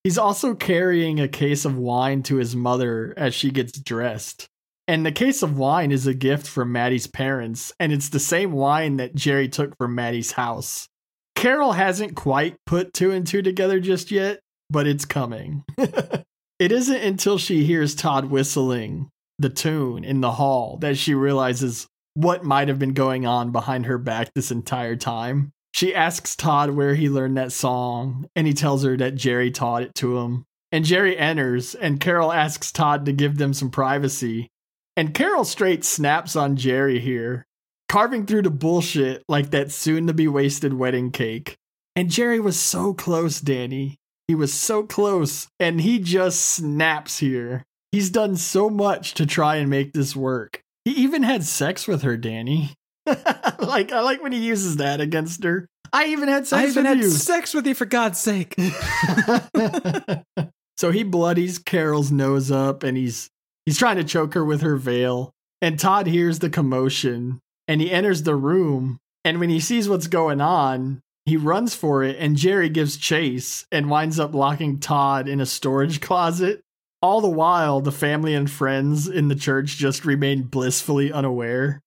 He's 0.05 0.19
also 0.19 0.55
carrying 0.55 1.21
a 1.21 1.29
case 1.29 1.65
of 1.65 1.77
wine 1.77 2.23
to 2.25 2.37
his 2.37 2.57
mother 2.57 3.15
as 3.17 3.35
she 3.35 3.51
gets 3.51 3.79
dressed. 3.79 4.49
And 4.89 5.07
the 5.07 5.13
case 5.13 5.43
of 5.43 5.59
wine 5.59 5.93
is 5.93 6.07
a 6.07 6.15
gift 6.15 6.49
from 6.49 6.73
Maddie's 6.73 7.07
parents, 7.07 7.73
and 7.79 7.93
it's 7.93 8.09
the 8.09 8.19
same 8.19 8.51
wine 8.51 8.97
that 8.97 9.15
Jerry 9.15 9.49
took 9.49 9.77
from 9.77 9.95
Maddie's 9.95 10.33
house. 10.33 10.89
Carol 11.37 11.73
hasn't 11.73 12.17
quite 12.17 12.57
put 12.67 12.93
two 12.93 13.13
and 13.13 13.27
two 13.27 13.41
together 13.41 13.79
just 13.79 14.11
yet, 14.11 14.41
but 14.69 14.87
it's 14.87 15.05
coming. 15.05 15.63
it 15.79 16.73
isn't 16.73 17.03
until 17.03 17.39
she 17.39 17.65
hears 17.65 17.95
Todd 17.95 18.27
whistling 18.27 19.11
the 19.39 19.49
tune 19.49 20.05
in 20.05 20.21
the 20.21 20.33
hall 20.33 20.79
that 20.79 20.99
she 20.99 21.15
realizes 21.15 21.87
what 22.15 22.45
might 22.45 22.69
have 22.69 22.79
been 22.79 22.95
going 22.95 23.27
on 23.27 23.53
behind 23.53 23.87
her 23.87 23.99
back 23.99 24.33
this 24.35 24.51
entire 24.51 24.97
time. 24.97 25.53
She 25.73 25.95
asks 25.95 26.35
Todd 26.35 26.71
where 26.71 26.95
he 26.95 27.09
learned 27.09 27.37
that 27.37 27.53
song, 27.53 28.27
and 28.35 28.47
he 28.47 28.53
tells 28.53 28.83
her 28.83 28.97
that 28.97 29.15
Jerry 29.15 29.51
taught 29.51 29.83
it 29.83 29.95
to 29.97 30.19
him. 30.19 30.45
And 30.73 30.85
Jerry 30.85 31.17
enters, 31.17 31.75
and 31.75 32.01
Carol 32.01 32.33
asks 32.33 32.73
Todd 32.73 33.07
to 33.07 33.13
give 33.13 33.39
them 33.39 33.55
some 33.55 33.71
privacy. 33.71 34.49
And 34.97 35.15
Carol 35.15 35.45
straight 35.45 35.85
snaps 35.85 36.37
on 36.37 36.57
Jerry 36.57 37.01
here, 37.01 37.47
carving 37.89 38.27
through 38.27 38.43
the 38.43 38.51
bullshit 38.51 39.23
like 39.29 39.51
that 39.51 39.73
soon 39.73 40.07
to 40.07 40.13
be 40.13 40.29
wasted 40.29 40.75
wedding 40.75 41.11
cake. 41.11 41.57
And 41.97 42.11
Jerry 42.11 42.41
was 42.41 42.59
so 42.59 42.95
close, 42.95 43.41
Danny. 43.41 43.97
He 44.29 44.35
was 44.35 44.53
so 44.53 44.85
close, 44.85 45.49
and 45.59 45.81
he 45.81 45.99
just 45.99 46.41
snaps 46.41 47.19
here. 47.19 47.65
He's 47.91 48.11
done 48.11 48.37
so 48.37 48.71
much 48.71 49.15
to 49.15 49.27
try 49.27 49.57
and 49.57 49.69
make 49.69 49.93
this 49.93 50.15
work. 50.15 50.63
He 50.85 50.93
even 50.93 51.23
had 51.23 51.45
sex 51.45 51.87
with 51.87 52.03
her, 52.03 52.17
Danny. 52.17 52.75
like 53.07 53.93
I 53.93 54.01
like 54.01 54.23
when 54.23 54.33
he 54.33 54.39
uses 54.39 54.77
that 54.77 55.01
against 55.01 55.45
her. 55.45 55.67
I 55.93 56.07
even 56.07 56.29
had 56.29 56.47
sex 56.47 56.63
I 56.63 56.71
even 56.71 56.85
with 56.85 56.87
had 56.87 56.99
you. 56.99 57.11
sex 57.11 57.55
with 57.55 57.67
you 57.67 57.75
for 57.75 57.85
God's 57.85 58.19
sake. 58.19 58.55
so 60.77 60.91
he 60.91 61.03
bloodies 61.03 61.59
Carol's 61.59 62.13
nose 62.13 62.51
up 62.51 62.83
and 62.83 62.97
he's 62.97 63.31
he's 63.67 63.79
trying 63.79 63.97
to 63.97 64.05
choke 64.05 64.35
her 64.35 64.45
with 64.45 64.63
her 64.63 64.77
veil. 64.77 65.33
And 65.63 65.79
Todd 65.79 66.07
hears 66.07 66.39
the 66.39 66.51
commotion 66.51 67.41
and 67.69 67.81
he 67.81 67.91
enters 67.91 68.23
the 68.23 68.37
room. 68.37 68.99
And 69.25 69.41
when 69.41 69.51
he 69.51 69.61
sees 69.61 69.89
what's 69.89 70.07
going 70.07 70.41
on, 70.41 71.03
he 71.27 71.37
runs 71.37 71.75
for 71.75 72.03
it 72.03 72.17
and 72.19 72.37
Jerry 72.37 72.69
gives 72.69 72.97
chase 72.97 73.67
and 73.71 73.91
winds 73.91 74.19
up 74.19 74.35
locking 74.35 74.79
Todd 74.79 75.29
in 75.29 75.41
a 75.41 75.47
storage 75.47 76.01
closet. 76.01 76.63
All 77.03 77.21
the 77.21 77.29
while, 77.29 77.81
the 77.81 77.93
family 77.93 78.35
and 78.35 78.51
friends 78.51 79.09
in 79.09 79.29
the 79.29 79.35
church 79.35 79.77
just 79.77 80.05
remain 80.05 80.43
blissfully 80.43 81.11
unaware. 81.11 81.81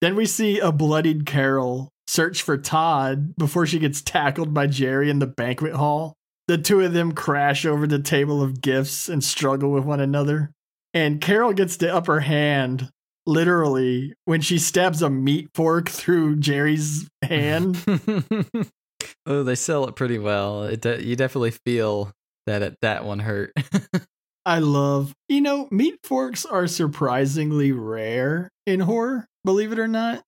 Then 0.00 0.16
we 0.16 0.24
see 0.24 0.58
a 0.58 0.72
bloodied 0.72 1.26
Carol 1.26 1.90
search 2.06 2.42
for 2.42 2.56
Todd 2.56 3.36
before 3.36 3.66
she 3.66 3.78
gets 3.78 4.00
tackled 4.00 4.54
by 4.54 4.66
Jerry 4.66 5.10
in 5.10 5.18
the 5.18 5.26
banquet 5.26 5.74
hall. 5.74 6.14
The 6.48 6.56
two 6.56 6.80
of 6.80 6.92
them 6.92 7.12
crash 7.12 7.66
over 7.66 7.86
the 7.86 7.98
table 7.98 8.42
of 8.42 8.60
gifts 8.60 9.08
and 9.08 9.22
struggle 9.22 9.72
with 9.72 9.84
one 9.84 10.00
another. 10.00 10.52
And 10.94 11.20
Carol 11.20 11.52
gets 11.52 11.76
the 11.76 11.94
upper 11.94 12.20
hand, 12.20 12.90
literally, 13.26 14.14
when 14.24 14.40
she 14.40 14.58
stabs 14.58 15.02
a 15.02 15.10
meat 15.10 15.48
fork 15.54 15.88
through 15.88 16.36
Jerry's 16.36 17.08
hand. 17.22 17.84
oh, 19.26 19.42
they 19.42 19.56
sell 19.56 19.86
it 19.88 19.96
pretty 19.96 20.18
well. 20.18 20.64
It 20.64 20.80
de- 20.80 21.04
you 21.04 21.16
definitely 21.16 21.50
feel 21.50 22.12
that 22.46 22.62
it, 22.62 22.76
that 22.80 23.04
one 23.04 23.18
hurt. 23.18 23.52
I 24.46 24.60
love, 24.60 25.12
you 25.28 25.40
know, 25.40 25.66
meat 25.72 25.98
forks 26.04 26.46
are 26.46 26.68
surprisingly 26.68 27.72
rare 27.72 28.48
in 28.64 28.78
horror, 28.78 29.26
believe 29.44 29.72
it 29.72 29.78
or 29.80 29.88
not. 29.88 30.22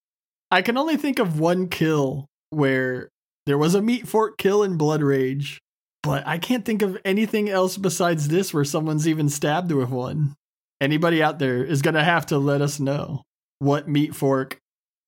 I 0.51 0.61
can 0.61 0.77
only 0.77 0.97
think 0.97 1.21
of 1.21 1.39
one 1.39 1.69
kill 1.69 2.27
where 2.51 3.11
there 3.47 3.57
was 3.57 3.77
a 3.77 3.83
meat 3.83 4.09
fork 4.09 4.37
kill 4.37 4.65
in 4.65 4.77
Blood 4.77 5.03
Rage, 5.03 5.61
but 6.03 6.27
I 6.27 6.39
can't 6.39 6.65
think 6.65 6.83
of 6.83 6.99
anything 7.05 7.49
else 7.49 7.77
besides 7.77 8.27
this 8.27 8.53
where 8.53 8.65
someone's 8.65 9.07
even 9.07 9.29
stabbed 9.29 9.71
with 9.71 9.89
one. 9.89 10.35
Anybody 10.81 11.23
out 11.23 11.39
there 11.39 11.63
is 11.63 11.81
going 11.81 11.95
to 11.95 12.03
have 12.03 12.27
to 12.27 12.39
let 12.39 12.61
us 12.61 12.81
know 12.81 13.23
what 13.61 13.89
meat 13.89 14.17
fork 14.17 14.59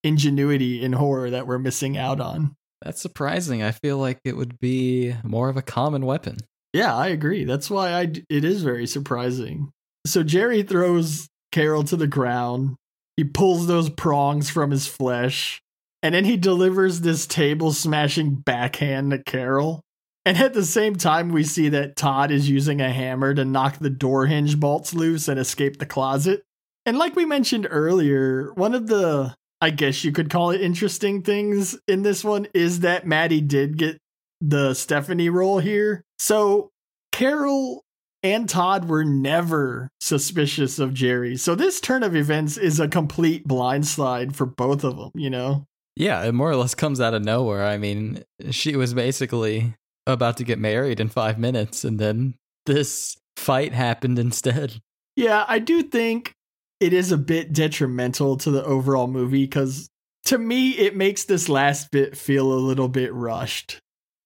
ingenuity 0.04 0.84
in 0.84 0.92
horror 0.92 1.30
that 1.30 1.48
we're 1.48 1.58
missing 1.58 1.98
out 1.98 2.20
on. 2.20 2.54
That's 2.80 3.02
surprising. 3.02 3.60
I 3.60 3.72
feel 3.72 3.98
like 3.98 4.20
it 4.24 4.36
would 4.36 4.60
be 4.60 5.16
more 5.24 5.48
of 5.48 5.56
a 5.56 5.62
common 5.62 6.06
weapon. 6.06 6.38
Yeah, 6.72 6.94
I 6.94 7.08
agree. 7.08 7.44
That's 7.44 7.70
why 7.70 7.92
I 7.92 8.12
it 8.28 8.44
is 8.44 8.62
very 8.62 8.86
surprising. 8.86 9.70
So 10.06 10.22
Jerry 10.22 10.62
throws 10.62 11.28
Carol 11.52 11.84
to 11.84 11.96
the 11.96 12.06
ground. 12.06 12.76
He 13.16 13.24
pulls 13.24 13.66
those 13.66 13.90
prongs 13.90 14.48
from 14.50 14.70
his 14.70 14.86
flesh, 14.86 15.60
and 16.02 16.14
then 16.14 16.24
he 16.24 16.36
delivers 16.36 17.00
this 17.00 17.26
table 17.26 17.72
smashing 17.72 18.36
backhand 18.36 19.10
to 19.10 19.22
Carol. 19.22 19.82
And 20.24 20.38
at 20.38 20.54
the 20.54 20.64
same 20.64 20.96
time, 20.96 21.30
we 21.30 21.44
see 21.44 21.70
that 21.70 21.96
Todd 21.96 22.30
is 22.30 22.48
using 22.48 22.80
a 22.80 22.92
hammer 22.92 23.34
to 23.34 23.44
knock 23.44 23.78
the 23.78 23.90
door 23.90 24.26
hinge 24.26 24.60
bolts 24.60 24.94
loose 24.94 25.28
and 25.28 25.40
escape 25.40 25.78
the 25.78 25.86
closet. 25.86 26.42
And 26.86 26.98
like 26.98 27.16
we 27.16 27.24
mentioned 27.24 27.66
earlier, 27.68 28.52
one 28.54 28.74
of 28.74 28.86
the, 28.86 29.34
I 29.60 29.70
guess 29.70 30.04
you 30.04 30.12
could 30.12 30.30
call 30.30 30.50
it 30.50 30.60
interesting 30.60 31.22
things 31.22 31.78
in 31.88 32.02
this 32.02 32.22
one 32.22 32.46
is 32.54 32.80
that 32.80 33.06
Maddie 33.06 33.40
did 33.40 33.76
get 33.76 33.98
the 34.40 34.74
Stephanie 34.74 35.28
role 35.28 35.58
here. 35.58 36.04
So 36.18 36.70
Carol 37.12 37.84
and 38.22 38.48
Todd 38.48 38.88
were 38.88 39.04
never 39.04 39.90
suspicious 40.00 40.78
of 40.78 40.94
Jerry. 40.94 41.36
So 41.36 41.54
this 41.54 41.80
turn 41.80 42.02
of 42.02 42.14
events 42.14 42.56
is 42.56 42.80
a 42.80 42.88
complete 42.88 43.46
blindside 43.46 44.34
for 44.34 44.46
both 44.46 44.84
of 44.84 44.96
them, 44.96 45.10
you 45.14 45.30
know? 45.30 45.66
Yeah, 45.96 46.22
it 46.24 46.32
more 46.32 46.50
or 46.50 46.56
less 46.56 46.74
comes 46.74 47.00
out 47.00 47.14
of 47.14 47.24
nowhere. 47.24 47.66
I 47.66 47.76
mean, 47.76 48.22
she 48.50 48.76
was 48.76 48.94
basically 48.94 49.74
about 50.06 50.36
to 50.38 50.44
get 50.44 50.58
married 50.58 51.00
in 51.00 51.08
five 51.08 51.38
minutes, 51.38 51.84
and 51.84 51.98
then 51.98 52.34
this 52.66 53.16
fight 53.36 53.72
happened 53.72 54.18
instead. 54.18 54.80
Yeah, 55.16 55.44
I 55.48 55.58
do 55.58 55.82
think 55.82 56.32
it 56.78 56.92
is 56.92 57.12
a 57.12 57.18
bit 57.18 57.52
detrimental 57.52 58.36
to 58.38 58.50
the 58.50 58.64
overall 58.64 59.08
movie 59.08 59.44
because 59.44 59.90
to 60.26 60.38
me, 60.38 60.70
it 60.70 60.96
makes 60.96 61.24
this 61.24 61.48
last 61.48 61.90
bit 61.90 62.16
feel 62.16 62.52
a 62.52 62.54
little 62.54 62.88
bit 62.88 63.12
rushed. 63.12 63.80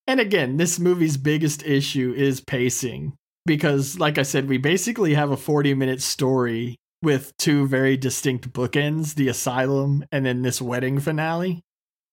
And 0.07 0.19
again, 0.19 0.57
this 0.57 0.79
movie's 0.79 1.17
biggest 1.17 1.63
issue 1.63 2.13
is 2.15 2.41
pacing 2.41 3.13
because, 3.45 3.99
like 3.99 4.17
I 4.17 4.23
said, 4.23 4.47
we 4.47 4.57
basically 4.57 5.13
have 5.13 5.31
a 5.31 5.37
40 5.37 5.73
minute 5.73 6.01
story 6.01 6.77
with 7.01 7.35
two 7.37 7.67
very 7.67 7.97
distinct 7.97 8.51
bookends 8.51 9.15
the 9.15 9.27
asylum 9.27 10.05
and 10.11 10.25
then 10.25 10.41
this 10.41 10.61
wedding 10.61 10.99
finale. 10.99 11.61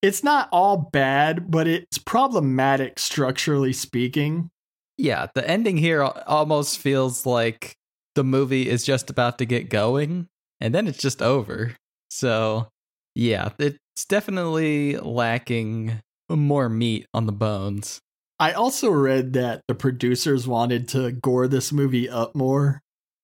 It's 0.00 0.24
not 0.24 0.48
all 0.52 0.76
bad, 0.92 1.50
but 1.50 1.68
it's 1.68 1.98
problematic 1.98 2.98
structurally 2.98 3.72
speaking. 3.72 4.50
Yeah, 4.98 5.28
the 5.34 5.48
ending 5.48 5.76
here 5.76 6.02
almost 6.02 6.78
feels 6.78 7.24
like 7.24 7.74
the 8.14 8.24
movie 8.24 8.68
is 8.68 8.84
just 8.84 9.10
about 9.10 9.38
to 9.38 9.46
get 9.46 9.70
going 9.70 10.28
and 10.60 10.74
then 10.74 10.86
it's 10.86 10.98
just 10.98 11.22
over. 11.22 11.74
So, 12.10 12.68
yeah, 13.14 13.50
it's 13.58 14.04
definitely 14.08 14.96
lacking 14.96 16.00
more 16.36 16.68
meat 16.68 17.06
on 17.12 17.26
the 17.26 17.32
bones. 17.32 18.00
I 18.38 18.52
also 18.52 18.90
read 18.90 19.34
that 19.34 19.62
the 19.68 19.74
producers 19.74 20.48
wanted 20.48 20.88
to 20.88 21.12
gore 21.12 21.46
this 21.48 21.72
movie 21.72 22.08
up 22.08 22.34
more. 22.34 22.80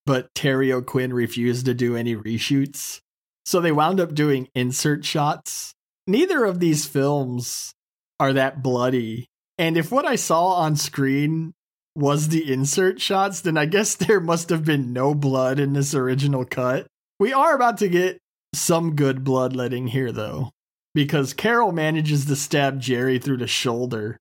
but 0.07 0.35
Terry 0.35 0.73
O'Quinn 0.73 1.13
refused 1.13 1.67
to 1.67 1.75
do 1.75 1.95
any 1.95 2.17
reshoots. 2.17 3.01
So 3.45 3.61
they 3.61 3.73
wound 3.73 4.01
up 4.01 4.15
doing 4.15 4.49
insert 4.55 5.05
shots. 5.05 5.75
Neither 6.07 6.47
of 6.47 6.61
these 6.61 6.87
films 6.87 7.75
are 8.19 8.33
that 8.33 8.63
bloody. 8.63 9.27
And 9.59 9.77
if 9.77 9.93
what 9.93 10.07
I 10.07 10.17
saw 10.17 10.55
on 10.55 10.77
screen 10.77 11.53
was 11.95 12.29
the 12.29 12.51
insert 12.51 13.03
shots, 13.03 13.43
then 13.43 13.59
I 13.59 13.67
guess 13.67 13.95
there 13.97 14.21
must 14.21 14.49
have 14.49 14.65
been 14.65 14.95
no 14.95 15.15
blood 15.15 15.61
in 15.61 15.75
this 15.75 15.95
original 15.95 16.47
cut. 16.47 16.87
We 17.21 17.35
are 17.35 17.55
about 17.55 17.77
to 17.79 17.89
get 17.89 18.19
some 18.55 18.97
good 18.97 19.25
bloodletting 19.25 19.89
here, 19.89 20.11
though, 20.11 20.53
because 20.95 21.35
Carol 21.35 21.73
manages 21.73 22.27
to 22.27 22.37
stab 22.37 22.81
Jerry 22.81 23.19
through 23.19 23.39
the 23.39 23.47
shoulder. 23.47 24.19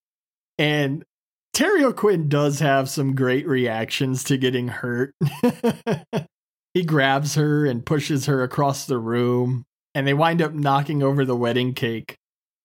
And 0.58 1.04
Terry 1.52 1.84
O'Quinn 1.84 2.28
does 2.28 2.60
have 2.60 2.88
some 2.88 3.14
great 3.14 3.46
reactions 3.46 4.22
to 4.24 4.36
getting 4.36 4.68
hurt. 4.68 5.12
he 6.74 6.84
grabs 6.84 7.34
her 7.34 7.66
and 7.66 7.84
pushes 7.84 8.26
her 8.26 8.42
across 8.42 8.86
the 8.86 8.98
room, 8.98 9.64
and 9.94 10.06
they 10.06 10.14
wind 10.14 10.40
up 10.40 10.52
knocking 10.52 11.02
over 11.02 11.24
the 11.24 11.36
wedding 11.36 11.74
cake. 11.74 12.16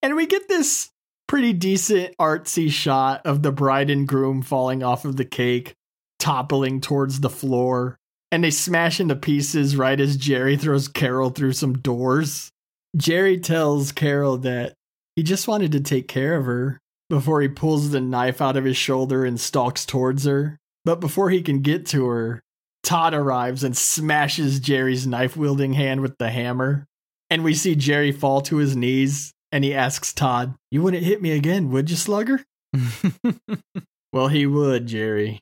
And 0.02 0.16
we 0.16 0.28
get 0.28 0.48
this 0.48 0.92
pretty 1.28 1.54
decent 1.54 2.16
artsy 2.20 2.70
shot 2.70 3.26
of 3.26 3.42
the 3.42 3.52
bride 3.52 3.90
and 3.90 4.08
groom 4.08 4.42
falling 4.44 4.84
off 4.84 5.06
of 5.06 5.16
the 5.16 5.26
cake, 5.26 5.74
toppling 6.20 6.80
towards 6.80 7.22
the 7.22 7.30
floor. 7.30 7.98
And 8.32 8.44
they 8.44 8.52
smash 8.52 9.00
into 9.00 9.16
pieces 9.16 9.76
right 9.76 10.00
as 10.00 10.18
Jerry 10.18 10.58
throws 10.58 10.88
Carol 10.88 11.32
through 11.32 11.54
some 11.54 11.74
doors. 11.74 12.52
Jerry 12.96 13.40
tells 13.40 13.92
Carol 13.92 14.38
that 14.40 14.74
he 15.16 15.24
just 15.24 15.48
wanted 15.48 15.72
to 15.74 15.80
take 15.80 16.08
care 16.08 16.36
of 16.36 16.46
her 16.46 16.80
before 17.10 17.42
he 17.42 17.48
pulls 17.48 17.92
the 17.92 18.02
knife 18.02 18.42
out 18.42 18.58
of 18.58 18.66
his 18.66 18.78
shoulder 18.78 19.26
and 19.26 19.40
stalks 19.40 19.86
towards 19.86 20.26
her. 20.26 20.58
But 20.86 21.00
before 21.00 21.30
he 21.30 21.42
can 21.42 21.62
get 21.62 21.86
to 21.88 22.08
her, 22.08 22.42
Todd 22.84 23.14
arrives 23.14 23.64
and 23.64 23.76
smashes 23.76 24.60
Jerry's 24.60 25.08
knife 25.08 25.38
wielding 25.38 25.74
hand 25.74 26.02
with 26.02 26.18
the 26.18 26.30
hammer. 26.30 26.86
And 27.30 27.44
we 27.44 27.54
see 27.54 27.76
Jerry 27.76 28.12
fall 28.12 28.42
to 28.44 28.58
his 28.58 28.76
knees 28.76 29.34
and 29.52 29.64
he 29.64 29.74
asks 29.74 30.14
Todd, 30.14 30.56
You 30.72 30.82
wouldn't 30.82 31.04
hit 31.04 31.22
me 31.22 31.32
again, 31.32 31.70
would 31.70 31.90
you, 31.90 31.96
slugger? 31.96 32.44
well, 34.14 34.28
he 34.28 34.48
would, 34.48 34.88
Jerry. 34.88 35.40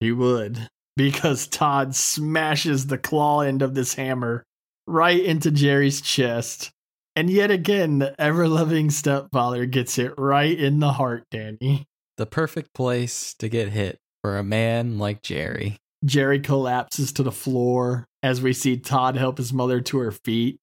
He 0.00 0.10
would. 0.12 0.68
Because 0.96 1.46
Todd 1.46 1.94
smashes 1.94 2.88
the 2.88 2.98
claw 2.98 3.40
end 3.40 3.62
of 3.62 3.74
this 3.74 3.94
hammer 3.94 4.44
right 4.86 5.20
into 5.20 5.50
Jerry's 5.50 6.00
chest. 6.00 6.72
And 7.16 7.30
yet 7.30 7.50
again, 7.50 8.00
the 8.00 8.20
ever 8.20 8.48
loving 8.48 8.90
stepfather 8.90 9.66
gets 9.66 9.98
it 9.98 10.14
right 10.18 10.58
in 10.58 10.80
the 10.80 10.92
heart, 10.92 11.24
Danny. 11.30 11.86
The 12.16 12.26
perfect 12.26 12.74
place 12.74 13.34
to 13.34 13.48
get 13.48 13.68
hit 13.68 13.98
for 14.22 14.36
a 14.36 14.42
man 14.44 14.98
like 14.98 15.22
Jerry. 15.22 15.76
Jerry 16.04 16.40
collapses 16.40 17.12
to 17.12 17.22
the 17.22 17.32
floor 17.32 18.06
as 18.22 18.42
we 18.42 18.52
see 18.52 18.76
Todd 18.76 19.16
help 19.16 19.38
his 19.38 19.52
mother 19.52 19.80
to 19.82 19.98
her 19.98 20.12
feet. 20.12 20.58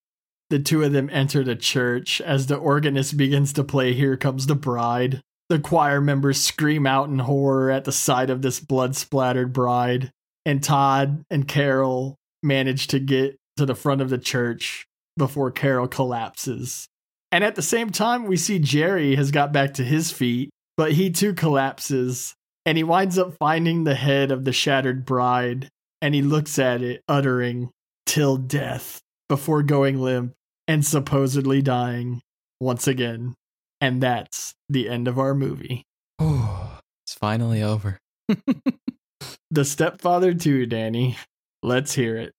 The 0.49 0.59
two 0.59 0.83
of 0.83 0.91
them 0.91 1.09
enter 1.11 1.43
the 1.43 1.55
church 1.55 2.19
as 2.19 2.47
the 2.47 2.57
organist 2.57 3.15
begins 3.15 3.53
to 3.53 3.63
play 3.63 3.93
Here 3.93 4.17
Comes 4.17 4.47
the 4.47 4.55
Bride. 4.55 5.21
The 5.47 5.59
choir 5.59 6.01
members 6.01 6.41
scream 6.41 6.85
out 6.85 7.09
in 7.09 7.19
horror 7.19 7.71
at 7.71 7.85
the 7.85 7.91
sight 7.91 8.29
of 8.29 8.41
this 8.41 8.59
blood 8.59 8.95
splattered 8.95 9.53
bride, 9.53 10.11
and 10.45 10.63
Todd 10.63 11.23
and 11.29 11.47
Carol 11.47 12.17
manage 12.43 12.87
to 12.87 12.99
get 12.99 13.37
to 13.57 13.65
the 13.65 13.75
front 13.75 14.01
of 14.01 14.09
the 14.09 14.17
church 14.17 14.85
before 15.21 15.51
Carol 15.51 15.87
collapses. 15.87 16.87
And 17.31 17.43
at 17.43 17.53
the 17.53 17.61
same 17.61 17.91
time, 17.91 18.25
we 18.25 18.37
see 18.37 18.57
Jerry 18.57 19.15
has 19.17 19.29
got 19.29 19.53
back 19.53 19.75
to 19.75 19.83
his 19.83 20.09
feet, 20.09 20.49
but 20.77 20.93
he 20.93 21.11
too 21.11 21.35
collapses, 21.35 22.33
and 22.65 22.75
he 22.75 22.83
winds 22.83 23.19
up 23.19 23.35
finding 23.37 23.83
the 23.83 23.93
head 23.93 24.31
of 24.31 24.45
the 24.45 24.51
shattered 24.51 25.05
bride, 25.05 25.69
and 26.01 26.15
he 26.15 26.23
looks 26.23 26.57
at 26.57 26.81
it, 26.81 27.03
uttering, 27.07 27.69
Till 28.07 28.35
death, 28.35 28.99
before 29.29 29.61
going 29.61 30.01
limp 30.01 30.33
and 30.67 30.83
supposedly 30.83 31.61
dying 31.61 32.21
once 32.59 32.87
again. 32.87 33.35
And 33.79 34.01
that's 34.01 34.55
the 34.69 34.89
end 34.89 35.07
of 35.07 35.19
our 35.19 35.35
movie. 35.35 35.83
Oh, 36.17 36.79
it's 37.05 37.13
finally 37.13 37.61
over. 37.61 37.99
the 39.51 39.65
Stepfather 39.65 40.33
2, 40.33 40.65
Danny. 40.65 41.15
Let's 41.61 41.93
hear 41.93 42.17
it. 42.17 42.33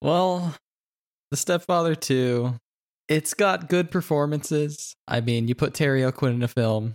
Well, 0.00 0.54
The 1.30 1.36
Stepfather 1.36 1.96
2, 1.96 2.54
it's 3.08 3.34
got 3.34 3.68
good 3.68 3.90
performances. 3.90 4.94
I 5.08 5.20
mean, 5.20 5.48
you 5.48 5.56
put 5.56 5.74
Terry 5.74 6.04
O'Quinn 6.04 6.34
in 6.34 6.42
a 6.42 6.48
film 6.48 6.94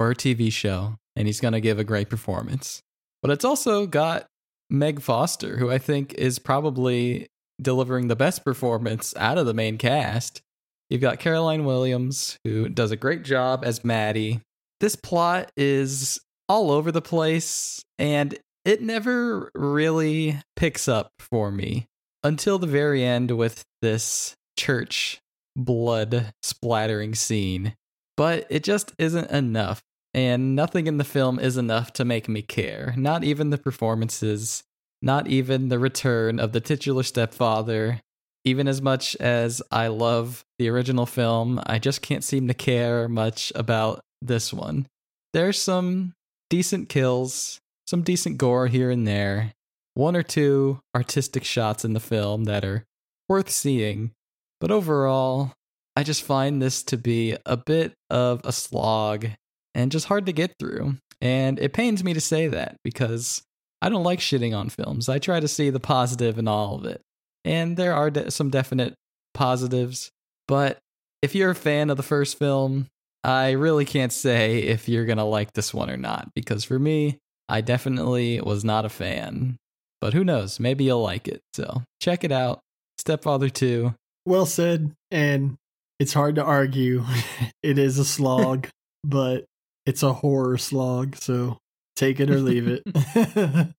or 0.00 0.10
a 0.10 0.14
TV 0.14 0.50
show, 0.50 0.96
and 1.14 1.26
he's 1.26 1.40
going 1.40 1.52
to 1.52 1.60
give 1.60 1.78
a 1.78 1.84
great 1.84 2.08
performance. 2.08 2.80
But 3.20 3.30
it's 3.30 3.44
also 3.44 3.86
got 3.86 4.26
Meg 4.70 5.00
Foster, 5.00 5.58
who 5.58 5.70
I 5.70 5.76
think 5.76 6.14
is 6.14 6.38
probably 6.38 7.26
delivering 7.60 8.08
the 8.08 8.16
best 8.16 8.44
performance 8.44 9.14
out 9.16 9.36
of 9.36 9.46
the 9.46 9.54
main 9.54 9.76
cast. 9.76 10.40
You've 10.88 11.00
got 11.02 11.18
Caroline 11.18 11.64
Williams, 11.64 12.38
who 12.44 12.68
does 12.68 12.90
a 12.90 12.96
great 12.96 13.24
job 13.24 13.62
as 13.64 13.84
Maddie. 13.84 14.40
This 14.80 14.96
plot 14.96 15.50
is 15.56 16.18
all 16.48 16.70
over 16.70 16.90
the 16.92 17.02
place, 17.02 17.82
and 17.98 18.38
it 18.64 18.80
never 18.80 19.50
really 19.54 20.40
picks 20.54 20.88
up 20.88 21.10
for 21.18 21.50
me 21.50 21.86
until 22.22 22.58
the 22.58 22.66
very 22.66 23.04
end 23.04 23.30
with 23.32 23.64
this 23.82 24.34
church 24.58 25.20
blood 25.54 26.32
splattering 26.42 27.14
scene. 27.14 27.74
But 28.16 28.46
it 28.50 28.64
just 28.64 28.92
isn't 28.98 29.30
enough, 29.30 29.82
and 30.14 30.56
nothing 30.56 30.86
in 30.86 30.98
the 30.98 31.04
film 31.04 31.38
is 31.38 31.56
enough 31.56 31.92
to 31.94 32.04
make 32.04 32.28
me 32.28 32.42
care. 32.42 32.94
Not 32.96 33.24
even 33.24 33.50
the 33.50 33.58
performances, 33.58 34.62
not 35.02 35.26
even 35.26 35.68
the 35.68 35.78
return 35.78 36.40
of 36.40 36.52
the 36.52 36.60
titular 36.60 37.02
stepfather. 37.02 38.00
Even 38.44 38.68
as 38.68 38.80
much 38.80 39.16
as 39.16 39.60
I 39.72 39.88
love 39.88 40.44
the 40.58 40.68
original 40.68 41.04
film, 41.04 41.60
I 41.66 41.78
just 41.78 42.00
can't 42.00 42.24
seem 42.24 42.46
to 42.48 42.54
care 42.54 43.08
much 43.08 43.52
about 43.54 44.00
this 44.22 44.52
one. 44.52 44.86
There's 45.32 45.60
some 45.60 46.14
decent 46.48 46.88
kills, 46.88 47.58
some 47.86 48.02
decent 48.02 48.38
gore 48.38 48.68
here 48.68 48.90
and 48.90 49.06
there, 49.06 49.52
one 49.96 50.14
or 50.14 50.22
two 50.22 50.78
artistic 50.94 51.42
shots 51.42 51.84
in 51.84 51.94
the 51.94 52.00
film 52.00 52.44
that 52.44 52.64
are 52.64 52.84
worth 53.28 53.50
seeing, 53.50 54.12
but 54.60 54.70
overall, 54.70 55.52
I 55.96 56.02
just 56.02 56.22
find 56.22 56.60
this 56.60 56.82
to 56.84 56.98
be 56.98 57.36
a 57.46 57.56
bit 57.56 57.94
of 58.10 58.42
a 58.44 58.52
slog 58.52 59.26
and 59.74 59.90
just 59.90 60.06
hard 60.06 60.26
to 60.26 60.32
get 60.32 60.54
through. 60.58 60.96
And 61.22 61.58
it 61.58 61.72
pains 61.72 62.04
me 62.04 62.12
to 62.12 62.20
say 62.20 62.46
that 62.48 62.76
because 62.84 63.42
I 63.80 63.88
don't 63.88 64.04
like 64.04 64.18
shitting 64.18 64.54
on 64.54 64.68
films. 64.68 65.08
I 65.08 65.18
try 65.18 65.40
to 65.40 65.48
see 65.48 65.70
the 65.70 65.80
positive 65.80 66.38
in 66.38 66.46
all 66.46 66.74
of 66.74 66.84
it. 66.84 67.00
And 67.46 67.78
there 67.78 67.94
are 67.94 68.10
de- 68.10 68.30
some 68.30 68.50
definite 68.50 68.94
positives, 69.32 70.10
but 70.46 70.78
if 71.22 71.34
you're 71.34 71.50
a 71.50 71.54
fan 71.54 71.88
of 71.88 71.96
the 71.96 72.02
first 72.02 72.38
film, 72.38 72.86
I 73.24 73.52
really 73.52 73.86
can't 73.86 74.12
say 74.12 74.58
if 74.58 74.88
you're 74.88 75.06
going 75.06 75.18
to 75.18 75.24
like 75.24 75.52
this 75.54 75.72
one 75.72 75.88
or 75.88 75.96
not 75.96 76.28
because 76.34 76.64
for 76.64 76.78
me, 76.78 77.18
I 77.48 77.62
definitely 77.62 78.40
was 78.40 78.64
not 78.64 78.84
a 78.84 78.90
fan. 78.90 79.56
But 80.00 80.14
who 80.14 80.24
knows? 80.24 80.60
Maybe 80.60 80.84
you'll 80.84 81.02
like 81.02 81.28
it. 81.28 81.40
So 81.54 81.82
check 82.00 82.24
it 82.24 82.32
out. 82.32 82.60
Stepfather 82.98 83.48
2. 83.48 83.94
Well 84.24 84.46
said. 84.46 84.92
And 85.10 85.56
it's 85.98 86.12
hard 86.12 86.36
to 86.36 86.44
argue. 86.44 87.04
it 87.62 87.78
is 87.78 87.98
a 87.98 88.04
slog, 88.04 88.68
but 89.04 89.44
it's 89.84 90.02
a 90.02 90.12
horror 90.12 90.58
slog. 90.58 91.16
So 91.16 91.58
take 91.94 92.20
it 92.20 92.30
or 92.30 92.38
leave 92.38 92.68
it. 92.68 92.82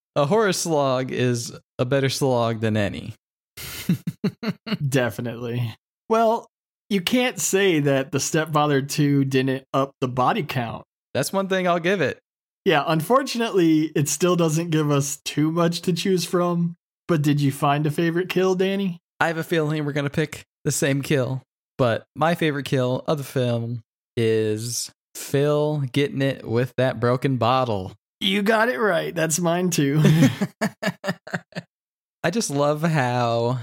a 0.15 0.26
horror 0.26 0.53
slog 0.53 1.11
is 1.11 1.53
a 1.78 1.86
better 1.86 2.09
slog 2.09 2.61
than 2.61 2.78
any. 2.78 3.13
Definitely. 4.88 5.76
Well, 6.09 6.47
you 6.89 7.01
can't 7.01 7.39
say 7.39 7.80
that 7.82 8.11
the 8.11 8.20
Stepfather 8.20 8.82
2 8.82 9.26
didn't 9.26 9.65
up 9.74 9.91
the 9.99 10.07
body 10.07 10.43
count. 10.43 10.86
That's 11.13 11.34
one 11.34 11.47
thing 11.47 11.68
I'll 11.68 11.80
give 11.80 12.01
it. 12.01 12.20
Yeah, 12.68 12.84
unfortunately, 12.86 13.93
it 13.95 14.09
still 14.09 14.36
doesn't 14.36 14.72
give 14.72 14.91
us 14.91 15.22
too 15.24 15.53
much 15.53 15.84
to 15.84 15.93
choose 15.93 16.26
from. 16.26 16.76
But 17.07 17.22
did 17.22 17.39
you 17.39 17.49
find 17.49 17.88
a 17.88 17.91
favorite 17.91 18.28
kill, 18.28 18.55
Danny? 18.55 18.99
I 19.22 19.28
have 19.28 19.38
a 19.38 19.43
feeling 19.45 19.86
we're 19.86 19.93
going 19.93 20.03
to 20.03 20.09
pick 20.09 20.43
the 20.65 20.74
same 20.74 21.01
kill. 21.01 21.41
But 21.78 22.03
my 22.13 22.36
favorite 22.36 22.65
kill 22.65 23.05
of 23.07 23.20
the 23.20 23.24
film 23.24 23.84
is 24.18 24.91
Phil 25.15 25.86
getting 25.93 26.22
it 26.22 26.45
with 26.45 26.74
that 26.76 26.99
broken 26.99 27.38
bottle. 27.38 27.93
You 28.20 28.41
got 28.41 28.68
it 28.68 28.80
right. 28.82 29.15
That's 29.15 29.39
mine 29.39 29.70
too. 29.70 30.03
I 32.22 32.30
just 32.30 32.49
love 32.49 32.82
how 32.82 33.59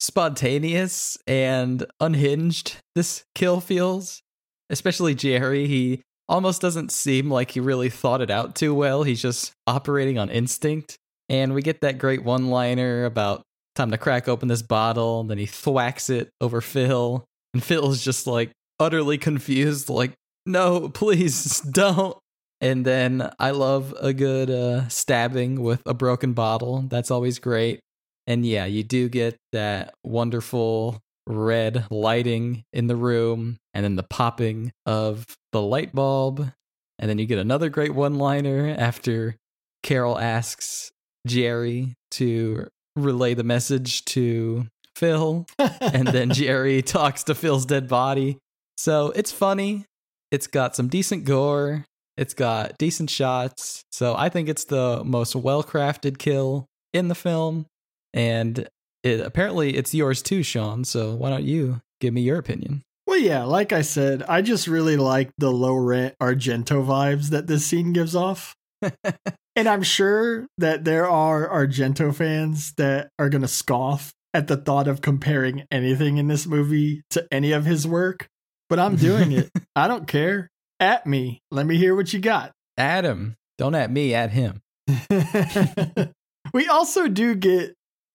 spontaneous 0.00 1.16
and 1.28 1.86
unhinged 2.00 2.78
this 2.96 3.22
kill 3.36 3.60
feels. 3.60 4.20
Especially 4.68 5.14
Jerry. 5.14 5.68
He 5.68 6.02
almost 6.28 6.60
doesn't 6.60 6.92
seem 6.92 7.30
like 7.30 7.52
he 7.52 7.60
really 7.60 7.90
thought 7.90 8.20
it 8.20 8.30
out 8.30 8.54
too 8.54 8.74
well. 8.74 9.02
He's 9.02 9.22
just 9.22 9.52
operating 9.66 10.18
on 10.18 10.30
instinct. 10.30 10.96
And 11.28 11.54
we 11.54 11.62
get 11.62 11.80
that 11.80 11.98
great 11.98 12.24
one 12.24 12.48
liner 12.48 13.04
about 13.04 13.42
time 13.74 13.90
to 13.90 13.98
crack 13.98 14.28
open 14.28 14.48
this 14.48 14.62
bottle. 14.62 15.20
And 15.20 15.30
then 15.30 15.38
he 15.38 15.46
thwacks 15.46 16.10
it 16.10 16.30
over 16.40 16.60
Phil. 16.60 17.24
And 17.54 17.62
Phil's 17.62 18.02
just 18.02 18.26
like 18.26 18.50
utterly 18.78 19.18
confused, 19.18 19.88
like, 19.88 20.12
no, 20.46 20.88
please 20.88 21.60
don't. 21.72 22.16
And 22.60 22.84
then 22.84 23.30
I 23.38 23.52
love 23.52 23.94
a 24.00 24.12
good 24.12 24.50
uh, 24.50 24.88
stabbing 24.88 25.62
with 25.62 25.80
a 25.86 25.94
broken 25.94 26.32
bottle. 26.32 26.82
That's 26.88 27.10
always 27.10 27.38
great. 27.38 27.80
And 28.26 28.44
yeah, 28.44 28.66
you 28.66 28.82
do 28.82 29.08
get 29.08 29.36
that 29.52 29.94
wonderful 30.04 31.00
red 31.28 31.86
lighting 31.90 32.64
in 32.72 32.86
the 32.86 32.96
room 32.96 33.58
and 33.74 33.84
then 33.84 33.96
the 33.96 34.02
popping 34.02 34.72
of 34.86 35.24
the 35.52 35.62
light 35.62 35.94
bulb. 35.94 36.50
And 36.98 37.08
then 37.08 37.18
you 37.18 37.26
get 37.26 37.38
another 37.38 37.68
great 37.68 37.94
one 37.94 38.18
liner 38.18 38.74
after 38.76 39.36
Carol 39.82 40.18
asks 40.18 40.90
Jerry 41.26 41.94
to 42.12 42.66
relay 42.96 43.34
the 43.34 43.44
message 43.44 44.04
to 44.06 44.66
Phil. 44.96 45.46
and 45.58 46.08
then 46.08 46.30
Jerry 46.32 46.82
talks 46.82 47.22
to 47.24 47.34
Phil's 47.34 47.66
dead 47.66 47.88
body. 47.88 48.38
So 48.76 49.12
it's 49.14 49.30
funny. 49.30 49.84
It's 50.30 50.46
got 50.46 50.74
some 50.74 50.88
decent 50.88 51.24
gore. 51.24 51.84
It's 52.16 52.34
got 52.34 52.76
decent 52.78 53.10
shots. 53.10 53.84
So 53.92 54.16
I 54.16 54.28
think 54.28 54.48
it's 54.48 54.64
the 54.64 55.02
most 55.04 55.36
well 55.36 55.62
crafted 55.62 56.18
kill 56.18 56.66
in 56.92 57.08
the 57.08 57.14
film. 57.14 57.66
And 58.12 58.68
it, 59.08 59.20
apparently 59.20 59.76
it's 59.76 59.94
yours 59.94 60.22
too, 60.22 60.42
Sean. 60.42 60.84
So 60.84 61.14
why 61.14 61.30
don't 61.30 61.44
you 61.44 61.80
give 62.00 62.14
me 62.14 62.20
your 62.20 62.38
opinion? 62.38 62.82
Well, 63.06 63.18
yeah, 63.18 63.44
like 63.44 63.72
I 63.72 63.82
said, 63.82 64.22
I 64.24 64.42
just 64.42 64.66
really 64.66 64.96
like 64.96 65.30
the 65.38 65.50
low 65.50 65.74
rent 65.74 66.14
Argento 66.20 66.84
vibes 66.84 67.30
that 67.30 67.46
this 67.46 67.64
scene 67.64 67.92
gives 67.94 68.14
off. 68.14 68.54
and 69.56 69.66
I'm 69.66 69.82
sure 69.82 70.46
that 70.58 70.84
there 70.84 71.08
are 71.08 71.48
Argento 71.48 72.14
fans 72.14 72.74
that 72.76 73.08
are 73.18 73.30
going 73.30 73.42
to 73.42 73.48
scoff 73.48 74.12
at 74.34 74.46
the 74.46 74.56
thought 74.56 74.88
of 74.88 75.00
comparing 75.00 75.64
anything 75.70 76.18
in 76.18 76.28
this 76.28 76.46
movie 76.46 77.02
to 77.10 77.26
any 77.32 77.52
of 77.52 77.64
his 77.64 77.86
work, 77.86 78.28
but 78.68 78.78
I'm 78.78 78.96
doing 78.96 79.32
it. 79.32 79.50
I 79.76 79.88
don't 79.88 80.06
care. 80.06 80.48
At 80.80 81.06
me. 81.06 81.40
Let 81.50 81.66
me 81.66 81.76
hear 81.76 81.96
what 81.96 82.12
you 82.12 82.20
got. 82.20 82.52
Adam. 82.76 83.36
Don't 83.56 83.74
at 83.74 83.90
me, 83.90 84.14
at 84.14 84.30
him. 84.30 84.60
we 86.54 86.68
also 86.68 87.08
do 87.08 87.34
get 87.34 87.74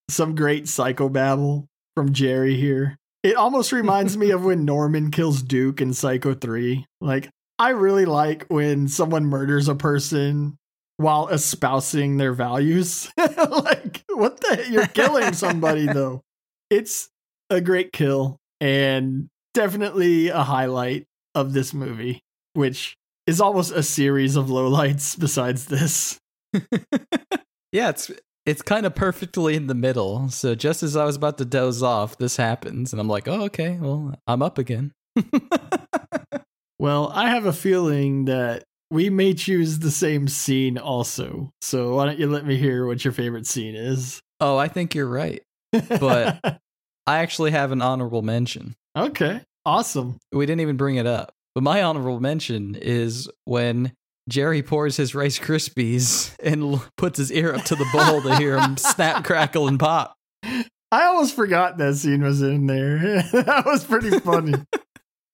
some 0.09 0.35
great 0.35 0.65
psychobabble 0.65 1.67
from 1.95 2.13
Jerry 2.13 2.55
here. 2.55 2.97
It 3.23 3.35
almost 3.35 3.71
reminds 3.71 4.17
me 4.17 4.31
of 4.31 4.43
when 4.43 4.65
Norman 4.65 5.11
kills 5.11 5.41
Duke 5.41 5.81
in 5.81 5.93
Psycho 5.93 6.33
3. 6.33 6.85
Like, 7.01 7.29
I 7.57 7.69
really 7.69 8.05
like 8.05 8.45
when 8.47 8.87
someone 8.87 9.25
murders 9.25 9.69
a 9.69 9.75
person 9.75 10.57
while 10.97 11.27
espousing 11.29 12.17
their 12.17 12.33
values. 12.33 13.09
like, 13.17 14.03
what 14.09 14.39
the 14.41 14.67
You're 14.69 14.87
killing 14.87 15.33
somebody, 15.33 15.85
though. 15.93 16.21
It's 16.69 17.09
a 17.49 17.61
great 17.61 17.93
kill 17.93 18.37
and 18.59 19.29
definitely 19.53 20.29
a 20.29 20.43
highlight 20.43 21.05
of 21.35 21.53
this 21.53 21.73
movie, 21.73 22.21
which 22.53 22.95
is 23.27 23.39
almost 23.39 23.71
a 23.71 23.83
series 23.83 24.35
of 24.35 24.47
lowlights 24.47 25.17
besides 25.17 25.67
this. 25.67 26.19
yeah, 27.71 27.89
it's 27.89 28.11
it's 28.45 28.61
kind 28.61 28.85
of 28.85 28.95
perfectly 28.95 29.55
in 29.55 29.67
the 29.67 29.75
middle. 29.75 30.29
So 30.29 30.55
just 30.55 30.83
as 30.83 30.95
I 30.95 31.05
was 31.05 31.15
about 31.15 31.37
to 31.37 31.45
doze 31.45 31.81
off, 31.81 32.17
this 32.17 32.37
happens, 32.37 32.91
and 32.93 32.99
I'm 32.99 33.07
like, 33.07 33.27
oh, 33.27 33.43
okay, 33.43 33.77
well, 33.79 34.15
I'm 34.27 34.41
up 34.41 34.57
again. 34.57 34.91
well, 36.79 37.11
I 37.13 37.29
have 37.29 37.45
a 37.45 37.53
feeling 37.53 38.25
that 38.25 38.63
we 38.91 39.09
may 39.09 39.33
choose 39.33 39.79
the 39.79 39.91
same 39.91 40.27
scene 40.27 40.77
also. 40.77 41.51
So 41.61 41.95
why 41.95 42.05
don't 42.05 42.19
you 42.19 42.29
let 42.29 42.45
me 42.45 42.57
hear 42.57 42.85
what 42.85 43.03
your 43.03 43.13
favorite 43.13 43.47
scene 43.47 43.75
is? 43.75 44.21
Oh, 44.39 44.57
I 44.57 44.67
think 44.67 44.93
you're 44.93 45.07
right. 45.07 45.41
But 45.71 46.39
I 47.07 47.19
actually 47.19 47.51
have 47.51 47.71
an 47.71 47.81
honorable 47.81 48.21
mention. 48.21 48.75
Okay, 48.95 49.41
awesome. 49.65 50.19
We 50.31 50.45
didn't 50.45 50.61
even 50.61 50.77
bring 50.77 50.97
it 50.97 51.07
up. 51.07 51.33
But 51.55 51.63
my 51.63 51.83
honorable 51.83 52.19
mention 52.19 52.75
is 52.75 53.29
when 53.45 53.93
Jerry 54.30 54.63
pours 54.63 54.97
his 54.97 55.13
Rice 55.13 55.38
Krispies 55.38 56.34
and 56.41 56.82
puts 56.97 57.17
his 57.17 57.32
ear 57.32 57.53
up 57.53 57.63
to 57.65 57.76
the 57.76 57.86
bowl 57.91 58.21
to 58.21 58.36
hear 58.38 58.59
him 58.59 58.78
snap, 58.78 59.24
crackle, 59.24 59.67
and 59.67 59.80
pop. 59.80 60.15
I 60.43 61.05
almost 61.05 61.36
forgot 61.36 61.78
that 61.78 61.95
scene 61.95 62.24
was 62.24 62.41
in 62.41 62.67
there. 62.67 62.99
that 63.34 63.63
was 63.65 63.84
pretty 63.84 64.19
funny. 64.19 64.53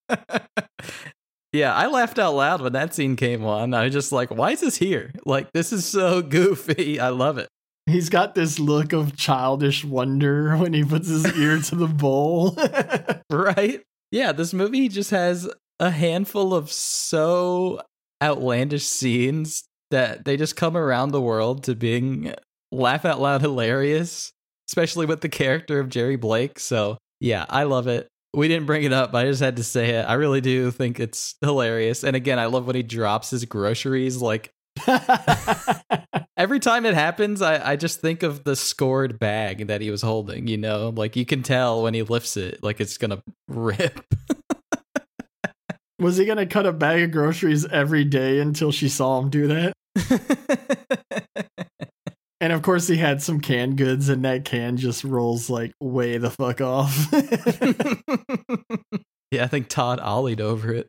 yeah, 1.54 1.76
I 1.76 1.88
laughed 1.88 2.18
out 2.18 2.34
loud 2.34 2.62
when 2.62 2.74
that 2.74 2.96
scene 2.96 3.16
came 3.16 3.46
on. 3.46 3.74
I 3.74 3.84
was 3.86 3.94
just 3.94 4.12
like, 4.12 4.32
why 4.32 4.52
is 4.52 4.62
this 4.62 4.78
here? 4.78 5.12
Like, 5.26 5.52
this 5.52 5.72
is 5.72 5.86
so 5.86 6.22
goofy. 6.22 7.00
I 7.00 7.10
love 7.10 7.38
it. 7.38 7.50
He's 7.86 8.10
got 8.10 8.36
this 8.36 8.60
look 8.60 8.94
of 8.94 9.18
childish 9.18 9.84
wonder 9.84 10.56
when 10.58 10.74
he 10.74 10.84
puts 10.84 11.08
his 11.08 11.26
ear 11.38 11.60
to 11.60 11.76
the 11.76 11.88
bowl. 11.88 12.56
right? 13.30 13.82
Yeah, 14.12 14.32
this 14.32 14.54
movie 14.54 14.88
just 14.88 15.12
has 15.12 15.50
a 15.80 15.90
handful 15.92 16.54
of 16.54 16.72
so 16.72 17.82
outlandish 18.22 18.86
scenes 18.86 19.63
that 19.91 20.26
they 20.26 20.38
just 20.38 20.55
come 20.55 20.78
around 20.78 21.11
the 21.11 21.22
world 21.22 21.63
to 21.63 21.76
being 21.76 22.34
laugh 22.72 23.05
out 23.05 23.20
loud 23.20 23.41
hilarious, 23.41 24.32
especially 24.70 25.05
with 25.05 25.22
the 25.22 25.30
character 25.30 25.80
of 25.80 25.89
Jerry 25.89 26.15
Blake. 26.15 26.59
So, 26.59 26.97
yeah, 27.20 27.45
I 27.49 27.63
love 27.63 27.88
it. 27.88 28.07
We 28.34 28.47
didn't 28.47 28.67
bring 28.67 28.84
it 28.84 28.93
up, 28.93 29.15
I 29.15 29.26
just 29.26 29.41
had 29.41 29.55
to 29.55 29.63
say 29.63 29.89
it. 29.89 30.03
I 30.03 30.13
really 30.13 30.41
do 30.41 30.70
think 30.70 30.99
it's 30.99 31.36
hilarious. 31.41 32.03
And 32.03 32.15
again, 32.15 32.38
I 32.38 32.45
love 32.45 32.67
when 32.67 32.76
he 32.76 32.84
drops 32.84 33.32
his 33.32 33.43
groceries. 33.45 34.17
Like, 34.17 34.51
every 36.38 36.59
time 36.59 36.86
it 36.86 36.93
happens, 36.93 37.41
I, 37.41 37.72
I 37.72 37.76
just 37.76 38.01
think 38.01 38.22
of 38.22 38.43
the 38.43 38.55
scored 38.55 39.17
bag 39.17 39.67
that 39.67 39.82
he 39.82 39.89
was 39.89 40.03
holding, 40.03 40.45
you 40.45 40.57
know? 40.57 40.89
Like, 40.95 41.15
you 41.15 41.26
can 41.26 41.41
tell 41.41 41.82
when 41.82 41.95
he 41.95 42.03
lifts 42.03 42.38
it, 42.38 42.61
like, 42.61 42.80
it's 42.80 42.97
gonna 42.97 43.24
rip. 43.47 43.99
Was 46.00 46.18
he 46.18 46.26
gonna 46.26 46.45
cut 46.45 46.66
a 46.66 46.72
bag 46.72 47.04
of 47.04 47.12
groceries 47.12 47.66
every 47.66 48.06
day 48.06 48.39
until 48.39 48.72
she 48.72 48.88
saw 48.88 49.20
him 49.20 49.30
do 49.30 49.47
that? 49.47 49.74
and 52.39 52.54
of 52.54 52.62
course, 52.62 52.88
he 52.88 52.95
had 52.97 53.22
some 53.22 53.41
canned 53.41 53.78
goods, 53.78 54.08
and 54.08 54.24
that 54.24 54.45
can 54.45 54.78
just 54.78 55.04
rolls 55.04 55.50
like 55.50 55.74
way 55.82 56.18
the 56.18 56.30
fuck 56.30 56.62
off. 56.62 57.08
yeah, 59.32 59.43
I 59.43 59.47
think 59.47 59.68
Todd 59.68 60.00
ollied 60.00 60.39
over 60.39 60.74
it. 60.74 60.88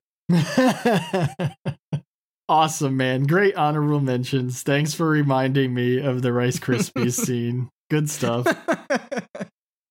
awesome, 2.48 2.96
man. 2.96 3.24
Great 3.24 3.56
honorable 3.56 4.00
mentions. 4.00 4.62
Thanks 4.62 4.94
for 4.94 5.08
reminding 5.08 5.74
me 5.74 5.98
of 5.98 6.22
the 6.22 6.32
Rice 6.32 6.60
Krispies 6.60 7.14
scene. 7.14 7.68
Good 7.90 8.08
stuff. 8.08 8.46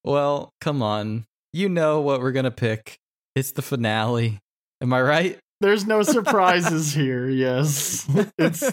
well, 0.06 0.54
come 0.62 0.82
on. 0.82 1.26
You 1.52 1.68
know 1.68 2.00
what 2.00 2.22
we're 2.22 2.32
going 2.32 2.46
to 2.46 2.52
pick. 2.52 2.96
It's 3.36 3.52
the 3.52 3.62
finale. 3.62 4.40
Am 4.82 4.94
I 4.94 5.02
right? 5.02 5.40
There's 5.62 5.86
no 5.86 6.02
surprises 6.04 6.94
here. 6.94 7.28
Yes. 7.28 8.08
It's 8.38 8.64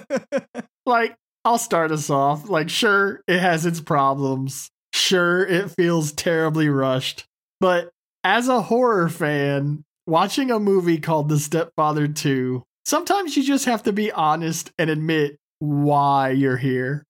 like, 0.87 1.17
I'll 1.45 1.59
start 1.59 1.93
us 1.93 2.11
off. 2.11 2.49
Like, 2.49 2.69
sure, 2.69 3.21
it 3.27 3.41
has 3.41 3.67
its 3.67 3.81
problems. 3.81 4.71
Sure, 4.93 5.45
it 5.47 5.71
feels 5.71 6.13
terribly 6.13 6.69
rushed. 6.69 7.25
But 7.61 7.91
as 8.25 8.49
a 8.49 8.63
horror 8.63 9.09
fan, 9.09 9.85
watching 10.07 10.51
a 10.51 10.59
movie 10.59 10.99
called 10.99 11.29
The 11.29 11.39
Stepfather 11.39 12.09
2, 12.09 12.63
sometimes 12.85 13.37
you 13.37 13.43
just 13.43 13.67
have 13.67 13.83
to 13.85 13.93
be 13.93 14.11
honest 14.13 14.73
and 14.79 14.91
admit 14.91 15.39
why 15.59 16.31
you're 16.31 16.57
here. 16.57 17.05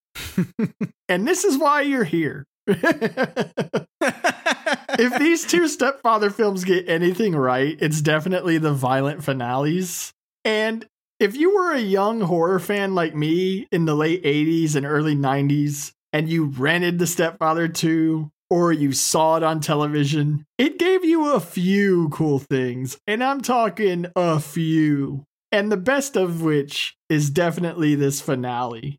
and 1.08 1.26
this 1.26 1.44
is 1.44 1.58
why 1.58 1.82
you're 1.82 2.04
here. 2.04 2.46
If 4.98 5.18
these 5.18 5.44
two 5.44 5.68
stepfather 5.68 6.30
films 6.30 6.64
get 6.64 6.88
anything 6.88 7.34
right, 7.34 7.76
it's 7.80 8.00
definitely 8.00 8.58
the 8.58 8.72
violent 8.72 9.24
finales. 9.24 10.12
And 10.44 10.86
if 11.18 11.36
you 11.36 11.54
were 11.54 11.72
a 11.72 11.80
young 11.80 12.20
horror 12.20 12.58
fan 12.58 12.94
like 12.94 13.14
me 13.14 13.66
in 13.72 13.84
the 13.84 13.94
late 13.94 14.22
80s 14.22 14.76
and 14.76 14.84
early 14.84 15.16
90s, 15.16 15.92
and 16.12 16.28
you 16.28 16.46
rented 16.46 16.98
The 16.98 17.06
Stepfather 17.06 17.68
2 17.68 18.30
or 18.48 18.72
you 18.72 18.92
saw 18.92 19.36
it 19.36 19.42
on 19.42 19.60
television, 19.60 20.46
it 20.56 20.78
gave 20.78 21.04
you 21.04 21.32
a 21.32 21.40
few 21.40 22.08
cool 22.10 22.38
things. 22.38 22.96
And 23.06 23.22
I'm 23.22 23.40
talking 23.40 24.06
a 24.14 24.40
few. 24.40 25.24
And 25.52 25.70
the 25.70 25.76
best 25.76 26.16
of 26.16 26.42
which 26.42 26.96
is 27.08 27.30
definitely 27.30 27.94
this 27.94 28.20
finale. 28.20 28.98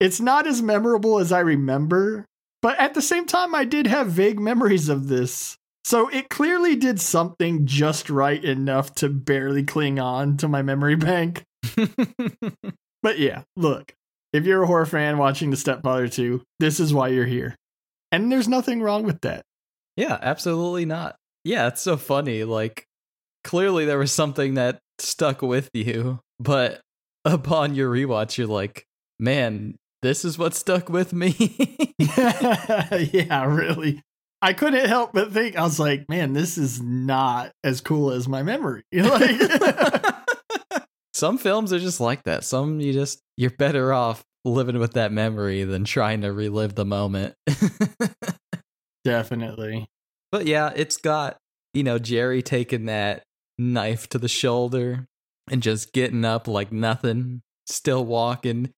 It's 0.00 0.20
not 0.20 0.46
as 0.46 0.62
memorable 0.62 1.18
as 1.18 1.32
I 1.32 1.40
remember, 1.40 2.26
but 2.62 2.78
at 2.78 2.94
the 2.94 3.02
same 3.02 3.26
time, 3.26 3.54
I 3.54 3.64
did 3.64 3.86
have 3.86 4.08
vague 4.08 4.40
memories 4.40 4.88
of 4.88 5.08
this. 5.08 5.56
So 5.84 6.08
it 6.08 6.28
clearly 6.28 6.76
did 6.76 7.00
something 7.00 7.64
just 7.64 8.10
right 8.10 8.42
enough 8.44 8.94
to 8.96 9.08
barely 9.08 9.62
cling 9.62 9.98
on 9.98 10.36
to 10.38 10.48
my 10.48 10.62
memory 10.62 10.96
bank. 10.96 11.44
but 13.02 13.18
yeah, 13.18 13.42
look, 13.56 13.94
if 14.32 14.44
you're 14.44 14.62
a 14.62 14.66
horror 14.66 14.86
fan 14.86 15.18
watching 15.18 15.50
The 15.50 15.56
Stepfather 15.56 16.08
2, 16.08 16.42
this 16.60 16.80
is 16.80 16.92
why 16.92 17.08
you're 17.08 17.26
here. 17.26 17.56
And 18.12 18.30
there's 18.30 18.48
nothing 18.48 18.82
wrong 18.82 19.04
with 19.04 19.20
that. 19.22 19.42
Yeah, 19.96 20.18
absolutely 20.20 20.84
not. 20.84 21.16
Yeah, 21.44 21.68
it's 21.68 21.82
so 21.82 21.96
funny. 21.96 22.44
Like, 22.44 22.84
clearly 23.44 23.84
there 23.84 23.98
was 23.98 24.12
something 24.12 24.54
that 24.54 24.78
stuck 24.98 25.42
with 25.42 25.70
you, 25.72 26.20
but 26.38 26.80
upon 27.24 27.74
your 27.74 27.90
rewatch, 27.90 28.36
you're 28.36 28.46
like, 28.46 28.84
man, 29.18 29.76
this 30.02 30.24
is 30.24 30.38
what 30.38 30.54
stuck 30.54 30.88
with 30.88 31.12
me. 31.12 31.34
yeah, 31.98 33.44
really. 33.44 34.02
I 34.40 34.52
couldn't 34.52 34.86
help 34.88 35.12
but 35.12 35.32
think 35.32 35.56
I 35.56 35.62
was 35.62 35.80
like, 35.80 36.08
man, 36.08 36.32
this 36.32 36.58
is 36.58 36.80
not 36.80 37.50
as 37.64 37.80
cool 37.80 38.12
as 38.12 38.28
my 38.28 38.42
memory. 38.42 38.82
Like 38.92 40.14
Some 41.12 41.38
films 41.38 41.72
are 41.72 41.80
just 41.80 41.98
like 42.00 42.22
that. 42.24 42.44
Some 42.44 42.80
you 42.80 42.92
just 42.92 43.20
you're 43.36 43.50
better 43.50 43.92
off 43.92 44.22
living 44.44 44.78
with 44.78 44.92
that 44.92 45.10
memory 45.10 45.64
than 45.64 45.84
trying 45.84 46.20
to 46.20 46.32
relive 46.32 46.76
the 46.76 46.84
moment. 46.84 47.34
Definitely. 49.04 49.88
But 50.30 50.46
yeah, 50.46 50.72
it's 50.76 50.96
got, 50.96 51.38
you 51.74 51.82
know, 51.82 51.98
Jerry 51.98 52.42
taking 52.42 52.86
that 52.86 53.24
knife 53.58 54.08
to 54.10 54.18
the 54.18 54.28
shoulder 54.28 55.06
and 55.50 55.62
just 55.62 55.92
getting 55.92 56.24
up 56.24 56.46
like 56.46 56.70
nothing, 56.70 57.42
still 57.66 58.04
walking. 58.04 58.70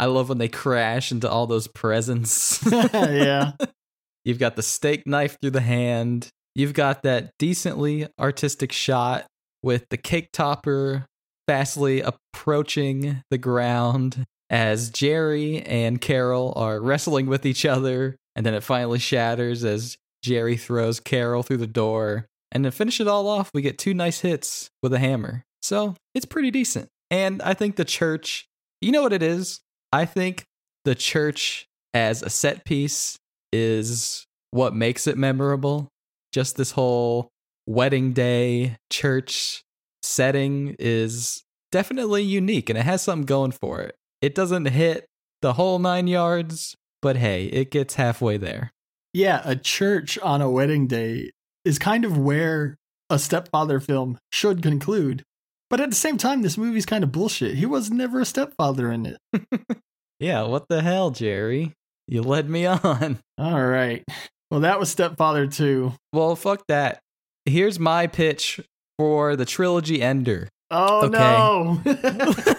I 0.00 0.06
love 0.06 0.30
when 0.30 0.38
they 0.38 0.48
crash 0.48 1.12
into 1.12 1.28
all 1.28 1.46
those 1.46 1.68
presents. 1.68 2.64
yeah. 2.72 3.52
You've 4.24 4.38
got 4.38 4.56
the 4.56 4.62
steak 4.62 5.06
knife 5.06 5.36
through 5.38 5.50
the 5.50 5.60
hand. 5.60 6.30
You've 6.54 6.72
got 6.72 7.02
that 7.02 7.32
decently 7.38 8.08
artistic 8.18 8.72
shot 8.72 9.26
with 9.62 9.84
the 9.90 9.98
cake 9.98 10.30
topper 10.32 11.04
fastly 11.46 12.00
approaching 12.00 13.22
the 13.30 13.36
ground 13.36 14.24
as 14.48 14.88
Jerry 14.88 15.60
and 15.62 16.00
Carol 16.00 16.54
are 16.56 16.80
wrestling 16.80 17.26
with 17.26 17.44
each 17.44 17.66
other. 17.66 18.16
And 18.34 18.46
then 18.46 18.54
it 18.54 18.62
finally 18.62 18.98
shatters 18.98 19.64
as 19.64 19.98
Jerry 20.24 20.56
throws 20.56 20.98
Carol 20.98 21.42
through 21.42 21.58
the 21.58 21.66
door. 21.66 22.24
And 22.50 22.64
to 22.64 22.70
finish 22.70 23.02
it 23.02 23.08
all 23.08 23.28
off, 23.28 23.50
we 23.52 23.60
get 23.60 23.76
two 23.76 23.92
nice 23.92 24.20
hits 24.20 24.70
with 24.82 24.94
a 24.94 24.98
hammer. 24.98 25.44
So 25.60 25.94
it's 26.14 26.24
pretty 26.24 26.50
decent. 26.50 26.88
And 27.10 27.42
I 27.42 27.52
think 27.52 27.76
the 27.76 27.84
church, 27.84 28.46
you 28.80 28.92
know 28.92 29.02
what 29.02 29.12
it 29.12 29.22
is? 29.22 29.60
I 29.92 30.04
think 30.04 30.44
the 30.84 30.94
church 30.94 31.66
as 31.92 32.22
a 32.22 32.30
set 32.30 32.64
piece 32.64 33.18
is 33.52 34.26
what 34.50 34.74
makes 34.74 35.06
it 35.06 35.18
memorable. 35.18 35.88
Just 36.32 36.56
this 36.56 36.72
whole 36.72 37.28
wedding 37.66 38.12
day 38.12 38.76
church 38.90 39.62
setting 40.02 40.76
is 40.78 41.42
definitely 41.72 42.22
unique 42.22 42.70
and 42.70 42.78
it 42.78 42.84
has 42.84 43.02
something 43.02 43.26
going 43.26 43.52
for 43.52 43.80
it. 43.80 43.96
It 44.22 44.34
doesn't 44.34 44.66
hit 44.66 45.06
the 45.42 45.54
whole 45.54 45.78
nine 45.78 46.06
yards, 46.06 46.76
but 47.02 47.16
hey, 47.16 47.46
it 47.46 47.70
gets 47.70 47.94
halfway 47.94 48.36
there. 48.36 48.70
Yeah, 49.12 49.42
a 49.44 49.56
church 49.56 50.18
on 50.18 50.40
a 50.40 50.50
wedding 50.50 50.86
day 50.86 51.30
is 51.64 51.78
kind 51.78 52.04
of 52.04 52.16
where 52.16 52.76
a 53.08 53.18
stepfather 53.18 53.80
film 53.80 54.18
should 54.30 54.62
conclude. 54.62 55.24
But 55.70 55.80
at 55.80 55.88
the 55.88 55.96
same 55.96 56.18
time, 56.18 56.42
this 56.42 56.58
movie's 56.58 56.84
kind 56.84 57.04
of 57.04 57.12
bullshit. 57.12 57.54
He 57.54 57.64
was 57.64 57.90
never 57.90 58.20
a 58.20 58.24
stepfather 58.24 58.90
in 58.90 59.06
it. 59.06 59.18
yeah, 60.20 60.42
what 60.42 60.66
the 60.68 60.82
hell, 60.82 61.10
Jerry? 61.10 61.72
You 62.08 62.22
led 62.22 62.50
me 62.50 62.66
on. 62.66 63.20
All 63.38 63.64
right. 63.64 64.02
Well, 64.50 64.60
that 64.60 64.80
was 64.80 64.90
Stepfather 64.90 65.46
2. 65.46 65.92
Well, 66.12 66.34
fuck 66.34 66.66
that. 66.66 66.98
Here's 67.44 67.78
my 67.78 68.08
pitch 68.08 68.60
for 68.98 69.36
the 69.36 69.44
trilogy 69.44 70.02
ender. 70.02 70.48
Oh, 70.72 71.08
no. 71.10 71.80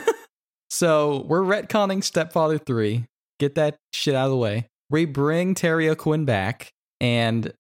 so 0.70 1.26
we're 1.28 1.42
retconning 1.42 2.02
Stepfather 2.02 2.58
3. 2.58 3.06
Get 3.40 3.56
that 3.56 3.76
shit 3.94 4.16
out 4.16 4.26
of 4.26 4.32
the 4.32 4.38
way. 4.38 4.68
We 4.90 5.04
bring 5.04 5.54
Terry 5.54 5.90
O'Quinn 5.90 6.24
back, 6.24 6.72
and 7.02 7.52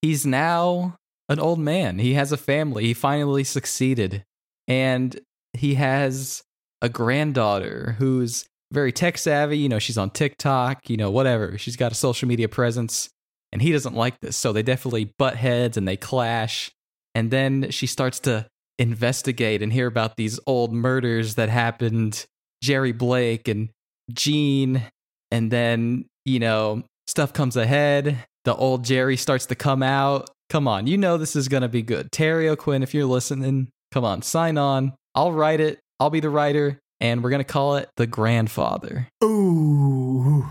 he's 0.00 0.24
now 0.24 0.96
an 1.28 1.40
old 1.40 1.58
man. 1.58 1.98
He 1.98 2.14
has 2.14 2.30
a 2.30 2.36
family. 2.36 2.84
He 2.84 2.94
finally 2.94 3.42
succeeded. 3.42 4.22
And 4.68 5.18
he 5.52 5.74
has 5.74 6.42
a 6.80 6.88
granddaughter 6.88 7.96
who's 7.98 8.46
very 8.72 8.92
tech 8.92 9.18
savvy. 9.18 9.58
You 9.58 9.68
know, 9.68 9.78
she's 9.78 9.98
on 9.98 10.10
TikTok, 10.10 10.88
you 10.88 10.96
know, 10.96 11.10
whatever. 11.10 11.58
She's 11.58 11.76
got 11.76 11.92
a 11.92 11.96
social 11.96 12.28
media 12.28 12.48
presence, 12.48 13.08
and 13.52 13.60
he 13.60 13.72
doesn't 13.72 13.94
like 13.94 14.18
this. 14.20 14.36
So 14.36 14.52
they 14.52 14.62
definitely 14.62 15.12
butt 15.18 15.36
heads 15.36 15.76
and 15.76 15.86
they 15.86 15.96
clash. 15.96 16.70
And 17.14 17.30
then 17.30 17.70
she 17.70 17.86
starts 17.86 18.20
to 18.20 18.46
investigate 18.78 19.62
and 19.62 19.72
hear 19.72 19.86
about 19.86 20.16
these 20.16 20.40
old 20.46 20.72
murders 20.72 21.34
that 21.34 21.48
happened 21.48 22.24
Jerry 22.62 22.92
Blake 22.92 23.48
and 23.48 23.68
Gene. 24.12 24.82
And 25.30 25.50
then, 25.50 26.06
you 26.24 26.38
know, 26.38 26.82
stuff 27.06 27.32
comes 27.32 27.56
ahead. 27.56 28.24
The 28.44 28.54
old 28.54 28.84
Jerry 28.84 29.16
starts 29.16 29.46
to 29.46 29.54
come 29.54 29.82
out. 29.82 30.30
Come 30.48 30.68
on, 30.68 30.86
you 30.86 30.98
know 30.98 31.16
this 31.16 31.34
is 31.34 31.48
going 31.48 31.62
to 31.62 31.68
be 31.68 31.82
good. 31.82 32.12
Terry 32.12 32.48
O'Quinn, 32.48 32.82
if 32.82 32.92
you're 32.92 33.06
listening, 33.06 33.68
come 33.92 34.04
on, 34.04 34.22
sign 34.22 34.58
on. 34.58 34.94
I'll 35.14 35.32
write 35.32 35.60
it. 35.60 35.78
I'll 36.00 36.10
be 36.10 36.20
the 36.20 36.30
writer, 36.30 36.80
and 37.00 37.22
we're 37.22 37.30
going 37.30 37.40
to 37.40 37.44
call 37.44 37.76
it 37.76 37.88
The 37.96 38.06
Grandfather. 38.06 39.08
Ooh. 39.22 40.46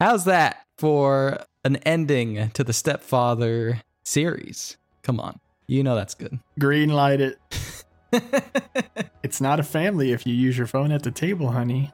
How's 0.00 0.24
that 0.26 0.64
for 0.76 1.38
an 1.64 1.76
ending 1.76 2.50
to 2.50 2.64
the 2.64 2.72
Stepfather 2.72 3.80
series? 4.04 4.76
Come 5.02 5.20
on. 5.20 5.38
You 5.66 5.82
know 5.82 5.94
that's 5.94 6.14
good. 6.14 6.40
Green 6.58 6.90
light 6.90 7.20
it. 7.20 7.38
it's 9.22 9.40
not 9.40 9.60
a 9.60 9.62
family 9.62 10.12
if 10.12 10.26
you 10.26 10.34
use 10.34 10.58
your 10.58 10.66
phone 10.66 10.92
at 10.92 11.04
the 11.04 11.10
table, 11.10 11.52
honey. 11.52 11.92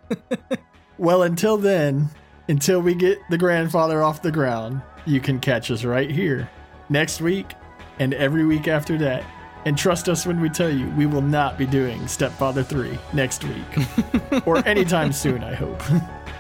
well, 0.99 1.23
until 1.23 1.59
then, 1.59 2.09
until 2.49 2.81
we 2.81 2.95
get 2.95 3.19
the 3.31 3.39
grandfather 3.39 4.03
off 4.03 4.23
the 4.23 4.33
ground, 4.33 4.83
you 5.07 5.21
can 5.21 5.39
catch 5.39 5.71
us 5.71 5.85
right 5.85 6.11
here 6.11 6.51
next 6.89 7.21
week 7.21 7.53
and 7.99 8.15
every 8.15 8.45
week 8.45 8.67
after 8.67 8.97
that. 8.99 9.25
And 9.65 9.77
trust 9.77 10.09
us 10.09 10.27
when 10.27 10.41
we 10.41 10.49
tell 10.49 10.71
you 10.71 10.89
we 10.91 11.07
will 11.07 11.23
not 11.23 11.59
be 11.59 11.67
doing 11.67 12.07
Stepfather 12.09 12.63
3 12.63 12.99
next 13.13 13.45
week 13.45 14.47
or 14.47 14.67
anytime 14.67 15.13
soon, 15.13 15.43
I 15.45 15.55
hope. 15.55 15.83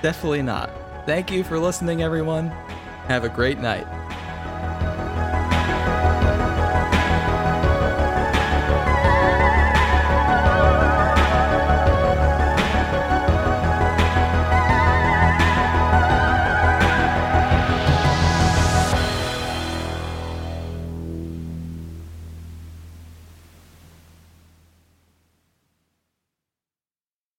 Definitely 0.02 0.42
not. 0.42 0.70
Thank 1.06 1.30
you 1.30 1.42
for 1.44 1.58
listening, 1.58 2.02
everyone. 2.02 2.48
Have 3.08 3.24
a 3.24 3.28
great 3.28 3.58
night. 3.58 3.86